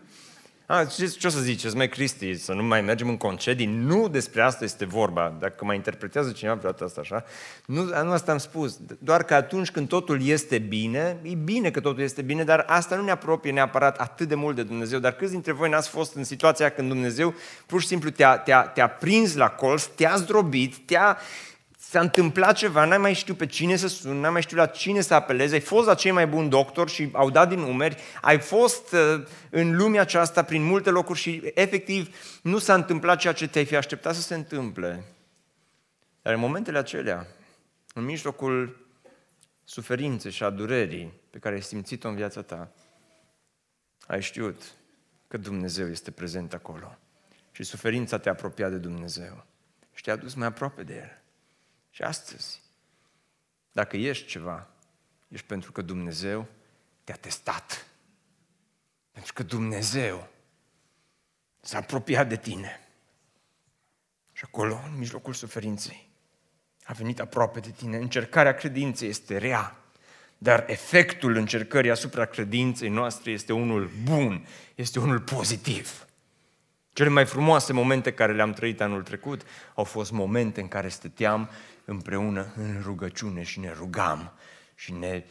A, 0.66 0.84
ce, 0.84 1.06
ce 1.06 1.26
o 1.26 1.30
să 1.30 1.40
ziceți, 1.40 1.76
mai 1.76 1.88
Cristi, 1.88 2.34
să 2.34 2.52
nu 2.52 2.62
mai 2.62 2.80
mergem 2.80 3.08
în 3.08 3.16
concedii? 3.16 3.66
Nu 3.66 4.08
despre 4.08 4.42
asta 4.42 4.64
este 4.64 4.84
vorba. 4.84 5.36
Dacă 5.40 5.64
mai 5.64 5.76
interpretează 5.76 6.30
cineva 6.30 6.54
vreodată 6.54 6.84
asta 6.84 7.00
așa, 7.00 7.24
nu, 7.66 7.82
nu 7.82 8.10
asta 8.10 8.32
am 8.32 8.38
spus. 8.38 8.78
Doar 8.98 9.22
că 9.22 9.34
atunci 9.34 9.70
când 9.70 9.88
totul 9.88 10.26
este 10.26 10.58
bine, 10.58 11.16
e 11.22 11.34
bine 11.34 11.70
că 11.70 11.80
totul 11.80 12.02
este 12.02 12.22
bine, 12.22 12.44
dar 12.44 12.64
asta 12.68 12.96
nu 12.96 13.02
ne 13.02 13.10
apropie 13.10 13.52
neapărat 13.52 13.98
atât 13.98 14.28
de 14.28 14.34
mult 14.34 14.56
de 14.56 14.62
Dumnezeu. 14.62 14.98
Dar 14.98 15.12
câți 15.12 15.30
dintre 15.30 15.52
voi 15.52 15.70
n-ați 15.70 15.88
fost 15.88 16.14
în 16.14 16.24
situația 16.24 16.70
când 16.70 16.88
Dumnezeu 16.88 17.34
pur 17.66 17.80
și 17.80 17.86
simplu 17.86 18.10
te-a, 18.10 18.36
te-a, 18.36 18.62
te-a 18.62 18.88
prins 18.88 19.34
la 19.34 19.48
colț, 19.48 19.84
te-a 19.84 20.16
zdrobit, 20.16 20.76
te-a, 20.76 21.18
s-a 21.88 22.00
întâmplat 22.00 22.56
ceva, 22.56 22.84
n-ai 22.84 22.98
mai 22.98 23.14
știu 23.14 23.34
pe 23.34 23.46
cine 23.46 23.76
să 23.76 23.88
sun, 23.88 24.20
n-ai 24.20 24.30
mai 24.30 24.42
știu 24.42 24.56
la 24.56 24.66
cine 24.66 25.00
să 25.00 25.14
apelezi, 25.14 25.54
ai 25.54 25.60
fost 25.60 25.86
la 25.86 25.94
cei 25.94 26.10
mai 26.10 26.26
buni 26.26 26.48
doctori 26.48 26.90
și 26.90 27.08
au 27.12 27.30
dat 27.30 27.48
din 27.48 27.58
umeri, 27.58 28.02
ai 28.20 28.38
fost 28.38 28.92
uh, 28.92 29.26
în 29.50 29.76
lumea 29.76 30.00
aceasta 30.00 30.42
prin 30.42 30.62
multe 30.62 30.90
locuri 30.90 31.18
și 31.18 31.50
efectiv 31.54 32.16
nu 32.42 32.58
s-a 32.58 32.74
întâmplat 32.74 33.18
ceea 33.18 33.32
ce 33.32 33.48
te-ai 33.48 33.64
fi 33.64 33.76
așteptat 33.76 34.14
să 34.14 34.20
se 34.20 34.34
întâmple. 34.34 35.04
Dar 36.22 36.34
în 36.34 36.40
momentele 36.40 36.78
acelea, 36.78 37.26
în 37.94 38.04
mijlocul 38.04 38.86
suferinței 39.64 40.30
și 40.30 40.42
a 40.42 40.50
durerii 40.50 41.12
pe 41.30 41.38
care 41.38 41.54
ai 41.54 41.62
simțit-o 41.62 42.08
în 42.08 42.14
viața 42.14 42.42
ta, 42.42 42.72
ai 44.06 44.22
știut 44.22 44.62
că 45.28 45.36
Dumnezeu 45.36 45.88
este 45.88 46.10
prezent 46.10 46.54
acolo. 46.54 46.98
Și 47.52 47.62
suferința 47.62 48.18
te-a 48.18 48.32
apropiat 48.32 48.70
de 48.70 48.78
Dumnezeu 48.78 49.44
și 49.94 50.02
te-a 50.02 50.16
dus 50.16 50.34
mai 50.34 50.46
aproape 50.46 50.82
de 50.82 50.94
El. 50.94 51.24
Și 51.96 52.02
astăzi, 52.02 52.62
dacă 53.72 53.96
ești 53.96 54.26
ceva, 54.26 54.66
ești 55.28 55.46
pentru 55.46 55.72
că 55.72 55.82
Dumnezeu 55.82 56.46
te-a 57.04 57.14
testat. 57.14 57.86
Pentru 59.12 59.32
că 59.32 59.42
Dumnezeu 59.42 60.28
s-a 61.60 61.78
apropiat 61.78 62.28
de 62.28 62.36
tine. 62.36 62.88
Și 64.32 64.42
acolo, 64.46 64.80
în 64.86 64.98
mijlocul 64.98 65.32
suferinței, 65.32 66.08
a 66.84 66.92
venit 66.92 67.20
aproape 67.20 67.60
de 67.60 67.70
tine. 67.70 67.96
Încercarea 67.96 68.54
credinței 68.54 69.08
este 69.08 69.38
rea, 69.38 69.76
dar 70.38 70.64
efectul 70.66 71.34
încercării 71.34 71.90
asupra 71.90 72.24
credinței 72.24 72.88
noastre 72.88 73.30
este 73.30 73.52
unul 73.52 73.90
bun, 74.02 74.46
este 74.74 74.98
unul 74.98 75.20
pozitiv. 75.20 76.06
Cele 76.92 77.08
mai 77.08 77.26
frumoase 77.26 77.72
momente 77.72 78.12
care 78.12 78.32
le-am 78.32 78.52
trăit 78.52 78.80
anul 78.80 79.02
trecut 79.02 79.42
au 79.74 79.84
fost 79.84 80.10
momente 80.10 80.60
în 80.60 80.68
care 80.68 80.88
stăteam 80.88 81.50
împreună 81.86 82.52
în 82.56 82.80
rugăciune 82.82 83.42
și 83.42 83.60
ne 83.60 83.72
rugam 83.72 84.32
și 84.74 84.92
ne, 84.92 85.24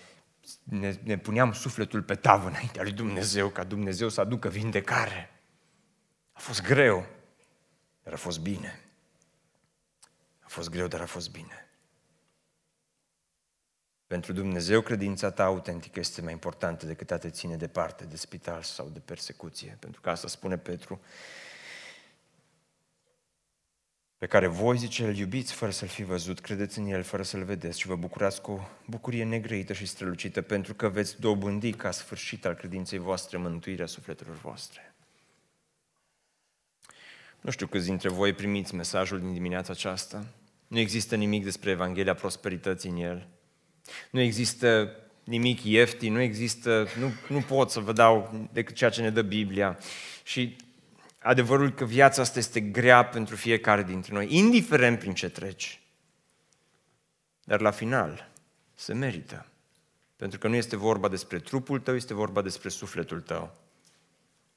ne, 0.64 0.96
ne 1.04 1.18
puneam 1.18 1.54
sufletul 1.54 2.04
pe 2.04 2.16
tavă 2.16 2.48
înaintea 2.48 2.84
lui 2.84 2.92
Dumnezeu, 2.92 3.50
ca 3.50 3.64
Dumnezeu 3.64 4.10
să 4.10 4.22
aducă 4.22 4.50
vindecare. 4.50 5.30
A 6.32 6.40
fost 6.40 6.62
greu, 6.62 7.06
dar 8.04 8.14
a 8.14 8.18
fost 8.18 8.40
bine. 8.40 8.80
A 10.40 10.48
fost 10.48 10.70
greu, 10.70 10.88
dar 10.88 11.02
a 11.02 11.06
fost 11.06 11.32
bine. 11.32 11.70
Pentru 14.08 14.34
Dumnezeu, 14.34 14.82
credința 14.82 15.32
ta 15.32 15.44
autentică 15.44 16.00
este 16.00 16.22
mai 16.22 16.32
importantă 16.32 16.86
decât 16.86 17.12
a 17.12 17.18
te 17.18 17.30
ține 17.30 17.56
departe 17.56 18.06
de 18.06 18.16
spital 18.16 18.62
sau 18.62 18.90
de 18.90 19.00
persecuție. 19.00 19.78
Pentru 19.80 20.02
că 20.02 20.10
asta 20.10 20.28
spune 20.28 20.58
Petru 20.58 21.02
pe 24.18 24.26
care 24.26 24.48
voi, 24.48 24.78
zice, 24.78 25.06
îl 25.06 25.16
iubiți 25.16 25.54
fără 25.54 25.72
să-l 25.72 25.88
fi 25.88 26.04
văzut, 26.04 26.40
credeți 26.40 26.80
în 26.80 26.86
el 26.86 27.04
fără 27.04 27.24
să-l 27.24 27.44
vedeți 27.44 27.80
și 27.80 27.88
vă 27.88 27.96
bucurați 27.96 28.42
cu 28.42 28.52
o 28.52 28.60
bucurie 28.86 29.24
negrăită 29.24 29.74
și 29.74 29.86
strălucită 29.86 30.42
pentru 30.42 30.74
că 30.74 30.90
veți 30.90 31.20
dobândi 31.20 31.72
ca 31.72 31.92
sfârșit 31.92 32.46
al 32.46 32.54
credinței 32.54 33.00
voastre 33.00 33.38
mântuirea 33.38 33.86
sufletelor 33.86 34.36
voastre. 34.36 34.96
Nu 37.42 37.52
știu 37.52 37.68
câți 37.68 37.86
dintre 37.86 38.10
voi 38.10 38.34
primiți 38.34 38.76
mesajul 38.76 39.20
din 39.20 39.34
dimineața 39.34 39.72
aceasta. 39.72 40.26
Nu 40.68 40.80
există 40.80 41.16
nimic 41.16 41.44
despre 41.44 41.70
Evanghelia 41.70 42.14
prosperității 42.14 42.90
în 42.90 42.98
el. 42.98 43.28
Nu 44.12 44.20
există 44.20 44.96
nimic 45.24 45.64
ieftin, 45.64 46.14
nu 46.14 46.20
există, 46.20 46.88
nu, 47.00 47.12
nu 47.28 47.42
pot 47.42 47.70
să 47.70 47.80
vă 47.80 47.94
dau 47.94 48.48
decât 48.54 48.76
ceea 48.76 48.90
ce 48.90 49.02
ne 49.02 49.10
dă 49.10 49.22
Biblia. 49.22 49.78
Și 50.24 50.56
adevărul 51.26 51.72
că 51.72 51.86
viața 51.86 52.22
asta 52.22 52.40
este 52.40 52.60
grea 52.62 53.06
pentru 53.06 53.36
fiecare 53.36 53.84
dintre 53.84 54.14
noi, 54.14 54.36
indiferent 54.36 55.00
prin 55.00 55.14
ce 55.14 55.30
treci. 55.30 55.82
Dar 57.44 57.62
la 57.62 57.72
final 57.72 58.32
se 58.74 58.94
merită. 58.94 59.46
Pentru 60.16 60.40
că 60.40 60.48
nu 60.48 60.56
este 60.56 60.76
vorba 60.76 61.08
despre 61.08 61.40
trupul 61.40 61.80
tău, 61.80 61.96
este 61.96 62.14
vorba 62.14 62.42
despre 62.42 62.70
sufletul 62.70 63.22
tău. 63.22 63.56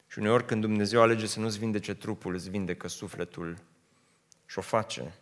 Și 0.07 0.19
uneori 0.19 0.47
când 0.47 0.61
Dumnezeu 0.61 1.01
alege 1.01 1.27
să 1.27 1.41
nu-ți 1.41 1.59
vindece 1.59 1.95
trupul, 1.95 2.35
îți 2.35 2.51
vindecă 2.51 2.89
sufletul 2.89 3.59
și 4.47 4.59
o 4.59 4.62
face. 4.62 5.14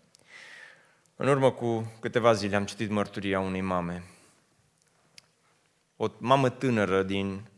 În 1.17 1.29
urmă 1.29 1.53
cu 1.53 1.93
câteva 2.01 2.33
zile 2.33 2.57
am 2.57 2.65
citit 2.65 2.91
mărturia 2.91 3.41
unei 3.41 3.61
mame. 3.61 4.03
O 5.97 6.09
mamă 6.19 6.51
tânără 6.51 7.03
din 7.03 7.49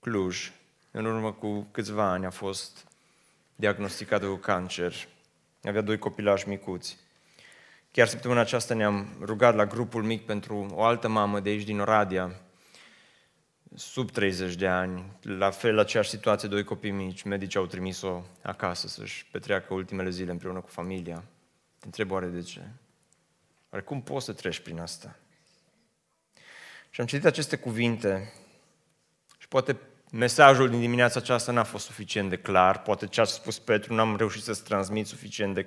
Cluj, 0.00 0.52
în 0.90 1.04
urmă 1.04 1.32
cu 1.32 1.68
câțiva 1.70 2.10
ani 2.10 2.26
a 2.26 2.30
fost 2.30 2.92
diagnosticată 3.54 4.26
cu 4.26 4.36
cancer. 4.36 4.94
Avea 5.62 5.80
doi 5.80 5.98
copilași 5.98 6.48
micuți. 6.48 6.98
Chiar 7.90 8.06
săptămâna 8.06 8.40
aceasta 8.40 8.74
ne-am 8.74 9.16
rugat 9.20 9.54
la 9.54 9.66
grupul 9.66 10.02
mic 10.02 10.26
pentru 10.26 10.66
o 10.70 10.82
altă 10.82 11.08
mamă 11.08 11.40
de 11.40 11.48
aici 11.48 11.62
din 11.62 11.80
Oradea, 11.80 12.40
sub 13.74 14.10
30 14.10 14.54
de 14.54 14.66
ani, 14.66 15.12
la 15.22 15.50
fel, 15.50 15.78
aceeași 15.78 16.08
situație, 16.08 16.48
doi 16.48 16.64
copii 16.64 16.90
mici, 16.90 17.22
medicii 17.22 17.58
au 17.58 17.66
trimis-o 17.66 18.22
acasă 18.42 18.88
să-și 18.88 19.26
petreacă 19.26 19.74
ultimele 19.74 20.10
zile 20.10 20.30
împreună 20.30 20.60
cu 20.60 20.68
familia. 20.68 21.24
Te 21.78 21.86
întreb 21.86 22.10
oare 22.10 22.26
de 22.26 22.40
ce? 22.40 22.60
Oare 23.70 23.84
cum 23.84 24.02
poți 24.02 24.24
să 24.24 24.32
treci 24.32 24.58
prin 24.58 24.78
asta? 24.78 25.16
Și 26.90 27.00
am 27.00 27.06
citit 27.06 27.24
aceste 27.24 27.56
cuvinte 27.56 28.32
și 29.38 29.48
poate 29.48 29.76
mesajul 30.10 30.68
din 30.68 30.80
dimineața 30.80 31.20
aceasta 31.20 31.52
n-a 31.52 31.64
fost 31.64 31.84
suficient 31.84 32.30
de 32.30 32.36
clar, 32.36 32.82
poate 32.82 33.06
ce 33.06 33.20
a 33.20 33.24
spus 33.24 33.58
Petru 33.58 33.94
n-am 33.94 34.16
reușit 34.16 34.42
să-ți 34.42 34.64
transmit 34.64 35.06
suficient 35.06 35.54
de 35.54 35.66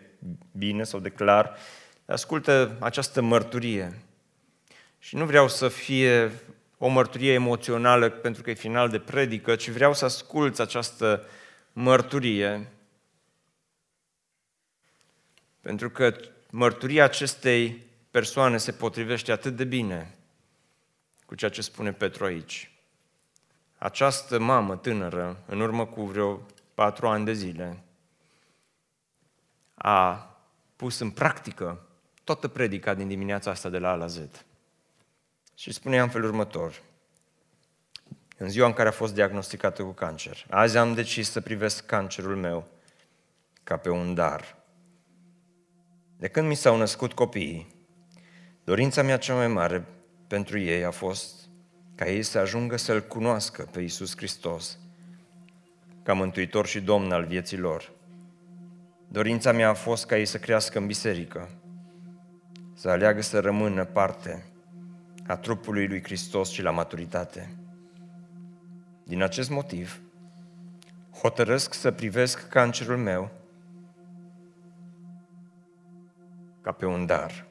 bine 0.52 0.84
sau 0.84 1.00
de 1.00 1.10
clar. 1.10 1.58
Ascultă 2.06 2.78
această 2.80 3.22
mărturie. 3.22 4.02
Și 5.00 5.16
nu 5.16 5.26
vreau 5.26 5.48
să 5.48 5.68
fie 5.68 6.32
o 6.78 6.88
mărturie 6.88 7.34
emoțională 7.34 8.10
pentru 8.10 8.42
că 8.42 8.50
e 8.50 8.54
final 8.54 8.90
de 8.90 9.00
predică, 9.00 9.56
ci 9.56 9.70
vreau 9.70 9.94
să 9.94 10.06
asculți 10.06 10.62
această 10.62 11.26
mărturie 11.74 12.72
pentru 15.68 15.90
că 15.90 16.16
mărturia 16.50 17.04
acestei 17.04 17.86
persoane 18.12 18.58
se 18.58 18.72
potrivește 18.72 19.32
atât 19.32 19.56
de 19.56 19.64
bine 19.64 20.16
cu 21.26 21.36
ceea 21.36 21.52
ce 21.52 21.62
spune 21.62 21.92
Petru 21.94 22.26
aici 22.26 22.72
această 23.78 24.40
mamă 24.40 24.78
tânără, 24.78 25.44
în 25.46 25.60
urmă 25.60 25.86
cu 25.86 26.04
vreo 26.04 26.42
patru 26.74 27.08
ani 27.08 27.26
de 27.26 27.34
zile, 27.34 27.84
a 29.74 30.32
pus 30.76 31.00
în 31.00 31.10
practică 31.10 31.88
toată 32.24 32.48
predica 32.48 32.94
din 32.94 33.08
dimineața 33.08 33.52
asta 33.52 33.70
de 33.70 33.78
la 33.78 33.90
A 33.90 33.96
la 33.96 34.08
Z. 34.08 34.20
Și 35.56 35.74
spunea 35.74 36.04
în 36.04 36.10
felul 36.10 36.28
următor. 36.28 36.82
În 38.38 38.50
ziua 38.50 38.68
în 38.68 38.74
care 38.74 38.90
a 38.90 38.92
fost 38.92 39.14
diagnosticată 39.14 39.84
cu 39.84 39.92
cancer, 39.92 40.46
azi 40.50 40.78
am 40.78 40.94
decis 40.94 41.32
să 41.32 41.42
privesc 41.42 41.86
cancerul 41.86 42.36
meu 42.36 42.68
ca 43.64 43.78
pe 43.78 43.90
un 43.90 44.14
dar. 44.14 44.56
De 46.18 46.28
când 46.28 46.48
mi 46.48 46.56
s-au 46.56 46.78
născut 46.78 47.14
copiii, 47.14 47.76
dorința 48.64 49.02
mea 49.02 49.18
cea 49.18 49.36
mai 49.36 49.48
mare 49.48 49.86
pentru 50.28 50.60
ei 50.60 50.86
a 50.86 50.92
fost 50.92 51.47
ca 51.98 52.08
ei 52.08 52.24
să 52.24 52.40
ajungă 52.40 52.78
să-L 52.78 53.02
cunoască 53.02 53.68
pe 53.72 53.82
Iisus 53.82 54.18
Hristos 54.18 54.78
ca 56.04 56.14
Mântuitor 56.14 56.66
și 56.66 56.82
Domn 56.82 57.12
al 57.12 57.26
vieții 57.26 57.58
lor. 57.58 57.92
Dorința 59.08 59.52
mea 59.52 59.70
a 59.70 59.74
fost 59.74 60.06
ca 60.06 60.18
ei 60.18 60.26
să 60.26 60.38
crească 60.38 60.78
în 60.78 60.86
biserică, 60.86 61.50
să 62.74 62.90
aleagă 62.90 63.22
să 63.22 63.40
rămână 63.40 63.86
parte 63.86 64.46
a 65.28 65.36
trupului 65.38 65.88
lui 65.88 66.04
Hristos 66.04 66.50
și 66.50 66.62
la 66.62 66.72
maturitate. 66.72 67.56
Din 69.04 69.24
acest 69.24 69.50
motiv, 69.50 70.02
hotărăsc 71.22 71.74
să 71.74 71.92
privesc 71.92 72.48
cancerul 72.48 72.98
meu 72.98 73.32
ca 76.62 76.72
pe 76.72 76.86
un 76.86 77.06
dar 77.06 77.46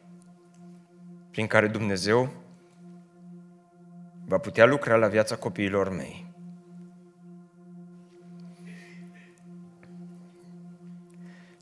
prin 1.31 1.47
care 1.47 1.69
Dumnezeu 1.69 2.33
va 4.29 4.39
putea 4.39 4.66
lucra 4.66 4.97
la 4.97 5.07
viața 5.07 5.37
copiilor 5.37 5.89
mei. 5.91 6.35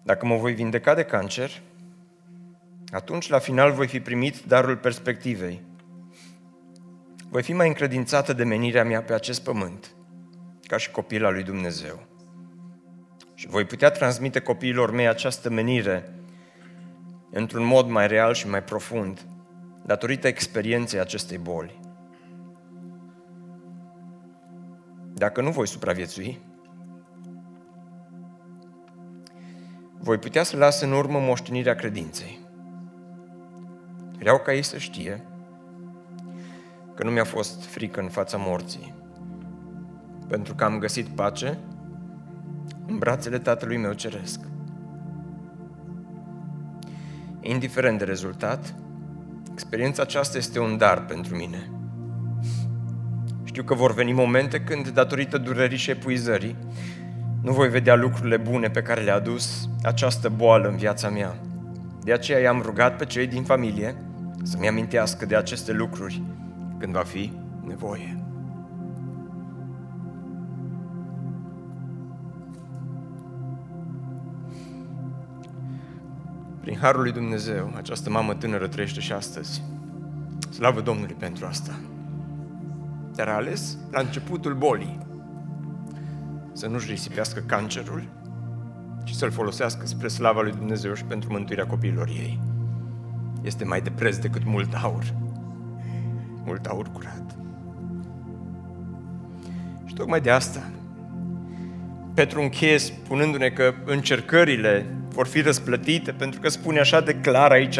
Dacă 0.03 0.27
mă 0.27 0.37
voi 0.37 0.55
vindeca 0.55 0.95
de 0.95 1.03
cancer, 1.03 1.63
atunci 2.91 3.29
la 3.29 3.39
final 3.39 3.73
voi 3.73 3.87
fi 3.87 4.01
primit 4.01 4.45
darul 4.45 4.77
perspectivei. 4.77 5.63
Voi 7.29 7.43
fi 7.43 7.53
mai 7.53 7.69
încredințată 7.69 8.33
de 8.33 8.45
menirea 8.45 8.85
mea 8.85 9.03
pe 9.03 9.15
acest 9.15 9.43
pământ, 9.43 9.95
ca 10.67 10.77
și 10.77 10.91
copil 10.91 11.25
al 11.25 11.33
lui 11.33 11.43
Dumnezeu. 11.43 12.07
Și 13.35 13.47
voi 13.47 13.65
putea 13.65 13.91
transmite 13.91 14.41
copiilor 14.41 14.91
mei 14.91 15.09
această 15.09 15.51
menire 15.51 16.15
într-un 17.31 17.65
mod 17.65 17.89
mai 17.89 18.07
real 18.07 18.35
și 18.35 18.49
mai 18.49 18.63
profund, 18.63 19.27
datorită 19.87 20.27
experienței 20.27 21.01
acestei 21.01 21.39
boli. 21.39 21.84
Dacă 25.15 25.41
nu 25.41 25.51
voi 25.51 25.67
supraviețui, 25.67 26.41
voi 29.99 30.19
putea 30.19 30.43
să 30.43 30.57
las 30.57 30.81
în 30.81 30.93
urmă 30.93 31.19
moștenirea 31.19 31.75
credinței. 31.75 32.41
Vreau 34.19 34.39
ca 34.39 34.55
ei 34.55 34.63
să 34.63 34.79
știe 34.79 35.25
că 36.95 37.05
nu 37.05 37.11
mi-a 37.11 37.25
fost 37.25 37.65
frică 37.65 38.01
în 38.01 38.09
fața 38.09 38.37
morții, 38.37 38.95
pentru 40.29 40.55
că 40.55 40.65
am 40.65 40.79
găsit 40.79 41.09
pace 41.09 41.59
în 42.87 42.99
brațele 42.99 43.39
Tatălui 43.39 43.77
meu 43.77 43.93
Ceresc. 43.93 44.41
Indiferent 47.41 47.99
de 47.99 48.05
rezultat, 48.05 48.75
experiența 49.53 50.03
aceasta 50.03 50.39
este 50.39 50.59
un 50.59 50.77
dar 50.77 51.05
pentru 51.05 51.37
mine. 51.37 51.74
Știu 53.55 53.67
că 53.67 53.75
vor 53.75 53.95
veni 53.95 54.13
momente 54.13 54.61
când, 54.61 54.89
datorită 54.89 55.39
durerii 55.39 55.77
și 55.77 55.91
epuizării, 55.91 56.57
nu 57.43 57.53
voi 57.53 57.69
vedea 57.69 57.95
lucrurile 57.95 58.37
bune 58.37 58.69
pe 58.71 58.83
care 58.83 59.01
le-a 59.01 59.15
adus 59.15 59.69
această 59.83 60.29
boală 60.29 60.69
în 60.69 60.77
viața 60.77 61.09
mea. 61.09 61.37
De 62.03 62.13
aceea 62.13 62.39
i-am 62.39 62.61
rugat 62.65 62.97
pe 62.97 63.05
cei 63.05 63.27
din 63.27 63.43
familie 63.43 63.97
să-mi 64.43 64.69
amintească 64.69 65.27
de 65.27 65.37
aceste 65.37 65.73
lucruri 65.73 66.23
când 66.79 66.93
va 66.93 67.03
fi 67.03 67.33
nevoie. 67.67 68.23
Prin 76.61 76.79
Harul 76.81 77.03
lui 77.03 77.13
Dumnezeu, 77.13 77.73
această 77.77 78.11
mamă 78.11 78.35
tânără 78.35 78.67
trăiește 78.67 79.01
și 79.01 79.13
astăzi. 79.13 79.63
Slavă 80.51 80.81
Domnului 80.81 81.17
pentru 81.19 81.47
asta. 81.47 81.75
Dar 83.15 83.29
a 83.29 83.35
ales 83.35 83.79
la 83.91 84.01
începutul 84.01 84.55
bolii 84.55 84.99
să 86.53 86.67
nu-și 86.67 86.91
risipească 86.91 87.41
cancerul, 87.41 88.09
ci 89.05 89.11
să-l 89.11 89.31
folosească 89.31 89.87
spre 89.87 90.09
slava 90.09 90.41
lui 90.41 90.53
Dumnezeu 90.53 90.95
și 90.95 91.05
pentru 91.05 91.33
mântuirea 91.33 91.67
copiilor 91.67 92.09
ei. 92.09 92.41
Este 93.43 93.65
mai 93.65 93.81
de 93.81 93.91
preț 93.91 94.17
decât 94.17 94.45
mult 94.45 94.75
aur. 94.83 95.15
Mult 96.45 96.67
aur 96.67 96.91
curat. 96.93 97.37
Și 99.85 99.95
tocmai 99.95 100.21
de 100.21 100.31
asta, 100.31 100.71
Petru 102.15 102.41
încheie 102.41 102.79
spunându-ne 102.79 103.49
că 103.49 103.75
încercările 103.85 104.87
vor 105.09 105.27
fi 105.27 105.41
răsplătite, 105.41 106.13
pentru 106.13 106.41
că 106.41 106.49
spune 106.49 106.81
așa 106.81 107.01
de 107.01 107.15
clar 107.15 107.51
aici, 107.51 107.79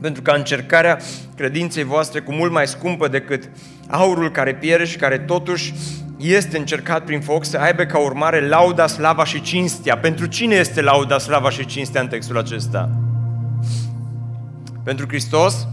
pentru 0.00 0.22
că 0.22 0.30
încercarea 0.30 0.98
credinței 1.36 1.84
voastre 1.84 2.20
cu 2.20 2.32
mult 2.32 2.52
mai 2.52 2.66
scumpă 2.66 3.08
decât 3.08 3.48
aurul 3.88 4.30
care 4.30 4.54
pierde 4.54 4.84
și 4.84 4.96
care 4.96 5.18
totuși 5.18 5.74
este 6.16 6.58
încercat 6.58 7.04
prin 7.04 7.20
foc 7.20 7.44
să 7.44 7.58
aibă 7.58 7.82
ca 7.82 7.98
urmare 7.98 8.48
lauda, 8.48 8.86
slava 8.86 9.24
și 9.24 9.40
cinstea. 9.40 9.98
Pentru 9.98 10.26
cine 10.26 10.54
este 10.54 10.82
lauda, 10.82 11.18
slava 11.18 11.50
și 11.50 11.66
cinstea 11.66 12.00
în 12.00 12.08
textul 12.08 12.38
acesta? 12.38 12.90
Pentru 14.84 15.06
Hristos? 15.08 15.66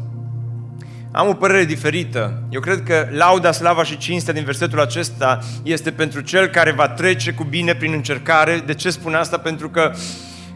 Am 1.12 1.28
o 1.28 1.34
părere 1.34 1.66
diferită. 1.66 2.44
Eu 2.50 2.60
cred 2.60 2.84
că 2.84 3.08
lauda, 3.12 3.52
slava 3.52 3.84
și 3.84 3.98
cinstea 3.98 4.34
din 4.34 4.44
versetul 4.44 4.82
acesta 4.82 5.40
este 5.64 5.92
pentru 5.92 6.22
cel 6.22 6.48
care 6.48 6.72
va 6.72 6.88
trece 6.88 7.32
cu 7.32 7.44
bine 7.44 7.76
prin 7.76 7.92
încercare. 7.92 8.62
De 8.66 8.74
ce 8.74 8.90
spun 8.90 9.14
asta? 9.14 9.38
Pentru 9.38 9.70
că 9.70 9.92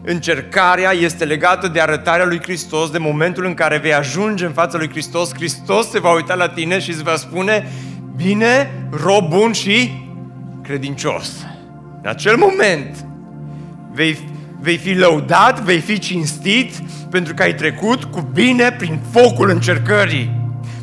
încercarea 0.04 0.92
este 0.92 1.24
legată 1.24 1.68
de 1.68 1.80
arătarea 1.80 2.26
lui 2.26 2.40
Hristos, 2.42 2.90
de 2.90 2.98
momentul 2.98 3.44
în 3.44 3.54
care 3.54 3.78
vei 3.78 3.94
ajunge 3.94 4.44
în 4.44 4.52
fața 4.52 4.78
lui 4.78 4.88
Hristos, 4.88 5.34
Hristos 5.34 5.90
se 5.90 6.00
va 6.00 6.14
uita 6.14 6.34
la 6.34 6.48
tine 6.48 6.78
și 6.78 6.90
îți 6.90 7.02
va 7.02 7.16
spune, 7.16 7.68
bine, 8.16 8.70
rob 8.90 9.28
bun 9.28 9.52
și 9.52 9.90
credincios. 10.62 11.46
În 12.02 12.08
acel 12.08 12.36
moment 12.36 13.06
vei, 13.92 14.18
vei 14.60 14.76
fi 14.76 14.94
lăudat, 14.94 15.60
vei 15.60 15.80
fi 15.80 15.98
cinstit 15.98 16.72
pentru 17.10 17.34
că 17.34 17.42
ai 17.42 17.54
trecut 17.54 18.04
cu 18.04 18.20
bine 18.20 18.72
prin 18.72 19.00
focul 19.10 19.48
încercării 19.48 20.39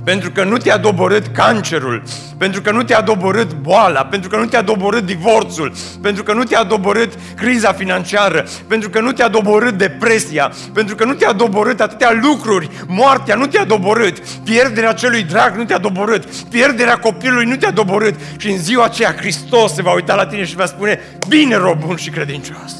pentru 0.08 0.32
că 0.32 0.44
nu 0.44 0.58
te-a 0.58 0.78
doborât 0.78 1.28
cancerul, 1.28 2.04
pentru 2.38 2.62
că 2.62 2.72
nu 2.72 2.84
te-a 2.84 3.02
doborât 3.02 3.54
boala, 3.54 4.06
pentru 4.06 4.30
că 4.30 4.38
nu 4.38 4.46
te-a 4.46 4.62
doborât 4.62 5.06
divorțul, 5.06 5.74
pentru 6.02 6.24
că 6.24 6.34
nu 6.34 6.44
te-a 6.44 6.64
doborât 6.64 7.14
criza 7.36 7.74
financiară, 7.74 8.46
pentru 8.68 8.90
că 8.90 9.00
nu 9.00 9.12
te-a 9.12 9.28
doborât 9.28 9.74
depresia, 9.74 10.52
pentru 10.74 10.96
că 10.96 11.06
nu 11.06 11.14
te-a 11.14 11.34
doborât 11.34 11.82
atâtea 11.82 12.20
lucruri, 12.22 12.70
moartea 12.88 13.36
nu 13.36 13.46
te-a 13.46 13.66
doborât, 13.66 14.20
pierderea 14.44 14.94
celui 14.94 15.24
drag 15.24 15.56
nu 15.56 15.64
te-a 15.64 15.78
doborât, 15.78 16.26
pierderea 16.26 16.98
copilului 16.98 17.46
nu 17.46 17.56
te-a 17.56 17.72
doborât 17.72 18.16
și 18.38 18.50
în 18.50 18.58
ziua 18.58 18.84
aceea 18.84 19.16
Hristos 19.16 19.74
se 19.74 19.82
va 19.82 19.94
uita 19.94 20.16
la 20.16 20.26
tine 20.26 20.46
și 20.46 20.56
va 20.56 20.66
spune, 20.66 21.00
bine 21.28 21.56
rob 21.56 21.80
bun 21.80 21.96
și 21.96 22.10
credincios, 22.10 22.76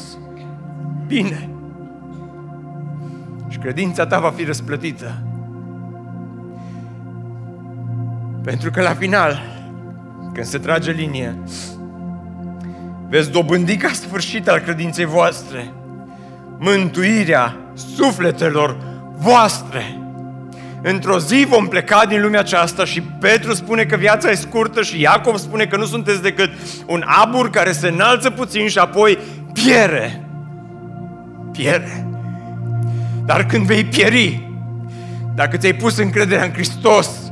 bine. 1.06 1.50
Și 3.48 3.58
credința 3.58 4.06
ta 4.06 4.18
va 4.18 4.32
fi 4.36 4.44
răsplătită 4.44 5.27
Pentru 8.44 8.70
că 8.70 8.82
la 8.82 8.94
final, 8.94 9.42
când 10.32 10.46
se 10.46 10.58
trage 10.58 10.90
linie, 10.90 11.38
veți 13.08 13.30
dobândi 13.30 13.76
ca 13.76 13.90
sfârșit 13.92 14.48
al 14.48 14.58
credinței 14.58 15.04
voastre 15.04 15.72
mântuirea 16.58 17.56
sufletelor 17.96 18.76
voastre. 19.16 19.98
Într-o 20.82 21.18
zi 21.18 21.46
vom 21.48 21.68
pleca 21.68 22.04
din 22.08 22.20
lumea 22.20 22.40
aceasta 22.40 22.84
și 22.84 23.02
Petru 23.02 23.54
spune 23.54 23.84
că 23.84 23.96
viața 23.96 24.30
e 24.30 24.34
scurtă 24.34 24.82
și 24.82 25.00
Iacov 25.00 25.36
spune 25.36 25.66
că 25.66 25.76
nu 25.76 25.84
sunteți 25.84 26.22
decât 26.22 26.50
un 26.86 27.04
abur 27.06 27.50
care 27.50 27.72
se 27.72 27.88
înalță 27.88 28.30
puțin 28.30 28.68
și 28.68 28.78
apoi 28.78 29.18
piere. 29.52 30.22
Piere. 31.52 32.06
Dar 33.24 33.46
când 33.46 33.66
vei 33.66 33.84
pieri, 33.84 34.50
dacă 35.34 35.56
ți-ai 35.56 35.72
pus 35.72 35.98
încrederea 35.98 36.44
în 36.44 36.52
Hristos, 36.52 37.27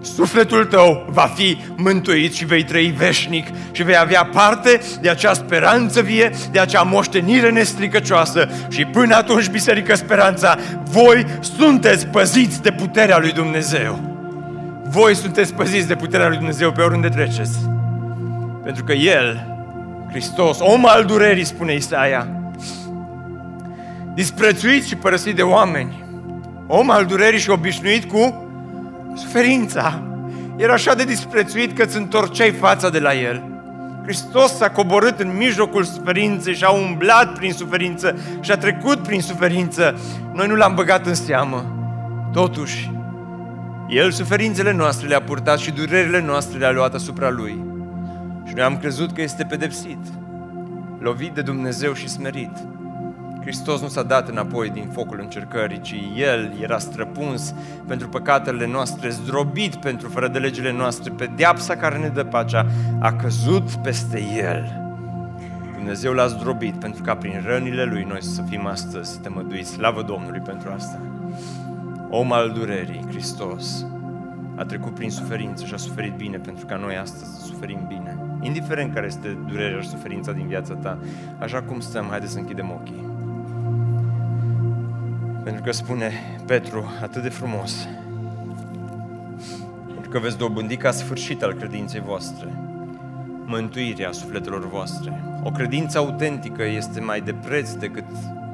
sufletul 0.00 0.64
tău 0.64 1.06
va 1.08 1.30
fi 1.34 1.58
mântuit 1.76 2.34
și 2.34 2.44
vei 2.44 2.64
trăi 2.64 2.94
veșnic 2.96 3.46
și 3.72 3.82
vei 3.82 3.96
avea 3.96 4.24
parte 4.24 4.80
de 5.00 5.08
acea 5.08 5.32
speranță 5.32 6.00
vie, 6.00 6.30
de 6.50 6.58
acea 6.58 6.82
moștenire 6.82 7.50
nestricăcioasă 7.50 8.48
și 8.68 8.84
până 8.84 9.14
atunci, 9.14 9.48
Biserică 9.48 9.94
Speranța, 9.94 10.58
voi 10.84 11.26
sunteți 11.40 12.06
păziți 12.06 12.62
de 12.62 12.70
puterea 12.70 13.18
lui 13.18 13.32
Dumnezeu. 13.32 13.98
Voi 14.88 15.14
sunteți 15.14 15.54
păziți 15.54 15.86
de 15.86 15.94
puterea 15.94 16.28
lui 16.28 16.36
Dumnezeu 16.36 16.72
pe 16.72 16.82
oriunde 16.82 17.08
treceți. 17.08 17.58
Pentru 18.64 18.84
că 18.84 18.92
El, 18.92 19.46
Hristos, 20.08 20.58
om 20.60 20.86
al 20.86 21.04
durerii, 21.04 21.44
spune 21.44 21.74
Isaia, 21.74 22.28
disprețuit 24.14 24.84
și 24.84 24.96
părăsit 24.96 25.36
de 25.36 25.42
oameni, 25.42 26.04
om 26.66 26.90
al 26.90 27.04
durerii 27.04 27.38
și 27.38 27.50
obișnuit 27.50 28.04
cu 28.04 28.49
Suferința 29.14 30.02
era 30.56 30.72
așa 30.72 30.94
de 30.94 31.04
disprețuit 31.04 31.76
că 31.76 31.82
îți 31.82 31.96
întorceai 31.96 32.50
fața 32.50 32.90
de 32.90 32.98
la 32.98 33.14
El. 33.14 33.42
Hristos 34.02 34.56
s-a 34.56 34.70
coborât 34.70 35.20
în 35.20 35.36
mijlocul 35.36 35.84
suferinței 35.84 36.54
și 36.54 36.64
a 36.64 36.70
umblat 36.70 37.38
prin 37.38 37.52
suferință 37.52 38.18
și 38.40 38.50
a 38.50 38.56
trecut 38.56 38.98
prin 38.98 39.20
suferință. 39.20 39.98
Noi 40.32 40.46
nu 40.46 40.54
l-am 40.54 40.74
băgat 40.74 41.06
în 41.06 41.14
seamă. 41.14 41.64
Totuși, 42.32 42.90
El 43.88 44.10
suferințele 44.10 44.72
noastre 44.72 45.08
le-a 45.08 45.22
purtat 45.22 45.58
și 45.58 45.70
durerile 45.70 46.20
noastre 46.20 46.58
le-a 46.58 46.70
luat 46.70 46.94
asupra 46.94 47.30
Lui. 47.30 47.64
Și 48.46 48.54
noi 48.54 48.64
am 48.64 48.78
crezut 48.78 49.12
că 49.12 49.22
este 49.22 49.44
pedepsit, 49.44 49.98
lovit 50.98 51.34
de 51.34 51.42
Dumnezeu 51.42 51.92
și 51.92 52.08
smerit. 52.08 52.69
Hristos 53.50 53.80
nu 53.80 53.88
s-a 53.88 54.02
dat 54.02 54.28
înapoi 54.28 54.70
din 54.70 54.88
focul 54.92 55.18
încercării, 55.20 55.80
ci 55.80 55.94
El 56.16 56.52
era 56.60 56.78
străpuns 56.78 57.54
pentru 57.86 58.08
păcatele 58.08 58.66
noastre, 58.66 59.08
zdrobit 59.08 59.74
pentru 59.74 60.08
fără 60.08 60.28
de 60.28 60.38
legile 60.38 60.72
noastre, 60.72 61.12
pedeapsa 61.16 61.76
care 61.76 61.98
ne 61.98 62.08
dă 62.08 62.24
pacea 62.24 62.66
a 63.00 63.12
căzut 63.12 63.74
peste 63.74 64.22
El. 64.36 64.82
Dumnezeu 65.74 66.12
l-a 66.12 66.26
zdrobit 66.26 66.74
pentru 66.74 67.02
ca 67.02 67.16
prin 67.16 67.42
rănile 67.46 67.84
Lui 67.84 68.04
noi 68.08 68.22
să 68.22 68.42
fim 68.48 68.66
astăzi 68.66 69.20
tămăduiți. 69.20 69.70
Slavă 69.70 70.02
Domnului 70.02 70.40
pentru 70.40 70.70
asta! 70.74 71.00
Om 72.10 72.32
al 72.32 72.50
durerii, 72.50 73.04
Hristos, 73.08 73.86
a 74.56 74.64
trecut 74.64 74.94
prin 74.94 75.10
suferință 75.10 75.64
și 75.64 75.74
a 75.74 75.76
suferit 75.76 76.16
bine 76.16 76.36
pentru 76.36 76.66
ca 76.66 76.76
noi 76.76 76.96
astăzi 76.96 77.30
să 77.38 77.46
suferim 77.46 77.84
bine. 77.88 78.18
Indiferent 78.40 78.94
care 78.94 79.06
este 79.06 79.38
durerea 79.46 79.80
și 79.80 79.88
suferința 79.88 80.32
din 80.32 80.46
viața 80.46 80.74
ta, 80.74 80.98
așa 81.38 81.62
cum 81.62 81.80
stăm, 81.80 82.06
haideți 82.10 82.32
să 82.32 82.38
închidem 82.38 82.70
ochii. 82.70 83.09
Pentru 85.50 85.68
că 85.68 85.76
spune 85.76 86.12
Petru 86.46 86.84
atât 87.02 87.22
de 87.22 87.28
frumos, 87.28 87.88
pentru 89.92 90.10
că 90.10 90.18
veți 90.18 90.38
dobândi 90.38 90.76
ca 90.76 90.90
sfârșit 90.90 91.42
al 91.42 91.52
credinței 91.52 92.00
voastre, 92.00 92.48
mântuirea 93.44 94.12
sufletelor 94.12 94.68
voastre. 94.68 95.22
O 95.42 95.50
credință 95.50 95.98
autentică 95.98 96.64
este 96.64 97.00
mai 97.00 97.20
de 97.20 97.32
preț 97.32 97.72
decât 97.72 98.04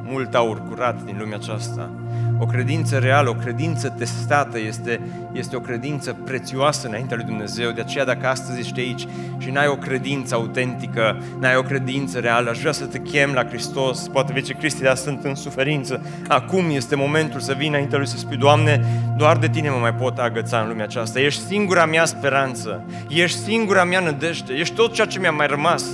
mult 0.03 0.35
aur 0.35 0.63
curat 0.69 1.05
din 1.05 1.17
lumea 1.19 1.37
aceasta. 1.37 1.91
O 2.39 2.47
credință 2.47 2.99
reală, 2.99 3.29
o 3.29 3.35
credință 3.35 3.89
testată 3.89 4.59
este, 4.59 5.01
este 5.33 5.57
o 5.57 5.61
credință 5.61 6.17
prețioasă 6.25 6.87
înaintea 6.87 7.17
lui 7.17 7.25
Dumnezeu. 7.25 7.71
De 7.71 7.81
aceea 7.81 8.05
dacă 8.05 8.27
astăzi 8.27 8.59
ești 8.59 8.81
aici 8.81 9.07
și 9.39 9.51
n-ai 9.51 9.67
o 9.67 9.77
credință 9.77 10.35
autentică, 10.35 11.23
n-ai 11.41 11.57
o 11.57 11.63
credință 11.63 12.19
reală, 12.19 12.51
aș 12.51 12.59
vrea 12.59 12.73
să 12.73 12.85
te 12.85 12.99
chem 12.99 13.33
la 13.33 13.45
Hristos. 13.45 14.09
Poate 14.09 14.33
vezi 14.33 14.55
Cristi, 14.55 14.83
dar 14.83 14.97
sunt 14.97 15.25
în 15.25 15.35
suferință. 15.35 16.01
Acum 16.29 16.71
este 16.71 16.97
momentul 16.97 17.41
să 17.41 17.53
vii 17.53 17.69
înaintea 17.69 17.99
lui 17.99 18.07
să 18.07 18.17
spui, 18.17 18.37
Doamne, 18.37 18.85
doar 19.17 19.37
de 19.37 19.49
Tine 19.49 19.71
mă 19.71 19.79
mai 19.81 19.95
pot 19.95 20.19
agăța 20.19 20.59
în 20.59 20.69
lumea 20.69 20.85
aceasta. 20.85 21.21
Ești 21.21 21.43
singura 21.43 21.87
mea 21.87 22.05
speranță, 22.05 22.85
ești 23.09 23.39
singura 23.39 23.85
mea 23.85 24.01
nădejde, 24.01 24.53
ești 24.55 24.75
tot 24.75 24.93
ceea 24.93 25.07
ce 25.07 25.19
mi-a 25.19 25.31
mai 25.31 25.47
rămas. 25.47 25.85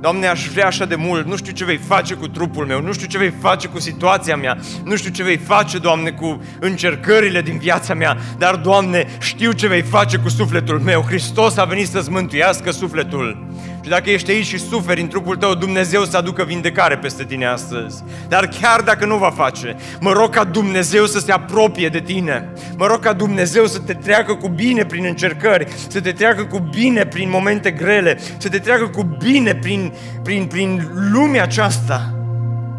Doamne, 0.00 0.26
aș 0.26 0.48
vrea 0.48 0.66
așa 0.66 0.84
de 0.84 0.94
mult, 0.94 1.26
nu 1.26 1.36
știu 1.36 1.52
ce 1.52 1.64
vei 1.64 1.76
face 1.76 2.14
cu 2.14 2.28
trupul 2.28 2.66
meu, 2.66 2.80
nu 2.80 2.92
știu 2.92 3.06
ce 3.06 3.18
vei 3.18 3.32
face 3.40 3.68
cu 3.68 3.80
situația 3.80 4.36
mea, 4.36 4.58
nu 4.84 4.96
știu 4.96 5.10
ce 5.10 5.22
vei 5.22 5.36
face, 5.36 5.78
Doamne, 5.78 6.10
cu 6.10 6.42
încercările 6.60 7.42
din 7.42 7.58
viața 7.58 7.94
mea, 7.94 8.16
dar, 8.38 8.56
Doamne, 8.56 9.06
știu 9.20 9.52
ce 9.52 9.66
vei 9.66 9.82
face 9.82 10.16
cu 10.16 10.28
sufletul 10.28 10.80
meu. 10.80 11.00
Hristos 11.00 11.56
a 11.56 11.64
venit 11.64 11.88
să-ți 11.88 12.10
mântuiască 12.10 12.70
sufletul. 12.70 13.46
Și 13.88 13.94
dacă 13.94 14.10
ești 14.10 14.30
aici 14.30 14.46
și 14.46 14.58
suferi 14.58 15.00
în 15.00 15.08
trupul 15.08 15.36
tău, 15.36 15.54
Dumnezeu 15.54 16.04
să 16.04 16.16
aducă 16.16 16.44
vindecare 16.44 16.96
peste 16.96 17.24
tine 17.24 17.46
astăzi. 17.46 18.04
Dar 18.28 18.48
chiar 18.60 18.80
dacă 18.80 19.06
nu 19.06 19.16
va 19.16 19.30
face, 19.30 19.76
mă 20.00 20.12
rog 20.12 20.30
ca 20.30 20.44
Dumnezeu 20.44 21.04
să 21.06 21.18
se 21.18 21.32
apropie 21.32 21.88
de 21.88 22.00
tine. 22.00 22.52
Mă 22.76 22.86
rog 22.86 22.98
ca 22.98 23.12
Dumnezeu 23.12 23.66
să 23.66 23.78
te 23.78 23.94
treacă 23.94 24.34
cu 24.34 24.48
bine 24.48 24.84
prin 24.84 25.04
încercări, 25.04 25.66
să 25.88 26.00
te 26.00 26.12
treacă 26.12 26.44
cu 26.44 26.58
bine 26.58 27.06
prin 27.06 27.30
momente 27.30 27.70
grele, 27.70 28.18
să 28.38 28.48
te 28.48 28.58
treacă 28.58 28.86
cu 28.86 29.02
bine 29.02 29.54
prin, 29.54 29.92
prin, 30.22 30.46
prin 30.46 30.90
lumea 31.12 31.42
aceasta. 31.42 32.14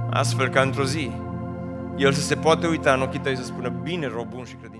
Astfel 0.09 0.47
ca 0.47 0.61
într-o 0.61 0.83
zi, 0.83 1.11
El 1.97 2.11
să 2.11 2.21
se 2.21 2.35
poate 2.35 2.67
uita 2.67 2.93
în 2.93 3.01
ochii 3.01 3.19
tăi 3.19 3.37
să 3.37 3.43
spună, 3.43 3.73
bine, 3.83 4.11
rob 4.13 4.27
bun 4.29 4.43
și 4.45 4.53
credincios. 4.53 4.78